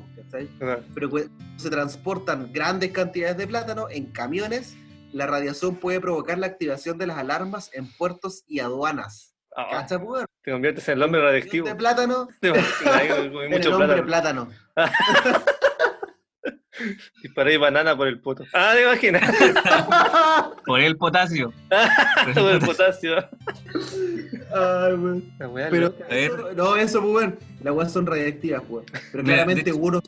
Ah, 0.61 0.77
Pero 0.95 1.09
cuando 1.11 1.31
se 1.57 1.71
transportan 1.71 2.53
grandes 2.53 2.93
cantidades 2.93 3.37
de 3.39 3.47
plátano 3.47 3.89
en 3.91 4.07
camiones, 4.13 4.77
la 5.13 5.27
radiación 5.27 5.77
puede 5.77 6.01
provocar 6.01 6.39
la 6.39 6.47
activación 6.47 6.99
de 6.99 7.07
las 7.07 7.19
alarmas 7.19 7.71
en 7.73 7.91
puertos 7.97 8.45
y 8.47 8.61
aduanas. 8.61 9.35
ah, 9.57 9.69
¿Cachai, 9.71 9.99
pues? 10.05 10.25
te 10.43 10.53
conviertes 10.53 10.89
en 10.89 10.95
el 10.99 11.03
hombre 11.03 11.21
radiactivo. 11.23 11.67
De 11.67 11.75
plátano, 11.75 12.29
Te 12.41 12.49
el 12.49 13.73
hombre 13.73 14.03
plátano. 14.03 14.05
plátano. 14.05 14.49
Disparáis 17.23 17.59
banana 17.59 17.97
por 17.97 18.09
el 18.09 18.21
poto. 18.21 18.45
Ah, 18.55 18.73
te 18.75 18.83
imaginas. 18.83 19.23
Por 20.67 20.81
el 20.81 20.97
potasio. 20.97 21.53
por 22.35 22.51
el 22.53 22.59
potasio. 22.61 23.17
Ay, 24.55 24.93
weón. 24.95 25.25
La 25.39 25.49
wea 25.49 25.69
Pero 25.71 25.87
loca. 25.87 26.05
A 26.05 26.09
ver. 26.09 26.31
eso- 26.31 26.53
no, 26.55 26.77
eso, 26.77 27.01
pues, 27.01 27.15
weón. 27.15 27.39
Las 27.63 27.75
weas 27.75 27.93
son 27.93 28.07
radiactivas, 28.07 28.63
pues. 28.69 28.85
Pero 29.13 29.23
Mira, 29.25 29.37
claramente 29.37 29.73
uno 29.73 30.03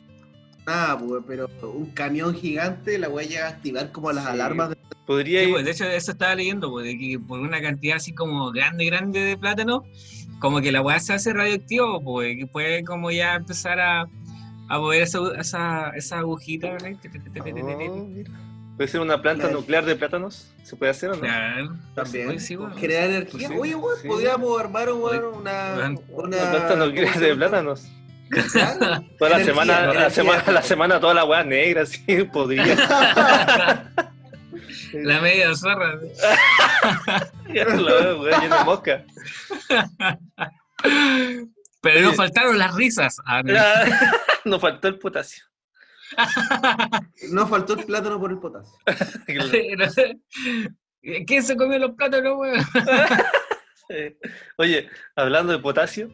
nada, 0.65 0.97
pues, 0.99 1.23
pero 1.27 1.49
un 1.73 1.87
camión 1.91 2.35
gigante 2.35 2.97
la 2.99 3.09
wea 3.09 3.25
llega 3.27 3.45
a 3.47 3.49
activar 3.49 3.91
como 3.91 4.11
las 4.11 4.25
Sí. 4.25 4.29
alarmas 4.31 4.69
de 4.69 4.77
Podría 5.07 5.41
Sí, 5.41 5.47
ir. 5.47 5.51
pues, 5.53 5.65
de 5.65 5.71
hecho, 5.71 5.85
eso 5.85 6.11
estaba 6.11 6.35
leyendo, 6.35 6.69
pues, 6.69 6.85
de 6.85 6.97
que 6.97 7.19
por 7.19 7.39
una 7.39 7.59
cantidad 7.61 7.97
así 7.97 8.13
como 8.13 8.51
grande, 8.51 8.85
grande 8.85 9.19
de 9.21 9.37
plátano, 9.37 9.83
como 10.39 10.61
que 10.61 10.71
la 10.71 10.81
weá 10.81 10.99
se 10.99 11.13
hace 11.13 11.33
radioactivo, 11.33 12.01
pues, 12.03 12.37
que 12.37 12.45
puede 12.47 12.83
como 12.83 13.09
ya 13.11 13.35
empezar 13.35 13.79
a, 13.79 14.05
a 14.73 14.79
mover 14.79 15.01
esa, 15.03 15.19
esa, 15.39 15.89
esa 15.95 16.19
agujita, 16.19 16.71
¿verdad? 16.71 16.91
Oh. 17.89 18.07
¿Puede 18.77 18.87
ser 18.89 19.01
una 19.01 19.21
planta 19.21 19.43
Claro. 19.43 19.59
nuclear 19.59 19.85
de 19.85 19.95
plátanos? 19.95 20.53
¿Se 20.63 20.75
puede 20.75 20.91
hacer 20.91 21.09
o 21.11 21.15
no? 21.15 21.19
Claro, 21.21 21.75
también. 21.93 22.27
pues, 22.27 22.45
sí, 22.45 22.55
bueno. 22.55 22.75
generar 22.75 23.09
energía. 23.09 23.47
Sí, 23.49 23.53
Oye, 23.59 23.75
weón, 23.75 23.97
sí. 24.01 24.07
podríamos 24.07 24.59
armar 24.59 24.89
una, 24.91 25.07
Weón. 25.07 25.99
una. 26.09 26.37
Una 26.37 26.51
planta 26.51 26.75
nuclear 26.77 27.07
¿cómo 27.07 27.19
se 27.19 27.25
de 27.29 27.35
plátanos. 27.35 27.87
Claro. 28.53 29.03
Toda 29.19 29.29
la 29.31 29.35
Energía, 29.41 29.45
semana, 29.53 29.73
la 29.73 29.83
energía. 29.83 30.09
semana, 30.09 30.43
la 30.51 30.61
semana 30.61 30.99
toda 31.01 31.13
la 31.13 31.25
weá 31.25 31.43
negra, 31.43 31.85
sí, 31.85 32.01
podría. 32.33 32.63
La 34.93 35.21
media 35.21 35.53
zorra. 35.55 35.99
Ya 37.53 37.63
lo 37.63 38.21
veo, 38.23 38.39
lleno 38.41 38.57
de 38.57 38.63
mosca. 38.65 39.05
Pero 41.81 42.01
no 42.01 42.07
Oye. 42.09 42.17
faltaron 42.17 42.57
las 42.57 42.75
risas. 42.75 43.17
No. 43.43 43.61
Nos 44.43 44.61
faltó 44.61 44.87
el 44.87 44.97
potasio. 44.97 45.43
Nos 47.31 47.49
faltó 47.49 47.73
el 47.73 47.85
plátano 47.85 48.19
por 48.19 48.31
el 48.31 48.39
potasio. 48.39 48.73
No 49.75 49.89
sé. 49.91 50.17
¿Quién 51.25 51.43
se 51.43 51.55
comió 51.55 51.79
los 51.79 51.91
plátanos, 51.91 52.37
weón? 52.37 52.65
Oye, 54.57 54.89
hablando 55.15 55.51
de 55.53 55.59
potasio, 55.59 56.11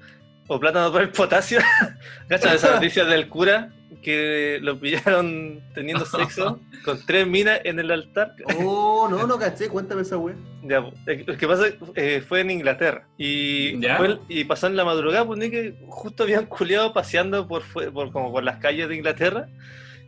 o 0.47 0.59
plátano 0.59 0.91
por 0.91 1.01
el 1.01 1.09
potasio, 1.09 1.59
¿cachas 2.29 2.55
esa 2.55 2.75
noticia 2.75 3.05
del 3.05 3.27
cura 3.27 3.73
que 4.01 4.59
lo 4.61 4.79
pillaron 4.79 5.61
teniendo 5.73 6.05
sexo 6.05 6.59
con 6.85 7.05
tres 7.05 7.27
minas 7.27 7.59
en 7.63 7.79
el 7.79 7.91
altar? 7.91 8.33
Oh, 8.59 9.07
no, 9.09 9.27
no 9.27 9.37
caché, 9.37 9.67
cuéntame 9.67 10.03
esa 10.03 10.17
weá. 10.17 10.35
Ya, 10.63 10.85
eh, 11.07 11.23
lo 11.25 11.37
que 11.37 11.47
pasa 11.47 11.65
eh, 11.95 12.23
fue 12.27 12.41
en 12.41 12.51
Inglaterra 12.51 13.07
y, 13.17 13.79
¿Ya? 13.79 13.97
fue 13.97 14.19
y 14.29 14.43
pasó 14.45 14.67
en 14.67 14.75
la 14.75 14.85
madrugada, 14.85 15.25
pues 15.25 15.39
ni 15.39 15.49
que 15.49 15.75
justo 15.87 16.23
habían 16.23 16.45
culeado 16.45 16.93
paseando 16.93 17.47
por, 17.47 17.63
por, 17.93 18.11
como 18.11 18.31
por 18.31 18.43
las 18.43 18.57
calles 18.57 18.87
de 18.89 18.95
Inglaterra 18.95 19.47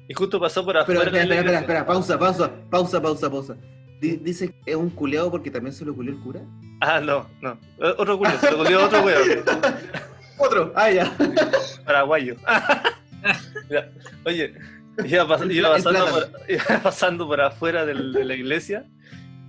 y 0.07 0.13
justo 0.13 0.39
pasó 0.39 0.63
por 0.65 0.73
Pero 0.85 0.99
afuera. 1.01 1.11
la 1.11 1.19
espera, 1.21 1.39
espera, 1.39 1.59
espera, 1.59 1.85
pausa, 1.85 2.17
pausa, 2.17 2.51
pausa, 2.69 3.01
pausa, 3.01 3.29
pausa. 3.29 3.55
Di- 4.01 4.17
Dice 4.17 4.47
que 4.65 4.71
es 4.71 4.75
un 4.77 4.89
culeado 4.89 5.29
porque 5.29 5.51
también 5.51 5.73
se 5.73 5.83
lo 5.85 5.93
culió 5.93 6.13
el 6.13 6.19
cura. 6.19 6.41
Ah, 6.81 6.99
no, 7.01 7.29
no. 7.41 7.59
O- 7.79 8.01
Otro 8.01 8.17
culo, 8.17 8.31
se 8.39 8.49
lo 8.51 8.57
culió 8.57 8.85
otro 8.85 9.01
weón. 9.03 9.21
Otro, 10.39 10.71
ah, 10.75 10.89
ya. 10.89 11.11
paraguayo. 11.85 12.35
Ya, 13.69 13.89
Oye, 14.25 14.53
iba, 15.03 15.27
pas- 15.27 15.51
iba 15.51 15.69
pasando, 15.73 16.05
por, 16.07 16.29
iba 16.47 16.79
pasando 16.81 17.27
por 17.27 17.41
afuera 17.41 17.85
del- 17.85 18.13
de 18.13 18.23
la 18.23 18.33
iglesia 18.33 18.85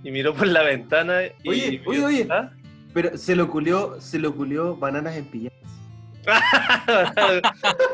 y 0.03 0.11
miró 0.11 0.33
por 0.35 0.45
la 0.47 0.61
ventana 0.61 1.23
y... 1.41 1.49
Oye, 1.49 1.81
oye, 1.85 2.03
oye. 2.05 2.27
¿Ah? 2.29 2.51
Pero 2.93 3.17
se 3.17 3.35
lo 3.35 3.49
culió, 3.49 3.95
se 4.01 4.19
lo 4.19 4.35
culió 4.35 4.75
bananas 4.75 5.15
en 5.15 5.25
pijamas. 5.25 5.57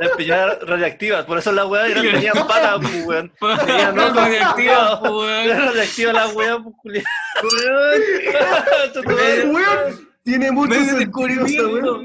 Las 0.02 0.12
pilladas 0.18 0.58
radiactivas, 0.64 1.26
por 1.26 1.38
eso 1.38 1.52
las 1.52 1.66
weas 1.68 1.92
eran, 1.92 2.04
tenían 2.04 2.34
patas, 2.48 2.80
pues, 2.82 3.06
weón. 3.06 3.32
Tenían 3.66 3.96
No, 3.96 4.12
culiao. 4.14 5.00
pues, 5.00 5.12
weón. 5.12 5.30
Era 5.46 5.66
radiactiva 5.68 6.14
la 6.14 6.28
wea, 6.30 6.58
pues. 6.84 7.04
Weón, 9.06 10.07
tiene 10.28 10.52
mucho 10.52 10.74
descubrimiento. 10.74 12.04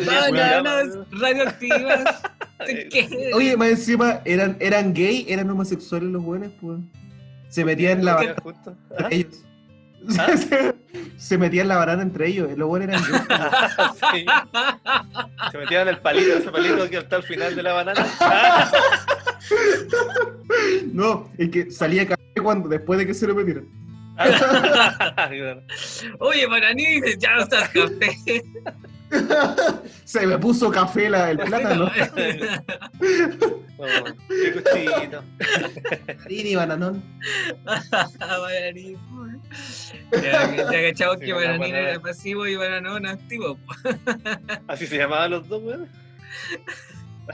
Bananas 0.00 0.98
radioactivas. 1.10 2.22
Oye, 3.34 3.56
más 3.56 3.68
encima, 3.70 4.20
¿eran, 4.24 4.56
eran 4.60 4.94
gay? 4.94 5.26
¿Eran 5.28 5.50
homosexuales 5.50 6.08
los 6.10 6.22
buenos? 6.22 6.52
Pues? 6.60 6.78
Se 7.48 7.64
metían 7.64 7.98
en 7.98 8.04
la 8.04 8.14
banana 8.14 8.36
Justo. 8.40 8.76
¿Ah? 8.90 9.08
entre 9.08 9.16
ellos. 9.16 9.44
¿Ah? 10.18 10.28
Se, 11.16 11.36
metían 11.36 11.68
la 11.68 11.78
banana 11.78 12.02
entre 12.02 12.28
ellos. 12.28 12.56
Los 12.56 12.68
buenos 12.68 12.88
eran 12.88 13.02
gays. 13.02 13.22
Sí. 14.12 14.26
Se 15.50 15.58
metían 15.58 15.88
el 15.88 15.98
palito, 15.98 16.38
ese 16.38 16.50
palito 16.50 16.88
que 16.88 16.98
está 16.98 17.16
al 17.16 17.22
final 17.24 17.56
de 17.56 17.62
la 17.62 17.72
banana. 17.72 18.06
No, 20.92 21.30
es 21.36 21.50
que 21.50 21.70
salía 21.70 22.06
cuando, 22.40 22.68
después 22.68 22.98
de 22.98 23.06
que 23.06 23.14
se 23.14 23.26
lo 23.26 23.34
metieron. 23.34 23.80
Claro. 25.30 25.62
Oye, 26.18 26.46
Maraní, 26.48 27.00
ya 27.18 27.34
no 27.36 27.42
estás 27.42 27.68
café. 27.70 28.42
Se 30.04 30.26
me 30.26 30.38
puso 30.38 30.70
café 30.70 31.08
la, 31.10 31.30
el 31.30 31.38
plátano. 31.38 31.90
Oh, 33.82 34.04
qué 34.28 34.52
cochino. 34.62 35.24
Rini 36.26 36.54
bananón. 36.54 37.02
Bananín. 38.20 38.98
Ya, 40.12 40.54
ya 40.54 40.82
cachamos 40.90 41.16
Sí, 41.20 41.24
que 41.24 41.32
Bananín 41.32 41.60
banana. 41.60 41.78
era 41.78 42.00
pasivo 42.00 42.46
y 42.46 42.56
Bananón 42.56 43.06
activo. 43.06 43.58
Así 44.68 44.86
se 44.86 44.98
llamaban 44.98 45.30
los 45.30 45.48
dos, 45.48 45.62
weón. 45.62 45.88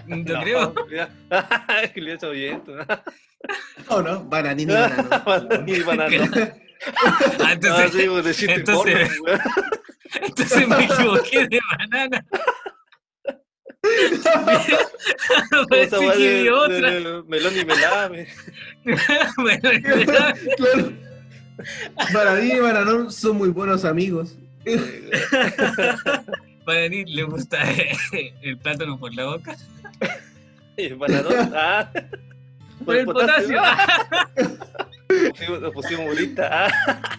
Yo 0.07 0.17
No, 0.37 0.41
creo. 0.43 0.75
ya. 0.89 1.09
Es 1.83 1.91
que 1.91 2.01
le 2.01 2.13
he 2.13 2.15
hecho 2.15 2.31
bien. 2.31 2.63
No, 3.91 4.03
no, 4.03 4.23
bananín 4.25 4.71
y 4.71 4.73
bananón. 4.73 5.65
Ni 5.67 5.81
banano. 5.81 6.25
Ah, 6.33 6.53
Ah, 7.45 7.53
entonces, 7.53 7.93
sí, 7.93 8.09
pues, 8.09 8.25
de 8.25 8.35
chiste 8.35 8.55
entonces- 8.55 9.09
porno, 9.19 9.39
entonces 10.23 10.69
me 10.69 10.85
equivoqué 10.85 11.49
de 11.49 11.61
banana. 11.79 12.25
Weá 15.71 15.89
que 15.89 15.99
de- 16.19 16.43
de- 16.43 16.51
otra. 16.51 16.91
de 16.91 17.23
Melón 17.29 17.57
y 17.59 17.65
melame. 17.65 18.27
Bueno, 19.37 19.71
era- 19.71 20.35
Claro. 20.57 20.93
Bananín 22.13 22.57
y 22.57 22.61
bananón 22.61 23.11
son 23.13 23.37
muy 23.39 23.49
buenos 23.49 23.85
amigos. 23.85 24.37
Bananín 26.67 27.07
le 27.15 27.23
gusta 27.25 27.59
el 28.43 28.59
plátano 28.59 28.99
por 28.99 29.15
la 29.15 29.25
boca. 29.27 29.57
Y 30.77 30.85
el 30.87 30.97
banano. 30.97 31.29
Ah. 31.55 31.89
Por 32.85 32.97
el 32.97 33.07
potasio. 33.07 33.61
Pusimos- 35.31 35.61
Nos 35.61 35.73
pusimos 35.73 36.21
lista. 36.21 36.67
Ah. 36.69 37.19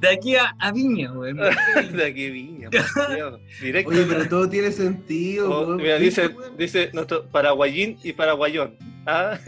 De 0.00 0.08
aquí 0.10 0.36
a, 0.36 0.54
a 0.58 0.72
Viña, 0.72 1.10
güey. 1.10 1.32
De 1.92 2.04
aquí 2.04 2.30
viña. 2.30 2.68
pues, 2.70 2.84
tío. 3.16 3.38
Directo. 3.62 3.90
Oye, 3.90 4.04
pero 4.06 4.28
todo 4.28 4.48
tiene 4.48 4.70
sentido. 4.70 5.50
Oh, 5.50 5.74
mira, 5.76 5.96
dice, 5.98 6.30
dice 6.58 6.90
nuestro 6.92 7.24
paraguayín 7.26 7.98
y 8.02 8.12
paraguayón. 8.12 8.74
Ah, 9.06 9.38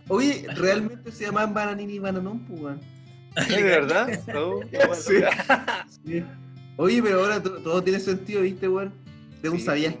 Oye, 0.08 0.44
realmente 0.56 1.12
se 1.12 1.24
llaman 1.26 1.54
bananín 1.54 1.90
y 1.90 1.98
bananón, 2.00 2.40
pues, 2.40 2.60
weón. 2.60 2.80
¿es 3.36 3.48
de 3.48 3.62
verdad? 3.62 4.08
No, 4.34 4.60
qué 4.70 4.78
bueno. 4.78 4.94
Sí. 4.94 5.14
Sí. 6.04 6.24
Oye, 6.76 7.02
pero 7.02 7.20
ahora 7.20 7.42
to- 7.42 7.58
todo 7.62 7.82
tiene 7.82 8.00
sentido, 8.00 8.42
¿viste, 8.42 8.68
weón? 8.68 8.92
De 9.40 9.48
un 9.50 9.58
Sí. 9.58 9.64
sabías 9.64 9.94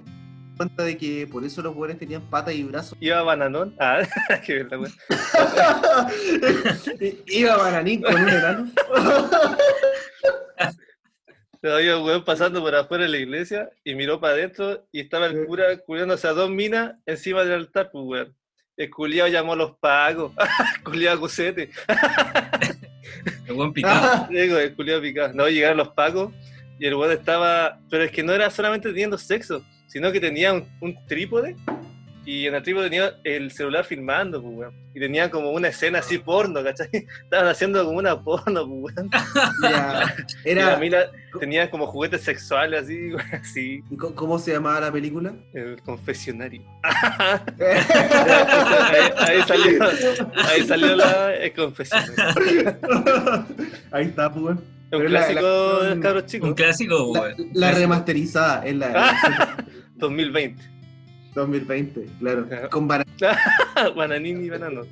cuenta 0.62 0.84
de 0.84 0.96
que 0.96 1.26
por 1.26 1.44
eso 1.44 1.60
los 1.60 1.74
weones 1.74 1.98
tenían 1.98 2.22
patas 2.22 2.54
y 2.54 2.62
brazos. 2.62 2.96
Iba 3.00 3.22
bananón. 3.22 3.74
Ah, 3.80 4.02
qué 4.46 4.62
verdad, 4.62 4.78
weón. 4.78 4.92
Iba 7.26 7.56
bananín 7.56 8.02
con 8.02 8.14
un 8.14 8.28
enano. 8.28 8.70
Pero 11.60 11.74
había 11.74 11.96
un 11.96 12.04
weón 12.04 12.24
pasando 12.24 12.60
por 12.60 12.74
afuera 12.76 13.04
de 13.04 13.10
la 13.10 13.18
iglesia 13.18 13.70
y 13.82 13.96
miró 13.96 14.20
para 14.20 14.34
adentro 14.34 14.86
y 14.92 15.00
estaba 15.00 15.26
el 15.26 15.46
cura 15.46 15.76
culiándose 15.78 16.28
a 16.28 16.32
dos 16.32 16.48
minas 16.48 16.94
encima 17.06 17.42
del 17.42 17.54
altar, 17.54 17.90
pues 17.90 18.04
weón. 18.04 18.36
El 18.76 18.88
culiao 18.88 19.26
llamó 19.26 19.54
a 19.54 19.56
los 19.56 19.76
pagos. 19.78 20.32
culiao 20.84 21.18
cusete. 21.18 21.70
El 23.46 23.54
buen 23.54 23.72
picado. 23.72 24.28
Digo, 24.30 24.58
el 24.58 24.74
culiao 24.76 25.00
picado. 25.00 25.34
No, 25.34 25.48
llegaron 25.48 25.78
los 25.78 25.88
pagos 25.88 26.32
y 26.78 26.86
el 26.86 26.94
weón 26.94 27.12
estaba. 27.12 27.80
Pero 27.90 28.04
es 28.04 28.12
que 28.12 28.22
no 28.22 28.32
era 28.32 28.48
solamente 28.48 28.90
teniendo 28.90 29.18
sexo, 29.18 29.64
sino 29.92 30.10
que 30.12 30.20
tenía 30.20 30.52
un, 30.52 30.64
un 30.80 30.96
trípode 31.06 31.56
y 32.24 32.46
en 32.46 32.54
el 32.54 32.62
trípode 32.62 32.88
tenía 32.88 33.14
el 33.24 33.50
celular 33.50 33.84
filmando, 33.84 34.40
pues 34.40 34.54
weón. 34.56 34.82
Y 34.94 35.00
tenía 35.00 35.28
como 35.30 35.50
una 35.50 35.68
escena 35.68 35.98
así 36.00 36.18
porno, 36.18 36.62
¿cachai? 36.62 36.88
Estaban 37.24 37.48
haciendo 37.48 37.84
como 37.84 37.98
una 37.98 38.20
porno, 38.22 38.64
pues 38.68 38.94
weón. 38.96 39.10
Ya, 39.62 40.14
Y 40.44 40.54
la 40.54 40.62
Era, 40.62 40.76
mina 40.76 40.98
tenía 41.40 41.68
como 41.70 41.86
juguetes 41.88 42.22
sexuales 42.22 42.84
así, 42.84 43.08
weón, 43.14 43.26
así. 43.34 43.82
¿cómo- 43.98 44.14
¿Cómo 44.14 44.38
se 44.38 44.52
llamaba 44.52 44.80
la 44.80 44.92
película? 44.92 45.34
El 45.52 45.82
confesionario. 45.82 46.62
ahí, 48.90 49.10
ahí 49.16 49.42
salió, 49.46 49.82
ahí 50.48 50.62
salió 50.66 50.96
la, 50.96 51.34
el 51.34 51.52
confesionario. 51.52 52.76
Ahí 53.90 54.06
está, 54.06 54.30
pues. 54.32 54.44
weón. 54.44 54.58
Es 54.92 54.98
un 54.98 55.04
Pero 55.06 55.08
la- 55.08 55.20
clásico 55.26 55.78
la- 55.82 56.00
cabros 56.00 56.22
Un 56.24 56.28
chicos. 56.28 56.54
clásico, 56.54 57.12
La, 57.14 57.20
güey. 57.20 57.34
la 57.54 57.72
remasterizada 57.72 58.66
es 58.66 58.74
la 58.76 59.56
2020. 60.02 60.62
2020, 61.34 62.06
claro. 62.18 62.46
Claro. 62.48 62.70
Con 62.70 62.86
bana- 62.88 63.04
Bananín 63.96 64.44
y 64.44 64.50
banano. 64.50 64.82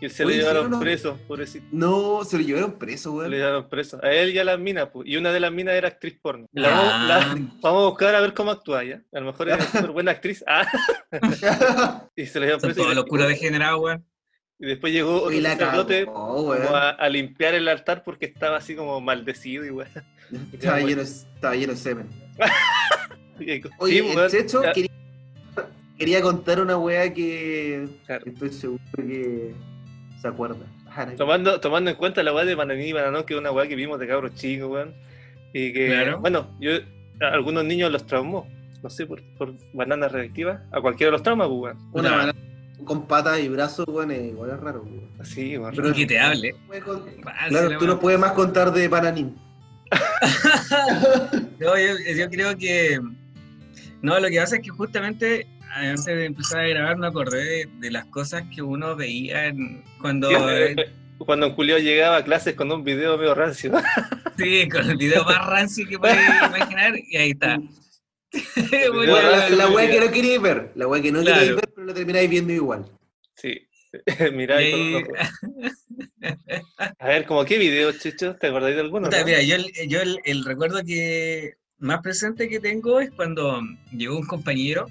Y 0.00 0.08
se 0.10 0.24
sí, 0.24 0.30
llevaron 0.32 0.66
uno- 0.66 0.80
preso, 0.80 1.18
pobrecito. 1.26 1.66
No, 1.72 2.24
se 2.24 2.38
lo 2.38 2.44
llevaron 2.44 2.78
preso, 2.78 3.10
Se 3.10 3.16
weón. 3.16 3.30
le 3.30 3.36
llevaron 3.38 3.68
preso. 3.68 3.98
A 4.02 4.10
él 4.12 4.30
y 4.34 4.38
a 4.38 4.44
las 4.44 4.58
minas, 4.58 4.88
pues. 4.92 5.08
Y 5.08 5.16
una 5.16 5.32
de 5.32 5.40
las 5.40 5.50
minas 5.52 5.74
era 5.74 5.88
actriz 5.88 6.18
porno. 6.20 6.46
La 6.52 6.68
Ah. 6.68 6.74
vamos, 6.82 7.08
la- 7.08 7.52
vamos 7.62 7.82
a 7.82 7.88
buscar 7.90 8.14
a 8.14 8.20
ver 8.20 8.32
cómo 8.34 8.50
actúa 8.50 8.84
ya. 8.84 9.02
A 9.12 9.20
lo 9.20 9.26
mejor 9.26 9.48
era 9.48 9.62
súper 9.64 9.90
buena 9.90 10.10
actriz. 10.12 10.44
Ah, 10.46 10.66
y 12.16 12.26
se 12.26 12.40
le 12.40 12.46
llevaron 12.46 12.60
Son 12.60 12.74
preso. 12.74 12.94
los 12.94 13.04
curas 13.06 13.28
degenerados, 13.28 13.80
güey. 13.80 13.98
Y 14.62 14.66
después 14.66 14.92
llegó 14.92 15.22
otro 15.22 15.32
Y 15.32 15.40
la 15.40 15.56
sacerdote 15.56 16.04
weón. 16.04 16.74
a, 16.74 16.90
a 16.90 17.08
limpiar 17.08 17.54
el 17.54 17.66
altar 17.68 18.02
porque 18.04 18.26
estaba 18.26 18.58
así 18.58 18.74
como 18.76 19.00
maldecido 19.00 19.64
y 19.64 19.70
weón. 19.70 19.88
Estaba 20.52 20.80
lleno, 20.80 21.00
estaba 21.02 21.54
lleno 21.56 21.72
de 21.72 21.78
semen. 21.78 22.08
Sí, 23.40 23.62
Oye, 23.78 24.14
Checho 24.28 24.62
ya- 24.62 24.72
quería, 24.72 24.90
quería 25.98 26.22
contar 26.22 26.60
una 26.60 26.76
weá 26.76 27.12
que 27.12 27.88
claro. 28.06 28.24
estoy 28.26 28.50
seguro 28.52 28.82
que 28.96 29.52
se 30.20 30.28
acuerda. 30.28 30.56
Tomando, 31.16 31.60
tomando 31.60 31.90
en 31.90 31.96
cuenta 31.96 32.22
la 32.22 32.32
weá 32.34 32.44
de 32.44 32.54
Bananí 32.54 32.84
y 32.86 32.92
Bananón, 32.92 33.24
que 33.24 33.34
es 33.34 33.40
una 33.40 33.52
weá 33.52 33.66
que 33.68 33.76
vimos 33.76 33.98
de 33.98 34.06
cabros 34.06 34.34
chicos, 34.34 34.70
weón. 34.70 34.94
Y 35.52 35.72
que, 35.72 35.86
Claro. 35.88 36.18
bueno, 36.20 36.48
yo 36.60 36.72
algunos 37.20 37.64
niños 37.64 37.90
los 37.90 38.06
traumó. 38.06 38.46
No 38.82 38.88
sé, 38.90 39.04
por, 39.06 39.22
por 39.36 39.54
bananas 39.74 40.10
reactivas. 40.12 40.60
A 40.72 40.80
cualquiera 40.80 41.12
los 41.12 41.22
trauma, 41.22 41.46
pues, 41.48 41.60
weón. 41.60 41.78
Una 41.92 42.10
banana 42.10 42.34
con 42.84 43.06
patas 43.06 43.38
y 43.40 43.48
brazos, 43.48 43.86
weón, 43.88 44.10
es 44.10 44.22
igual 44.32 44.50
es 44.50 44.60
raro, 44.60 44.82
weón. 44.82 45.08
Así, 45.18 45.56
weón. 45.58 45.74
Pero- 45.76 45.92
Que 45.92 46.06
te 46.06 46.18
hable. 46.18 46.54
Claro, 47.48 47.70
sí, 47.70 47.76
tú 47.78 47.86
no 47.86 48.00
puedes 48.00 48.18
más 48.18 48.32
contar 48.32 48.72
de 48.72 48.88
Bananín. 48.88 49.36
No, 51.58 51.76
yo, 51.76 51.94
yo 52.16 52.30
creo 52.30 52.56
que. 52.56 52.98
No, 54.02 54.18
lo 54.18 54.28
que 54.28 54.36
pasa 54.40 54.56
es 54.56 54.62
que 54.62 54.70
justamente 54.70 55.46
antes 55.74 56.04
de 56.06 56.24
empezar 56.24 56.60
a 56.60 56.68
grabar 56.68 56.96
me 56.96 57.06
acordé 57.06 57.44
de, 57.44 57.68
de 57.78 57.90
las 57.90 58.06
cosas 58.06 58.42
que 58.54 58.62
uno 58.62 58.96
veía 58.96 59.46
en- 59.46 59.84
cuando. 60.00 60.28
Sí, 60.28 60.34
eh, 60.36 60.74
eh, 60.76 60.90
Cuando 61.18 61.48
un 61.48 61.54
culio 61.54 61.76
llegaba 61.78 62.16
a 62.16 62.24
clases 62.24 62.54
con 62.54 62.72
un 62.72 62.82
video 62.82 63.18
medio 63.18 63.34
rancio. 63.34 63.72
Sí, 64.38 64.66
con 64.70 64.88
el 64.88 64.96
video 64.96 65.22
más 65.24 65.44
rancio 65.46 65.86
que 65.86 65.98
puedes 65.98 66.16
imaginar, 66.16 66.94
y 66.98 67.16
ahí 67.18 67.30
está. 67.32 67.60
Bueno, 68.94 69.16
la, 69.16 69.30
rancio, 69.30 69.56
la 69.56 69.66
sí, 69.66 69.72
weá 69.74 69.90
que 69.90 70.00
no 70.00 70.10
queréis 70.10 70.40
ver, 70.40 70.72
la 70.76 70.86
weá 70.86 71.02
que 71.02 71.12
no 71.12 71.20
Claro. 71.20 71.34
queréis 71.40 71.56
ver, 71.56 71.68
pero 71.74 71.86
lo 71.86 71.92
termináis 71.94 72.30
viendo 72.30 72.52
igual. 72.54 72.86
Sí. 73.36 73.60
Mirá, 74.32 74.62
y. 74.62 75.02
A 76.98 77.06
ver, 77.08 77.26
como 77.26 77.44
qué 77.44 77.58
video, 77.58 77.92
Chicho? 77.92 78.36
¿Te 78.36 78.46
acordáis 78.46 78.76
de 78.76 78.80
alguno? 78.82 79.06
Puta, 79.08 79.20
no? 79.20 79.26
mira, 79.26 79.42
yo, 79.42 79.56
el, 79.56 79.72
yo 79.88 80.00
el, 80.00 80.18
el 80.24 80.44
recuerdo 80.44 80.82
que 80.84 81.54
más 81.80 82.00
presente 82.00 82.48
que 82.48 82.60
tengo 82.60 83.00
es 83.00 83.10
cuando 83.10 83.60
llegó 83.92 84.16
un 84.18 84.26
compañero 84.26 84.86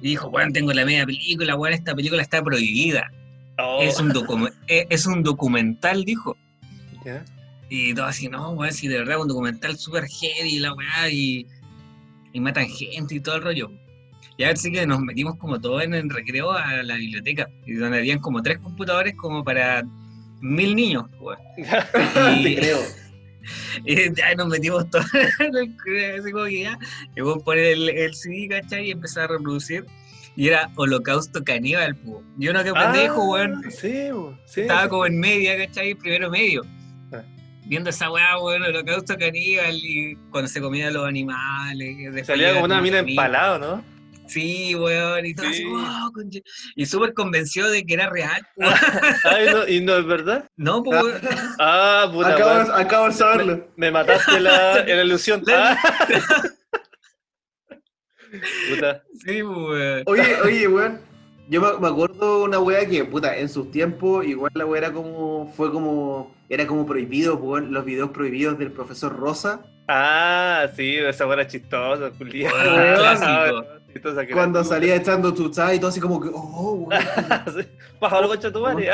y 0.00 0.10
dijo, 0.10 0.30
bueno, 0.30 0.52
tengo 0.52 0.72
la 0.72 0.84
media 0.84 1.04
película, 1.06 1.54
bueno, 1.54 1.74
esta 1.76 1.94
película 1.94 2.22
está 2.22 2.42
prohibida. 2.42 3.10
Oh, 3.58 3.80
Es, 3.82 3.98
un 3.98 4.10
docu- 4.12 4.52
es, 4.66 4.86
es 4.90 5.06
un 5.06 5.22
documental, 5.22 6.04
dijo. 6.04 6.36
Y 7.68 7.94
todo 7.94 8.06
así, 8.06 8.28
no, 8.28 8.50
weón, 8.50 8.72
si 8.72 8.86
de 8.88 8.98
verdad 8.98 9.20
un 9.20 9.28
documental 9.28 9.76
súper 9.76 10.06
heavy, 10.06 10.58
la 10.58 10.72
weá, 10.74 11.08
y, 11.10 11.46
y 12.32 12.40
matan 12.40 12.68
gente 12.68 13.14
y 13.16 13.20
todo 13.20 13.36
el 13.36 13.42
rollo. 13.42 13.70
Y 14.36 14.44
a 14.44 14.48
ver, 14.48 14.58
sí 14.58 14.70
que 14.70 14.86
nos 14.86 15.00
metimos 15.00 15.36
como 15.38 15.58
todos 15.60 15.82
en 15.82 15.94
el 15.94 16.10
recreo 16.10 16.52
a 16.52 16.82
la 16.82 16.96
biblioteca, 16.96 17.48
y 17.64 17.72
donde 17.74 17.98
habían 17.98 18.18
como 18.18 18.42
tres 18.42 18.58
computadores 18.58 19.14
como 19.16 19.42
para 19.42 19.82
mil 20.40 20.76
niños, 20.76 21.06
weón. 21.18 21.38
Te 22.42 22.50
Y, 22.50 22.54
creo. 22.56 22.78
y 23.84 24.14
ya 24.14 24.34
nos 24.36 24.48
metimos 24.48 24.88
todos 24.90 25.06
en 25.40 25.56
el 25.56 26.20
así 26.20 26.30
como 26.32 26.44
que 26.44 26.62
ya, 26.62 26.78
y 27.16 27.20
vos 27.20 27.42
poner 27.42 27.64
el, 27.66 27.88
el 27.88 28.14
CD, 28.14 28.48
¿cachai? 28.48 28.88
Y 28.88 28.90
empezar 28.90 29.24
a 29.24 29.36
reproducir. 29.36 29.84
Y 30.38 30.48
era 30.48 30.70
Holocausto 30.76 31.42
Caníbal, 31.42 31.96
po. 31.96 32.22
Yo 32.36 32.52
no 32.52 32.62
que 32.62 32.72
pendejo, 32.72 33.22
Ah, 33.22 33.28
weón. 33.28 33.70
Sí, 33.70 34.12
weón, 34.12 34.38
sí. 34.44 34.60
Estaba 34.62 34.82
sí. 34.82 34.88
como 34.90 35.06
en 35.06 35.18
media, 35.18 35.56
¿cachai? 35.56 35.94
Primero 35.94 36.30
medio. 36.30 36.62
Ah. 37.10 37.22
Viendo 37.64 37.88
esa 37.88 38.10
weá, 38.10 38.38
weón, 38.38 38.62
holocausto 38.62 39.16
caníbal 39.16 39.74
y 39.76 40.14
cuando 40.30 40.48
se 40.48 40.60
comían 40.60 40.92
los 40.92 41.06
animales. 41.06 41.96
y 41.98 42.24
Salía 42.24 42.52
como 42.52 42.66
una 42.66 42.82
mina 42.82 42.98
empalado, 42.98 43.58
¿no? 43.58 43.95
Sí, 44.26 44.74
weón, 44.74 45.24
y 45.26 45.34
todo 45.34 45.46
así, 45.46 45.58
Sí. 45.58 45.64
"Wow, 45.64 46.12
conche-". 46.12 46.42
Y 46.74 46.86
súper 46.86 47.14
convencido 47.14 47.70
de 47.70 47.84
que 47.84 47.94
era 47.94 48.10
real. 48.10 48.46
weón. 48.56 48.74
Ay, 49.24 49.46
no, 49.52 49.68
¿Y 49.68 49.80
no 49.80 49.96
es 49.96 50.06
verdad? 50.06 50.48
No, 50.56 50.82
pues, 50.82 51.02
weón. 51.02 51.20
Ah, 51.58 52.08
puta 52.12 52.34
Acabo, 52.34 52.72
acabo 52.72 53.06
de 53.06 53.12
saberlo. 53.12 53.68
Me 53.76 53.90
mataste 53.90 54.40
la, 54.40 54.80
en 54.86 54.96
la 54.96 55.04
ilusión. 55.04 55.42
Ah. 55.48 55.76
Puta. 58.70 59.02
Sí, 59.24 59.42
pues, 59.42 59.56
weón. 59.56 60.02
Oye, 60.06 60.40
oye, 60.42 60.68
weón. 60.68 61.00
Yo 61.48 61.60
me, 61.60 61.78
me 61.78 61.86
acuerdo 61.88 62.42
una 62.42 62.58
wea 62.58 62.84
que, 62.86 63.04
puta, 63.04 63.36
en 63.36 63.48
sus 63.48 63.70
tiempos, 63.70 64.26
igual 64.26 64.50
la 64.54 64.66
wea 64.66 64.78
era 64.82 64.92
como, 64.92 65.52
fue 65.56 65.70
como, 65.70 66.34
era 66.48 66.66
como 66.66 66.84
prohibido, 66.86 67.38
pues, 67.40 67.62
los 67.64 67.84
videos 67.84 68.10
prohibidos 68.10 68.58
del 68.58 68.72
profesor 68.72 69.16
Rosa. 69.16 69.62
Ah, 69.86 70.66
sí, 70.74 70.96
esa 70.96 71.24
buena 71.24 71.46
chistosa, 71.46 72.10
culiao. 72.10 72.52
Weón, 72.52 73.66
que 74.00 74.32
Cuando 74.32 74.60
era. 74.60 74.68
salía 74.68 74.96
echando 74.96 75.34
chuchas 75.34 75.74
y 75.74 75.78
todo 75.78 75.90
así 75.90 76.00
como 76.00 76.20
que, 76.20 76.30
oh, 76.32 76.88
Pájaro 77.98 78.28
concha 78.32 78.52
tu 78.52 78.60
madre. 78.60 78.90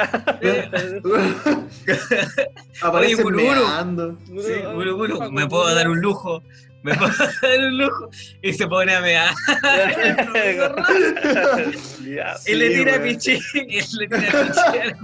Aparece 2.82 3.24
meando. 3.24 4.18
Sí, 4.26 4.52
Guru, 4.74 5.30
me 5.30 5.46
puedo 5.46 5.74
dar 5.74 5.88
un 5.88 6.00
lujo. 6.00 6.42
Me 6.82 6.94
puedo 6.94 7.12
dar 7.42 7.58
un 7.60 7.78
lujo. 7.78 8.10
Y 8.42 8.52
se 8.52 8.66
pone 8.66 8.94
a 8.94 9.00
mear. 9.00 9.32
Él 12.46 12.58
le 12.58 12.70
tira 12.70 13.02
piché. 13.02 13.38
Él 13.54 13.84
le 13.98 14.08
tira 14.08 14.46
piché 14.46 14.82
al 14.82 14.96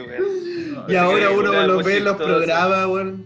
weón. 0.00 0.84
Y 0.88 0.96
ahora 0.96 1.30
uno 1.30 1.66
lo 1.66 1.82
ve 1.82 1.98
en 1.98 2.04
los 2.04 2.16
programas, 2.16 2.86
weón. 2.86 3.24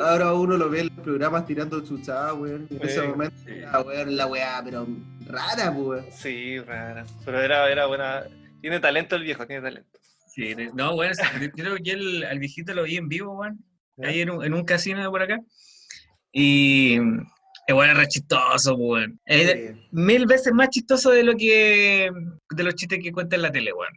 Ahora 0.00 0.32
uno 0.34 0.56
lo 0.56 0.68
ve 0.68 0.80
en 0.80 0.90
los 0.94 1.04
programas 1.04 1.46
tirando 1.46 1.80
chuchadas, 1.84 2.34
weón. 2.34 2.66
En 2.70 2.82
ese 2.82 3.00
Sí, 3.00 3.06
momento, 3.08 3.36
la 3.72 3.80
weá, 3.82 4.04
la 4.04 4.26
weá, 4.26 4.62
pero 4.64 4.86
rara, 5.26 5.72
pues, 5.74 5.86
weón. 5.86 6.06
Sí, 6.12 6.58
rara. 6.60 7.04
Pero 7.24 7.40
era, 7.40 7.70
era 7.70 7.86
buena. 7.86 8.24
Tiene 8.60 8.80
talento 8.80 9.16
el 9.16 9.22
viejo, 9.22 9.46
tiene 9.46 9.62
talento. 9.62 9.98
Sí, 10.28 10.54
no, 10.74 10.94
bueno, 10.94 11.14
yo 11.40 11.50
creo 11.52 11.76
que 11.82 11.92
el, 11.92 12.24
al 12.24 12.38
viejito 12.38 12.74
lo 12.74 12.82
vi 12.82 12.96
en 12.96 13.08
vivo, 13.08 13.38
weón. 13.38 13.58
Ahí 14.02 14.20
en 14.22 14.30
un, 14.30 14.44
en 14.44 14.52
un 14.54 14.64
casino 14.64 15.00
de 15.02 15.08
por 15.08 15.22
acá. 15.22 15.38
Y 16.32 16.96
es 17.66 17.74
bueno, 17.74 17.94
re 17.94 18.08
chistoso, 18.08 18.74
weón. 18.74 19.18
Es 19.24 19.46
de- 19.46 19.74
Sí. 19.74 19.88
mil 19.92 20.26
veces 20.26 20.52
más 20.52 20.68
chistoso 20.70 21.10
de 21.10 21.22
lo 21.22 21.36
que 21.36 22.10
de 22.50 22.62
los 22.64 22.74
chistes 22.74 22.98
que 23.02 23.12
cuenta 23.12 23.36
en 23.36 23.42
la 23.42 23.52
tele, 23.52 23.72
weón. 23.72 23.92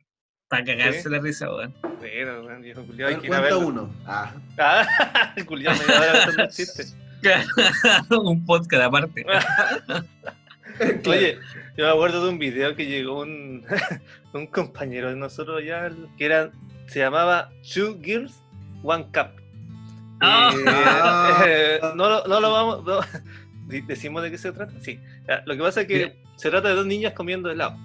Para 0.50 0.64
cagarse 0.64 1.04
Sí. 1.04 1.10
la 1.10 1.20
risa, 1.20 1.50
weón. 1.50 1.74
Bueno, 2.00 2.42
weón, 2.46 2.62
viejo 2.62 2.82
A 2.82 2.84
culiao, 2.86 3.08
hay 3.10 3.14
ver, 3.16 3.22
que 3.22 3.28
ir 3.28 3.34
a 3.34 3.42
verlo. 3.42 3.60
uno. 3.60 3.94
Ah. 4.06 4.34
Ah, 4.58 5.34
culiao, 5.46 5.76
me 5.76 5.84
iba 5.84 5.98
a 5.98 6.32
dar 6.32 6.50
chistes. 6.50 6.96
un 8.10 8.46
podcast 8.46 8.84
aparte. 8.84 9.26
Oye, 11.08 11.40
yo 11.76 11.86
me 11.86 11.92
acuerdo 11.92 12.24
de 12.24 12.30
un 12.30 12.40
video 12.40 12.76
que 12.76 12.86
llegó 12.86 13.22
un, 13.22 13.66
un 14.34 14.48
compañero 14.48 15.10
de 15.10 15.16
nosotros 15.16 15.62
ya, 15.66 15.92
que 16.18 16.26
era, 16.26 16.52
se 16.86 17.00
llamaba 17.00 17.50
Two 17.74 17.98
Girls, 18.02 18.42
One 18.84 19.06
Cup. 19.06 19.32
Ah. 20.22 20.52
Y, 20.54 20.64
Ah. 20.68 21.44
eh, 21.46 21.80
no, 21.96 22.08
lo- 22.10 22.26
no 22.28 22.40
lo 22.40 22.52
vamos, 22.52 22.84
no- 22.86 23.02
¿de- 23.68 23.82
¿decimos 23.82 24.24
de 24.24 24.32
qué 24.32 24.38
se 24.38 24.52
trata? 24.54 24.72
Sí. 24.82 25.00
Lo 25.46 25.56
que 25.58 25.62
pasa 25.62 25.82
es 25.82 25.88
que 25.88 26.16
se 26.38 26.50
trata 26.50 26.70
de 26.70 26.76
dos 26.76 26.86
niñas 26.86 27.14
comiendo 27.14 27.52
helado. 27.52 27.76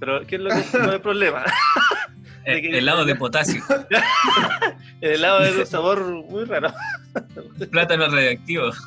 Pero, 0.00 0.26
¿qué 0.26 0.34
es 0.34 0.40
lo 0.42 0.48
que 0.50 0.56
no 0.78 0.84
es 0.88 0.92
el 0.94 1.00
problema? 1.00 1.44
Eh, 2.44 2.54
de 2.54 2.62
que- 2.62 2.78
helado 2.78 3.04
de 3.04 3.14
potasio. 3.16 3.62
El 5.00 5.12
helado 5.12 5.44
es 5.44 5.54
de 5.54 5.60
un 5.60 5.66
sabor 5.66 6.00
muy 6.04 6.44
raro. 6.44 6.72
Plátano 7.70 8.08
radioactivo. 8.08 8.70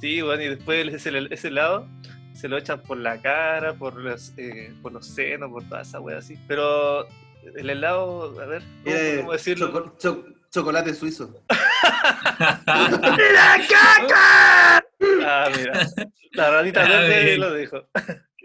Sí, 0.00 0.20
bueno, 0.20 0.42
y 0.42 0.48
después 0.48 0.92
ese, 0.92 1.28
ese 1.30 1.46
helado 1.46 1.88
se 2.34 2.48
lo 2.48 2.56
echan 2.58 2.80
por 2.82 2.96
la 2.96 3.22
cara, 3.22 3.74
por 3.74 3.94
los, 3.94 4.32
eh, 4.36 4.74
por 4.82 4.90
los 4.90 5.06
senos, 5.06 5.48
por 5.52 5.62
toda 5.68 5.82
esa 5.82 6.00
wea 6.00 6.18
así. 6.18 6.36
Pero 6.48 7.06
el 7.56 7.70
helado, 7.70 8.34
a 8.40 8.46
ver, 8.46 8.62
¿cómo 8.82 8.96
Eh, 8.96 9.24
decirlo? 9.30 9.68
choco- 9.70 9.96
cho- 10.00 10.24
chocolate 10.50 10.92
suizo. 10.92 11.32
Ah, 15.24 15.48
mira. 15.56 15.86
La 16.32 16.50
ranita 16.50 16.82
Ah, 16.84 16.88
verde 16.88 17.38
lo 17.38 17.54
dijo. 17.54 17.86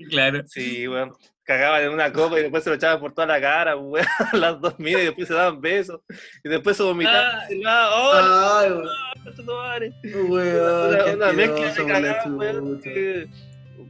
Claro. 0.10 0.43
Sí, 0.48 0.88
weón. 0.88 1.14
Cagaban 1.43 1.84
en 1.84 1.91
una 1.91 2.12
copa 2.12 2.38
y 2.39 2.43
después 2.43 2.64
se 2.64 2.70
lo 2.70 2.76
echaban 2.76 3.00
por 3.00 3.14
toda 3.14 3.28
la 3.28 3.39
cara, 3.39 3.76
weón. 3.78 4.06
Las 4.34 4.60
dos 4.60 4.78
miras 4.80 5.02
y 5.02 5.06
después 5.06 5.28
se 5.28 5.34
daban 5.34 5.62
besos. 5.62 6.02
Y 6.43 6.50
después 6.50 6.78
se 6.78 6.84
vomitaban. 6.84 7.41
Ay. 7.50 7.62
¡Oh, 7.66 8.58
Ay, 8.60 8.72
weón. 8.72 10.30
Weón, 10.30 11.16
Una, 11.16 11.32
mezcla 11.34 11.56
de 11.56 11.70
asqueroso, 11.70 11.88
cagada, 11.88 12.26
la 12.26 12.32
weón. 12.32 12.82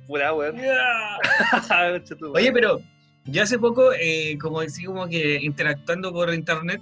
Pura, 0.05 0.34
weón. 0.34 0.58
Oye, 2.34 2.51
pero 2.51 2.82
yo 3.26 3.43
hace 3.43 3.60
poco, 3.60 3.91
eh, 3.93 4.38
como 4.39 4.62
decía, 4.62 4.88
como 4.88 5.08
que 5.08 5.39
interactuando 5.41 6.14
por 6.14 6.34
internet, 6.34 6.82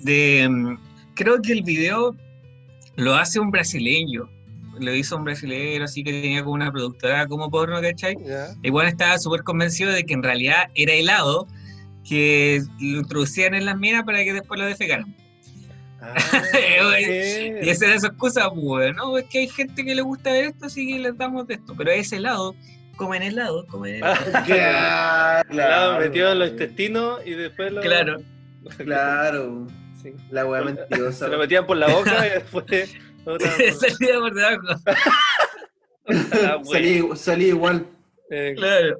de 0.00 0.48
mm, 0.48 0.78
creo 1.14 1.40
que 1.40 1.52
el 1.52 1.62
video 1.62 2.16
lo 2.96 3.14
hace 3.14 3.38
un 3.38 3.50
brasileño. 3.50 4.28
Lo 4.80 4.94
hizo 4.94 5.16
un 5.16 5.24
brasileño, 5.24 5.84
así 5.84 6.02
que 6.02 6.10
tenía 6.12 6.42
como 6.42 6.54
una 6.54 6.72
productora 6.72 7.26
como 7.26 7.50
porno, 7.50 7.80
¿cachai? 7.80 8.16
Igual 8.62 8.88
estaba 8.88 9.18
súper 9.18 9.42
convencido 9.42 9.92
de 9.92 10.04
que 10.04 10.14
en 10.14 10.22
realidad 10.22 10.68
era 10.74 10.92
helado 10.92 11.46
que 12.08 12.62
lo 12.80 12.98
introducían 13.00 13.54
en 13.54 13.66
las 13.66 13.76
minas 13.76 14.04
para 14.04 14.24
que 14.24 14.32
después 14.32 14.58
lo 14.58 14.66
defecaran. 14.66 15.14
Ah, 16.00 16.14
Y 17.62 17.68
esa 17.68 17.86
era 17.86 18.00
su 18.00 18.06
excusa, 18.06 18.50
pues, 18.50 18.94
¿no? 18.96 19.18
Es 19.18 19.26
que 19.26 19.40
hay 19.40 19.48
gente 19.48 19.84
que 19.84 19.94
le 19.94 20.02
gusta 20.02 20.34
esto, 20.36 20.66
así 20.66 20.86
que 20.86 20.98
les 20.98 21.16
damos 21.16 21.46
de 21.46 21.54
esto. 21.54 21.74
Pero 21.76 21.90
es 21.90 22.12
helado, 22.12 22.54
comen 22.96 23.22
helado, 23.22 23.66
comen 23.66 23.96
helado. 23.96 24.18
Ah, 24.34 24.42
Claro, 24.46 25.48
Claro, 25.50 26.00
metido 26.00 26.32
en 26.32 26.38
los 26.38 26.50
intestinos 26.50 27.20
y 27.24 27.32
después 27.32 27.72
lo. 27.72 27.80
Claro. 27.80 28.16
Claro. 28.78 29.66
Sí. 30.02 30.12
La 30.30 30.46
weá 30.46 30.62
mentirosa. 30.62 31.26
Se 31.26 31.30
lo 31.30 31.38
metían 31.38 31.66
por 31.66 31.76
la 31.76 31.88
boca 31.88 32.26
y 32.26 32.30
después. 32.30 32.94
Otra 33.32 33.50
por- 33.56 33.90
Salía 33.90 34.18
por 34.18 34.34
debajo. 34.34 34.66
Ah. 34.86 36.58
Salí, 36.64 37.02
salí 37.16 37.44
igual. 37.46 37.86
Eh, 38.30 38.54
Claro. 38.56 38.98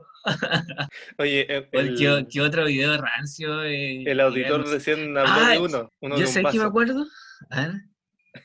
Oye, 1.18 1.46
el, 1.72 1.96
¿Qué, 1.96 2.26
qué 2.30 2.40
otro 2.42 2.66
video 2.66 2.96
rancio? 3.00 3.64
eh, 3.64 4.02
el 4.04 4.20
auditor 4.20 4.50
digamos? 4.64 4.70
recién 4.70 5.16
habló 5.16 5.32
Ah, 5.34 5.50
de 5.52 5.58
uno. 5.58 5.90
uno 6.00 6.14
Yo 6.16 6.20
de 6.20 6.26
un 6.26 6.32
sé 6.32 6.42
que 6.44 6.58
me 6.58 6.64
acuerdo. 6.64 7.06
Ah, 7.50 7.72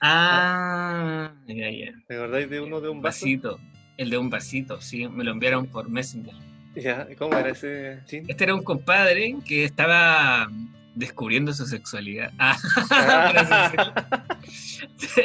Ah, 0.02 1.34
ya, 1.48 1.70
ya. 1.70 1.92
¿Te 2.08 2.16
acordáis 2.16 2.50
de 2.50 2.60
uno 2.62 2.82
de 2.82 2.90
un 2.90 3.02
vaso? 3.02 3.26
vasito. 3.26 3.60
El 3.98 4.10
de 4.10 4.18
un 4.18 4.30
vasito, 4.30 4.82
sí, 4.82 5.08
me 5.08 5.24
lo 5.24 5.32
enviaron 5.32 5.68
por 5.68 5.90
Messenger. 5.90 6.34
Ya, 6.76 7.08
¿cómo 7.18 7.38
era 7.38 7.50
ese? 7.50 8.00
Este 8.10 8.44
era 8.44 8.56
un 8.56 8.64
compadre 8.64 9.36
que 9.48 9.64
estaba 9.64 10.50
descubriendo 10.96 11.54
su 11.54 11.66
sexualidad. 11.66 12.32
Ah, 12.40 12.58
Ah, 12.90 13.72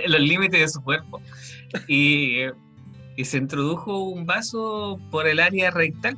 los 0.07 0.21
límites 0.21 0.61
de 0.61 0.68
su 0.68 0.83
cuerpo. 0.83 1.21
Y, 1.89 2.41
y 3.16 3.25
se 3.25 3.39
introdujo 3.39 3.99
un 3.99 4.27
vaso 4.27 4.99
por 5.11 5.27
el 5.27 5.41
área 5.41 5.71
rectal. 5.71 6.16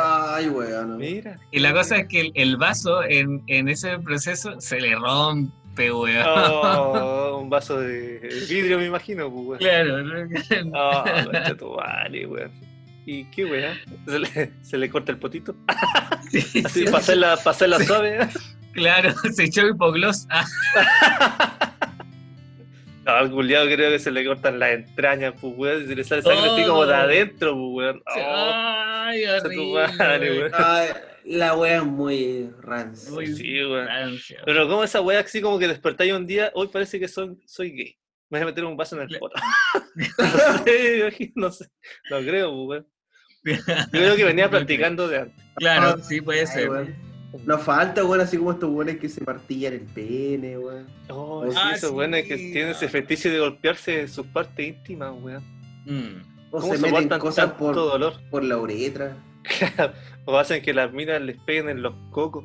Ay, 0.00 0.48
weón. 0.48 0.96
Mira. 0.98 1.38
Y 1.52 1.60
la 1.60 1.72
cosa 1.72 1.98
es 1.98 2.08
que 2.08 2.20
el, 2.22 2.32
el 2.34 2.56
vaso 2.56 3.02
en, 3.04 3.42
en 3.48 3.68
ese 3.68 3.98
proceso 3.98 4.60
se 4.60 4.80
le 4.80 4.94
rompe, 4.94 5.92
weón. 5.92 6.24
Oh, 6.26 7.38
un 7.42 7.50
vaso 7.50 7.78
de 7.80 8.18
vidrio, 8.48 8.78
me 8.78 8.86
imagino, 8.86 9.30
pues, 9.30 9.46
weón. 9.46 9.58
Claro, 9.58 10.02
¿no? 10.02 10.28
Oh, 10.74 11.56
tu 11.56 11.74
madre, 11.76 12.26
weón. 12.26 12.50
¿Y 13.04 13.24
qué 13.30 13.44
weón? 13.44 13.76
¿Se 14.06 14.18
le, 14.18 14.52
se 14.62 14.78
le 14.78 14.90
corta 14.90 15.12
el 15.12 15.18
potito? 15.18 15.54
Sí, 16.30 16.38
Así, 16.64 16.80
sí, 16.80 16.84
para 16.86 16.98
hacerla, 16.98 17.36
para 17.36 17.50
hacerla 17.50 17.78
suave. 17.80 18.28
Claro, 18.72 19.12
se 19.34 19.44
echó 19.44 19.66
hipogloss. 19.68 20.26
Ah, 20.30 20.44
No, 23.04 23.14
al 23.14 23.30
culiado 23.30 23.64
creo 23.66 23.90
que 23.90 23.98
se 23.98 24.10
le 24.10 24.22
cortan 24.22 24.58
las 24.58 24.70
entrañas, 24.72 25.32
pues, 25.40 25.54
weón. 25.56 25.82
y 25.84 25.86
Se 25.86 25.96
le 25.96 26.04
sale 26.04 26.20
sangre 26.20 26.50
así 26.50 26.64
como 26.64 26.84
de 26.84 26.92
Oh. 26.92 26.96
adentro, 26.96 27.52
pues, 27.54 27.70
weón. 27.74 28.02
Oh, 28.06 28.52
Ay, 28.52 29.24
concha 29.24 29.42
tu 29.44 29.48
horrible. 29.48 29.96
madre, 29.96 30.38
weón. 30.38 30.52
Ay, 30.54 30.88
la 31.24 31.56
wea 31.56 31.76
es 31.78 31.84
muy 31.84 32.50
rancia. 32.60 33.10
Muy 33.10 33.26
Sí, 33.28 33.64
weón. 33.64 33.88
Pero 34.44 34.68
como 34.68 34.84
esa 34.84 35.00
weá 35.00 35.20
así 35.20 35.40
como 35.40 35.58
que 35.58 35.68
despertáis 35.68 36.12
un 36.12 36.26
día, 36.26 36.50
hoy 36.54 36.68
parece 36.68 37.00
que 37.00 37.08
soy, 37.08 37.34
soy 37.46 37.70
gay. 37.72 37.96
Me 38.28 38.38
voy 38.40 38.42
a 38.42 38.46
meter 38.46 38.64
un 38.66 38.76
vaso 38.76 39.00
en 39.00 39.08
el 39.10 39.18
poto. 39.18 39.40
no 40.18 40.64
sé, 40.64 41.32
no 41.34 41.50
sé. 41.50 41.66
No 42.10 42.18
creo, 42.20 42.50
pues, 42.50 42.68
weón. 42.68 42.86
Yo 43.56 43.90
creo 43.90 44.16
que 44.16 44.24
venía 44.24 44.50
practicando 44.50 45.08
de 45.08 45.18
antes. 45.20 45.44
Claro, 45.56 45.96
Ah, 45.98 46.02
sí, 46.02 46.20
puede 46.20 46.40
Ay, 46.40 46.46
ser. 46.46 46.70
weón. 46.70 46.94
Nos 47.44 47.62
falta, 47.62 48.04
weón, 48.04 48.20
así 48.22 48.38
como 48.38 48.52
estos 48.52 48.70
weones 48.70 48.98
que 48.98 49.08
se 49.08 49.22
partillan 49.24 49.74
el 49.74 49.80
pene, 49.82 50.56
weón. 50.58 50.86
Oh, 51.10 51.44
sí, 51.50 51.56
Ah, 51.60 51.72
esos 51.74 51.90
sí. 51.90 51.96
weones 51.96 52.26
que 52.26 52.36
tienen 52.36 52.68
ese 52.68 52.88
fetiche 52.88 53.28
de 53.30 53.38
golpearse 53.38 54.08
sus 54.08 54.26
partes 54.26 54.66
íntimas, 54.66 55.12
weón. 55.20 55.42
Mm. 55.84 56.22
O 56.50 56.60
¿Cómo 56.60 56.74
se 56.76 56.90
meten 56.90 57.18
cosas 57.18 57.52
por, 57.52 57.74
dolor? 57.74 58.14
por 58.30 58.42
la 58.44 58.56
uretra. 58.56 59.16
o 60.24 60.38
hacen 60.38 60.62
que 60.62 60.72
las 60.74 60.92
minas 60.92 61.20
les 61.20 61.36
peguen 61.42 61.68
en 61.68 61.82
los 61.82 61.94
cocos. 62.10 62.44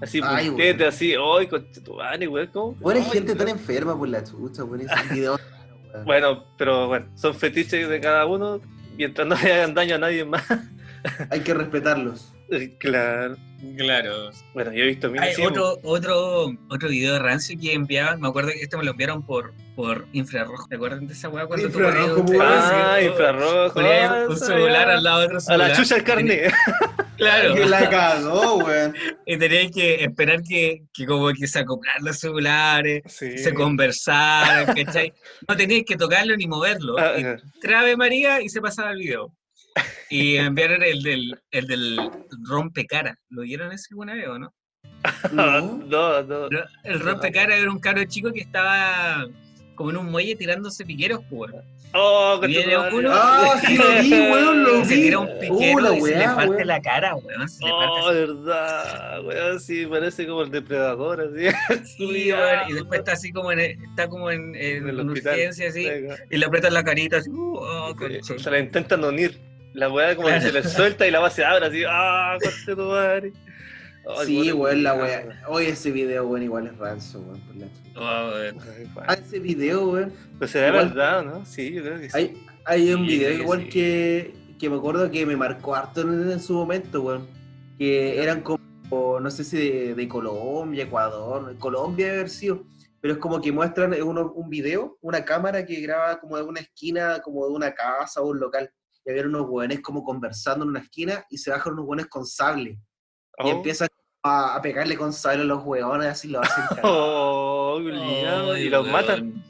Así, 0.00 0.20
Ay, 0.22 0.48
puntete, 0.48 0.86
así, 0.86 1.14
¡ay, 1.14 1.46
conchetumare, 1.46 2.26
weón! 2.28 2.48
¿Cómo? 2.52 2.76
Weón, 2.80 2.98
hay 2.98 3.04
Ay, 3.04 3.10
gente 3.12 3.34
tan 3.34 3.48
enferma 3.48 3.96
por 3.96 4.08
la 4.08 4.24
chucha, 4.24 4.64
weón. 4.64 4.80
Esos 4.82 5.10
videos. 5.10 5.40
weón. 5.92 6.04
Bueno, 6.06 6.44
pero 6.58 6.88
bueno, 6.88 7.06
son 7.14 7.34
fetiches 7.34 7.88
de 7.88 8.00
cada 8.00 8.26
uno. 8.26 8.60
Mientras 8.96 9.26
no 9.26 9.34
le 9.36 9.52
hagan 9.52 9.74
daño 9.74 9.94
a 9.96 9.98
nadie 9.98 10.24
más. 10.24 10.44
Hay 11.30 11.40
que 11.40 11.52
respetarlos. 11.54 12.32
Claro. 12.78 13.36
Claro. 13.78 14.30
Bueno, 14.52 14.72
yo 14.72 14.84
he 14.84 14.88
visto 14.88 15.10
Hay 15.18 15.34
sí, 15.34 15.42
otro, 15.42 15.78
otro, 15.82 16.52
otro 16.68 16.88
video 16.88 17.14
de 17.14 17.18
rancio 17.18 17.58
que 17.58 17.72
enviaban, 17.72 18.20
me 18.20 18.28
acuerdo 18.28 18.50
que 18.50 18.60
este 18.62 18.76
me 18.76 18.84
lo 18.84 18.90
enviaron 18.90 19.22
por, 19.24 19.54
por 19.74 20.06
infrarrojo. 20.12 20.66
¿Te 20.68 20.76
acuerdan 20.76 21.06
de 21.06 21.14
esa 21.14 21.30
weá 21.30 21.46
cuando 21.46 21.68
tú 21.70 21.78
Infrarrojo, 21.78 22.16
ponías 22.16 22.30
un- 22.30 22.36
weón. 22.36 22.52
Ah, 22.52 22.98
infrarrojo. 23.02 23.74
ponías 23.74 24.10
ah, 24.10 24.26
un 24.28 24.36
celular 24.38 24.90
al 24.90 25.02
lado 25.02 25.20
de 25.20 25.24
otro 25.26 25.38
A 25.38 25.40
celular. 25.40 25.70
la 25.70 25.76
chucha 25.76 25.96
el 25.96 26.04
carnet. 26.04 26.52
Claro. 27.16 27.54
Que 27.54 27.66
la 27.66 27.88
cagó, 27.90 28.56
weón. 28.56 28.94
Y 29.26 29.36
tenías 29.38 29.70
que 29.72 30.02
esperar 30.04 30.42
que, 30.42 30.82
que 30.92 31.06
como 31.06 31.32
que 31.32 31.46
se 31.46 31.60
acoplar 31.60 32.00
los 32.02 32.18
celulares, 32.18 33.02
Sí. 33.06 33.38
se 33.38 33.54
conversaran, 33.54 34.74
¿cachai? 34.74 35.12
No 35.48 35.56
tenías 35.56 35.84
que 35.86 35.96
tocarlo 35.96 36.36
ni 36.36 36.46
moverlo. 36.46 36.98
Ah, 36.98 37.14
Y. 37.18 37.60
Trave 37.60 37.96
María 37.96 38.40
y 38.42 38.48
se 38.48 38.60
pasaba 38.60 38.90
el 38.92 38.98
video. 38.98 39.34
Y 40.10 40.36
enviaron 40.36 40.82
el 40.82 41.02
del, 41.02 41.40
el 41.50 41.66
del 41.66 41.98
rompecara. 42.48 43.18
¿Lo 43.30 43.42
vieron 43.42 43.72
ese 43.72 43.86
alguna 43.90 44.14
vez 44.14 44.28
o 44.28 44.38
no? 44.38 44.54
No. 45.32 45.60
No, 45.60 46.22
no. 46.22 46.48
El 46.84 47.00
rompecara 47.00 47.56
era 47.56 47.70
un 47.70 47.78
caro 47.80 48.04
chico 48.04 48.32
que 48.32 48.40
estaba 48.40 49.26
como 49.74 49.90
en 49.90 49.96
un 49.96 50.10
muelle 50.10 50.36
tirándose 50.36 50.84
piqueros, 50.84 51.20
pues. 51.30 51.52
weón. 51.52 51.64
Oh, 51.96 52.40
Y 52.42 52.46
viene 52.48 52.74
Ah, 53.08 53.60
sí 53.64 53.76
lo 53.76 53.84
vi, 54.02 54.10
weón, 54.12 54.64
lo 54.64 54.78
Y 54.78 54.82
vi. 54.82 54.84
se 54.88 54.94
tira 54.96 55.18
un 55.20 55.28
piquero 55.38 55.76
Oh, 55.76 55.80
la 55.80 55.96
y 55.96 56.00
se 56.00 56.06
le 56.10 56.16
weá, 56.18 56.34
parte 56.34 56.50
weón. 56.50 56.66
la 56.66 56.82
cara, 56.82 57.14
weón. 57.14 57.48
Se 57.48 57.64
le 57.64 57.70
Oh, 57.72 57.78
parte 58.04 58.18
verdad, 58.20 59.24
weón, 59.24 59.60
sí, 59.60 59.86
parece 59.86 60.26
como 60.26 60.42
el 60.42 60.50
depredador, 60.50 61.20
así. 61.20 61.46
así, 61.68 62.32
weón, 62.32 62.58
Y 62.68 62.72
después 62.72 62.98
está 62.98 63.12
así 63.12 63.32
como 63.32 63.52
en, 63.52 63.60
está 63.60 64.08
como 64.08 64.30
en, 64.30 64.54
en, 64.56 64.76
En 64.82 64.88
el 64.88 65.00
en 65.00 65.08
hospital. 65.08 65.34
urgencia, 65.34 65.68
así. 65.68 65.88
Venga. 65.88 66.16
Y 66.30 66.36
le 66.36 66.46
apretan 66.46 66.74
la 66.74 66.82
carita, 66.84 67.18
así. 67.18 67.30
uh, 67.30 67.56
oh, 67.58 67.88
Sí, 67.90 67.94
conche. 67.96 68.38
Se 68.38 68.50
la 68.50 68.58
intentan 68.58 69.04
unir. 69.04 69.38
La 69.74 69.88
weá 69.88 70.14
como 70.14 70.28
que 70.28 70.40
se 70.40 70.52
le 70.52 70.62
suelta 70.62 71.06
y 71.06 71.10
la 71.10 71.18
base 71.20 71.44
abre 71.44 71.66
así. 71.66 71.82
¡Ah, 71.88 72.36
conche 72.42 72.74
tu 72.76 72.82
madre! 72.88 73.32
Ay, 74.06 74.26
Sí, 74.26 74.52
weón, 74.52 74.82
la 74.82 74.94
weá. 74.94 75.42
Oye, 75.48 75.70
ese 75.70 75.90
video, 75.90 76.26
weón, 76.26 76.42
igual 76.42 76.66
es 76.66 76.76
rancio, 76.78 77.20
weón. 77.20 77.40
por 77.40 77.56
la. 77.56 77.66
Oh, 77.96 78.32
weón. 78.34 78.56
Ah, 79.06 79.14
ese 79.14 79.38
video, 79.38 79.88
weón. 79.90 80.12
Pero 80.38 80.50
será 80.50 80.68
igual- 80.68 80.88
verdad, 80.88 81.24
¿no? 81.24 81.46
Sí, 81.46 81.72
yo 81.72 81.82
creo 81.82 81.98
que 81.98 82.10
sí. 82.10 82.16
Hay, 82.16 82.46
hay 82.66 82.92
un 82.92 83.00
Sí, 83.00 83.06
video 83.18 83.34
sí, 83.34 83.40
igual 83.42 83.62
sí. 83.62 83.68
que, 83.70 84.34
que 84.58 84.70
me 84.70 84.76
acuerdo 84.76 85.10
que 85.10 85.24
me 85.26 85.36
marcó 85.36 85.74
harto 85.74 86.02
en, 86.02 86.30
en 86.30 86.40
su 86.40 86.52
momento, 86.54 87.00
weón. 87.02 87.26
Que 87.78 88.22
eran 88.22 88.42
como, 88.42 89.20
no 89.20 89.30
sé 89.30 89.42
si 89.44 89.56
de, 89.56 89.94
de 89.94 90.08
Colombia, 90.08 90.84
Ecuador, 90.84 91.56
Colombia 91.58 92.06
debe 92.06 92.18
haber 92.18 92.30
sido. 92.30 92.62
Pero 93.00 93.14
es 93.14 93.20
como 93.20 93.40
que 93.40 93.52
muestran 93.52 93.94
uno- 94.02 94.32
un 94.32 94.48
video, 94.48 94.96
una 95.02 95.24
cámara 95.24 95.64
que 95.66 95.80
graba 95.80 96.18
como 96.20 96.36
de 96.36 96.42
una 96.42 96.60
esquina, 96.60 97.20
como 97.22 97.46
de 97.46 97.52
una 97.52 97.74
casa 97.74 98.20
o 98.22 98.28
un 98.28 98.38
local. 98.40 98.70
Y 99.04 99.10
había 99.10 99.24
unos 99.26 99.46
hueones 99.48 99.80
como 99.80 100.02
conversando 100.02 100.64
en 100.64 100.70
una 100.70 100.80
esquina 100.80 101.24
y 101.28 101.36
se 101.36 101.50
bajan 101.50 101.74
unos 101.74 101.84
hueones 101.86 102.06
con 102.06 102.24
sable. 102.24 102.78
Y 103.38 103.46
Oh. 103.46 103.48
empiezan 103.50 103.88
a, 104.22 104.54
a 104.56 104.62
pegarle 104.62 104.96
con 104.96 105.12
sable 105.12 105.42
a 105.42 105.44
los 105.46 105.62
hueones, 105.64 106.08
así 106.08 106.28
lo 106.28 106.40
hacen. 106.40 106.64
Oh, 106.82 107.78
Ay, 107.80 108.66
y 108.66 108.68
los 108.70 108.86
matan. 108.88 109.42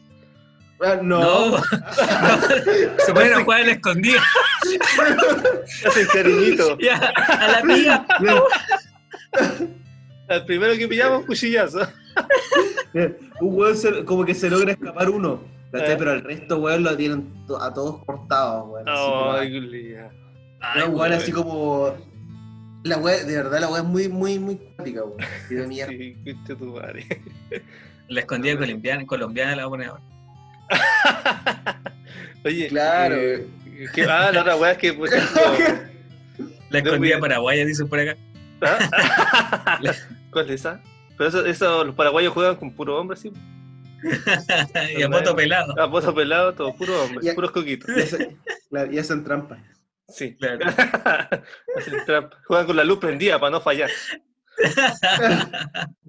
No. 1.03 1.03
No. 1.03 1.63
Se 2.99 3.13
ponen 3.15 3.35
a 3.35 3.45
jugar 3.45 3.61
en 3.63 3.69
escondida. 3.71 4.21
Hacen 5.87 6.07
cariñito. 6.13 6.77
Ya, 6.79 6.97
a 7.17 7.49
la 7.53 7.59
amiga. 7.59 8.07
Al 10.29 10.45
primero 10.47 10.75
que 10.77 10.89
pillamos, 10.89 11.25
cuchillazo. 11.27 11.81
Un 13.41 13.77
se- 13.77 14.05
como 14.05 14.25
que 14.25 14.35
se 14.35 14.51
logra 14.51 14.73
escapar 14.73 15.11
uno. 15.11 15.41
Eh. 15.73 15.95
Pero 15.99 16.13
el 16.13 16.23
resto, 16.23 16.59
weón, 16.59 16.83
lo 16.85 16.97
tienen 16.97 17.47
to- 17.47 17.61
a 17.61 17.73
todos 17.75 18.05
cortados, 18.05 18.69
weón. 18.69 18.85
Ay, 18.89 19.57
un 20.87 20.95
weón 20.95 21.13
así 21.13 21.33
como. 21.33 21.95
La 22.85 22.99
weá, 22.99 23.25
de 23.25 23.35
verdad, 23.37 23.61
la 23.61 23.69
weá 23.69 23.81
es 23.83 23.87
muy, 23.89 24.09
muy, 24.09 24.39
muy 24.39 24.57
cuática, 24.57 25.05
weón. 25.05 25.17
Y 25.51 25.55
de 25.55 25.67
mierda. 25.67 25.93
Sí, 25.93 26.17
conche 26.25 26.55
tu 26.55 26.67
madre. 26.67 27.07
La 28.09 28.21
escondida 28.21 28.57
colombiana, 28.59 29.07
colombiana 29.07 29.57
la 29.57 29.65
voy 29.67 29.83
a 29.85 29.89
poner 29.89 29.89
ahora. 29.89 30.03
Oye, 32.45 32.69
Claro. 32.69 33.15
eh, 33.17 33.47
que- 33.95 34.03
ah, 34.05 34.31
la 34.31 34.43
otra 34.43 34.57
weá 34.57 34.73
es 34.73 34.79
que, 34.79 34.93
por 34.93 35.09
ejemplo. 35.09 35.41
La 36.69 36.79
escondida 36.81 37.19
paraguaya, 37.19 37.65
dicen 37.65 37.89
por 37.89 37.99
acá. 38.01 38.17
¿ah? 38.61 39.79
¿Cuál 40.31 40.47
es 40.51 40.61
esa? 40.61 40.81
Pero 41.17 41.29
eso, 41.31 41.47
eso, 41.47 41.85
los 41.85 41.95
paraguayos 41.95 42.33
juegan 42.35 42.57
con 42.57 42.71
puro 42.73 42.99
hombre, 43.01 43.17
sí. 43.17 43.33
y 44.99 45.03
a 45.03 45.09
moto 45.09 45.35
pelado. 45.35 45.81
A 45.81 45.91
poto 45.91 46.15
pelado, 46.15 46.53
todo 46.53 46.75
puro 46.77 47.05
hombre, 47.05 47.33
puros 47.35 47.53
coquitos. 47.53 47.89
Y 47.97 48.01
hacen, 48.03 48.37
claro, 48.69 48.93
y 48.93 48.99
hacen 48.99 49.25
trampa. 49.25 49.57
Sí. 50.09 50.37
Claro. 50.39 50.67
Hacen 51.77 52.05
trampa. 52.07 52.37
Juegan 52.47 52.67
con 52.67 52.77
la 52.77 52.85
luz 52.85 52.99
prendida 52.99 53.39
para 53.39 53.51
no 53.51 53.61
fallar. 53.61 53.91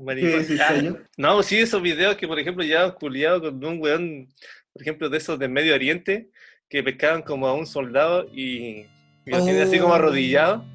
¿Qué 0.08 0.14
decís, 0.28 0.60
Ah? 0.62 0.74
No, 1.18 1.42
sí, 1.44 1.60
esos 1.60 1.82
videos 1.82 2.16
que, 2.16 2.28
por 2.28 2.40
ejemplo, 2.40 2.64
ya 2.64 2.92
culiado 2.92 3.42
con 3.42 3.64
un 3.64 3.82
weón, 3.82 4.28
por 4.74 4.82
ejemplo, 4.82 5.10
de 5.10 5.18
esos 5.18 5.40
del 5.40 5.50
Medio 5.50 5.74
Oriente, 5.74 6.30
que 6.70 6.84
pescaban 6.84 7.22
como 7.22 7.48
a 7.48 7.54
un 7.54 7.66
soldado 7.66 8.28
y, 8.34 8.86
y 9.26 9.32
lo 9.32 9.44
tienen 9.44 9.64
así 9.64 9.80
como 9.80 9.94
Oh. 9.94 9.96
arrodillado 9.96 10.66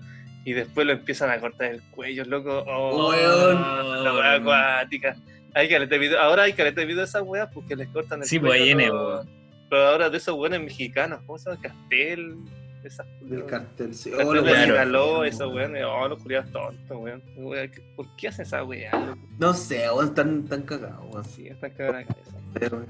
y 0.45 0.53
después 0.55 0.87
lo 0.87 0.93
empiezan 0.95 1.31
a 1.31 1.39
cortar 1.39 1.73
el 1.73 1.83
cuello, 1.91 2.25
loco. 2.25 2.65
Oh, 2.67 3.11
Weón. 3.11 4.05
La 4.05 4.15
weá 4.15 4.33
acuática. 4.35 5.17
Hay 5.55 5.69
caleta 5.69 5.95
de 5.95 5.99
video. 5.99 6.19
Ahora 6.21 6.45
hay 6.45 6.53
caleta 6.55 6.81
de 6.81 6.87
video 6.87 7.01
de 7.03 7.07
esas 7.09 7.23
weas 7.23 7.49
porque 7.53 7.77
les 7.77 7.89
cortan 7.89 8.21
el 8.23 8.27
Sí, 8.27 8.39
pues, 8.39 8.53
cuello, 8.53 8.81
Evo. 8.81 8.97
todo. 8.99 9.27
Pero 9.69 9.87
ahora 9.89 10.11
de 10.11 10.17
esos 10.17 10.35
weones 10.37 10.61
mexicanos, 10.61 11.21
¿cómo 11.27 11.39
se 11.39 11.51
llama? 11.51 11.63
Castel, 11.63 12.37
Del 13.23 13.47
cartel. 13.47 13.95
Sí. 13.95 14.13
Oh, 14.15 14.35
lo 14.35 14.43
de 14.43 14.53
weón. 14.53 14.65
Sinaloa, 14.65 15.27
esos 15.29 15.53
weones, 15.53 15.85
oh, 15.87 16.09
los 16.09 16.23
culiados 16.23 16.51
tontos, 16.53 16.97
weón. 16.99 17.23
Weón, 17.37 17.71
¿Por 17.97 18.17
qué 18.17 18.29
hacen 18.29 18.47
esa 18.47 18.65
weá? 18.65 19.17
No 19.39 19.55
sé, 19.55 19.89
weón, 19.91 20.09
están 20.09 20.45
tan 20.47 20.63
cagados, 20.63 21.05
weón. 21.13 21.25
Sí, 21.25 21.49
están 21.49 21.71
cagados 21.73 21.97
la 21.97 22.05
cabeza. 22.05 22.37
Pero, 22.55 22.85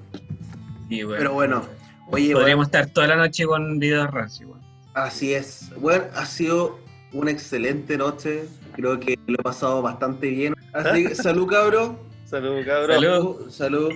Y 0.88 1.02
bueno, 1.02 1.18
pero 1.18 1.32
bueno, 1.34 1.62
oye, 2.08 2.32
podríamos 2.32 2.66
weón, 2.68 2.82
estar 2.82 2.86
toda 2.94 3.06
la 3.08 3.16
noche 3.16 3.44
con 3.46 3.78
videos 3.78 4.10
rancios. 4.10 4.50
weón. 4.50 4.62
así 4.94 5.34
es. 5.34 5.70
Bueno, 5.78 6.04
ha 6.14 6.26
sido 6.26 6.78
una 7.12 7.30
excelente 7.30 7.96
noche. 7.98 8.44
Creo 8.74 8.98
que 9.00 9.18
lo 9.26 9.34
he 9.34 9.42
pasado 9.42 9.82
bastante 9.82 10.28
bien. 10.28 10.54
Así 10.72 11.06
que 11.06 11.14
salud, 11.16 11.48
cabro. 11.48 11.98
Salud, 12.24 12.64
cabrón. 12.64 12.94
Salud. 13.00 13.50
Salud. 13.50 13.92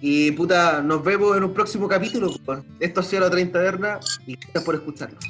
Y 0.00 0.30
puta, 0.32 0.80
nos 0.80 1.02
vemos 1.02 1.36
en 1.36 1.42
un 1.42 1.52
próximo 1.54 1.88
capítulo. 1.88 2.30
weón. 2.46 2.64
Esto 2.78 3.00
ha 3.00 3.02
sido 3.02 3.22
la 3.22 3.30
30 3.30 3.52
Taberna 3.58 3.98
y 4.26 4.36
gracias 4.36 4.62
por 4.64 4.74
escucharnos. 4.76 5.24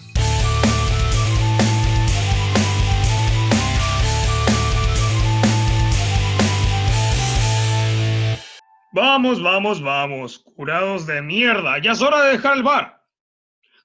Vamos, 8.93 9.43
vamos, 9.43 9.83
vamos, 9.83 10.39
curados 10.39 11.07
de 11.07 11.21
mierda, 11.21 11.79
ya 11.79 11.93
es 11.93 12.01
hora 12.01 12.25
de 12.25 12.33
dejar 12.33 12.57
el 12.57 12.63
bar. 12.63 13.07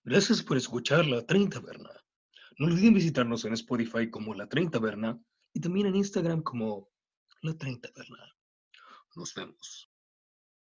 Gracias 0.06 0.42
por 0.42 0.56
escuchar 0.56 1.06
La 1.06 1.26
30 1.26 1.60
Berna. 1.60 1.90
No 2.58 2.68
olviden 2.68 2.94
visitarnos 2.94 3.44
en 3.44 3.54
Spotify 3.54 4.10
como 4.10 4.34
La 4.34 4.48
30 4.48 4.80
Berna 4.80 5.20
y 5.54 5.60
también 5.60 5.88
en 5.88 5.96
Instagram 5.96 6.42
como 6.42 6.90
La 7.42 7.54
30 7.54 7.90
Berna. 7.94 8.34
Nos 9.16 9.34
vemos. 9.34 9.93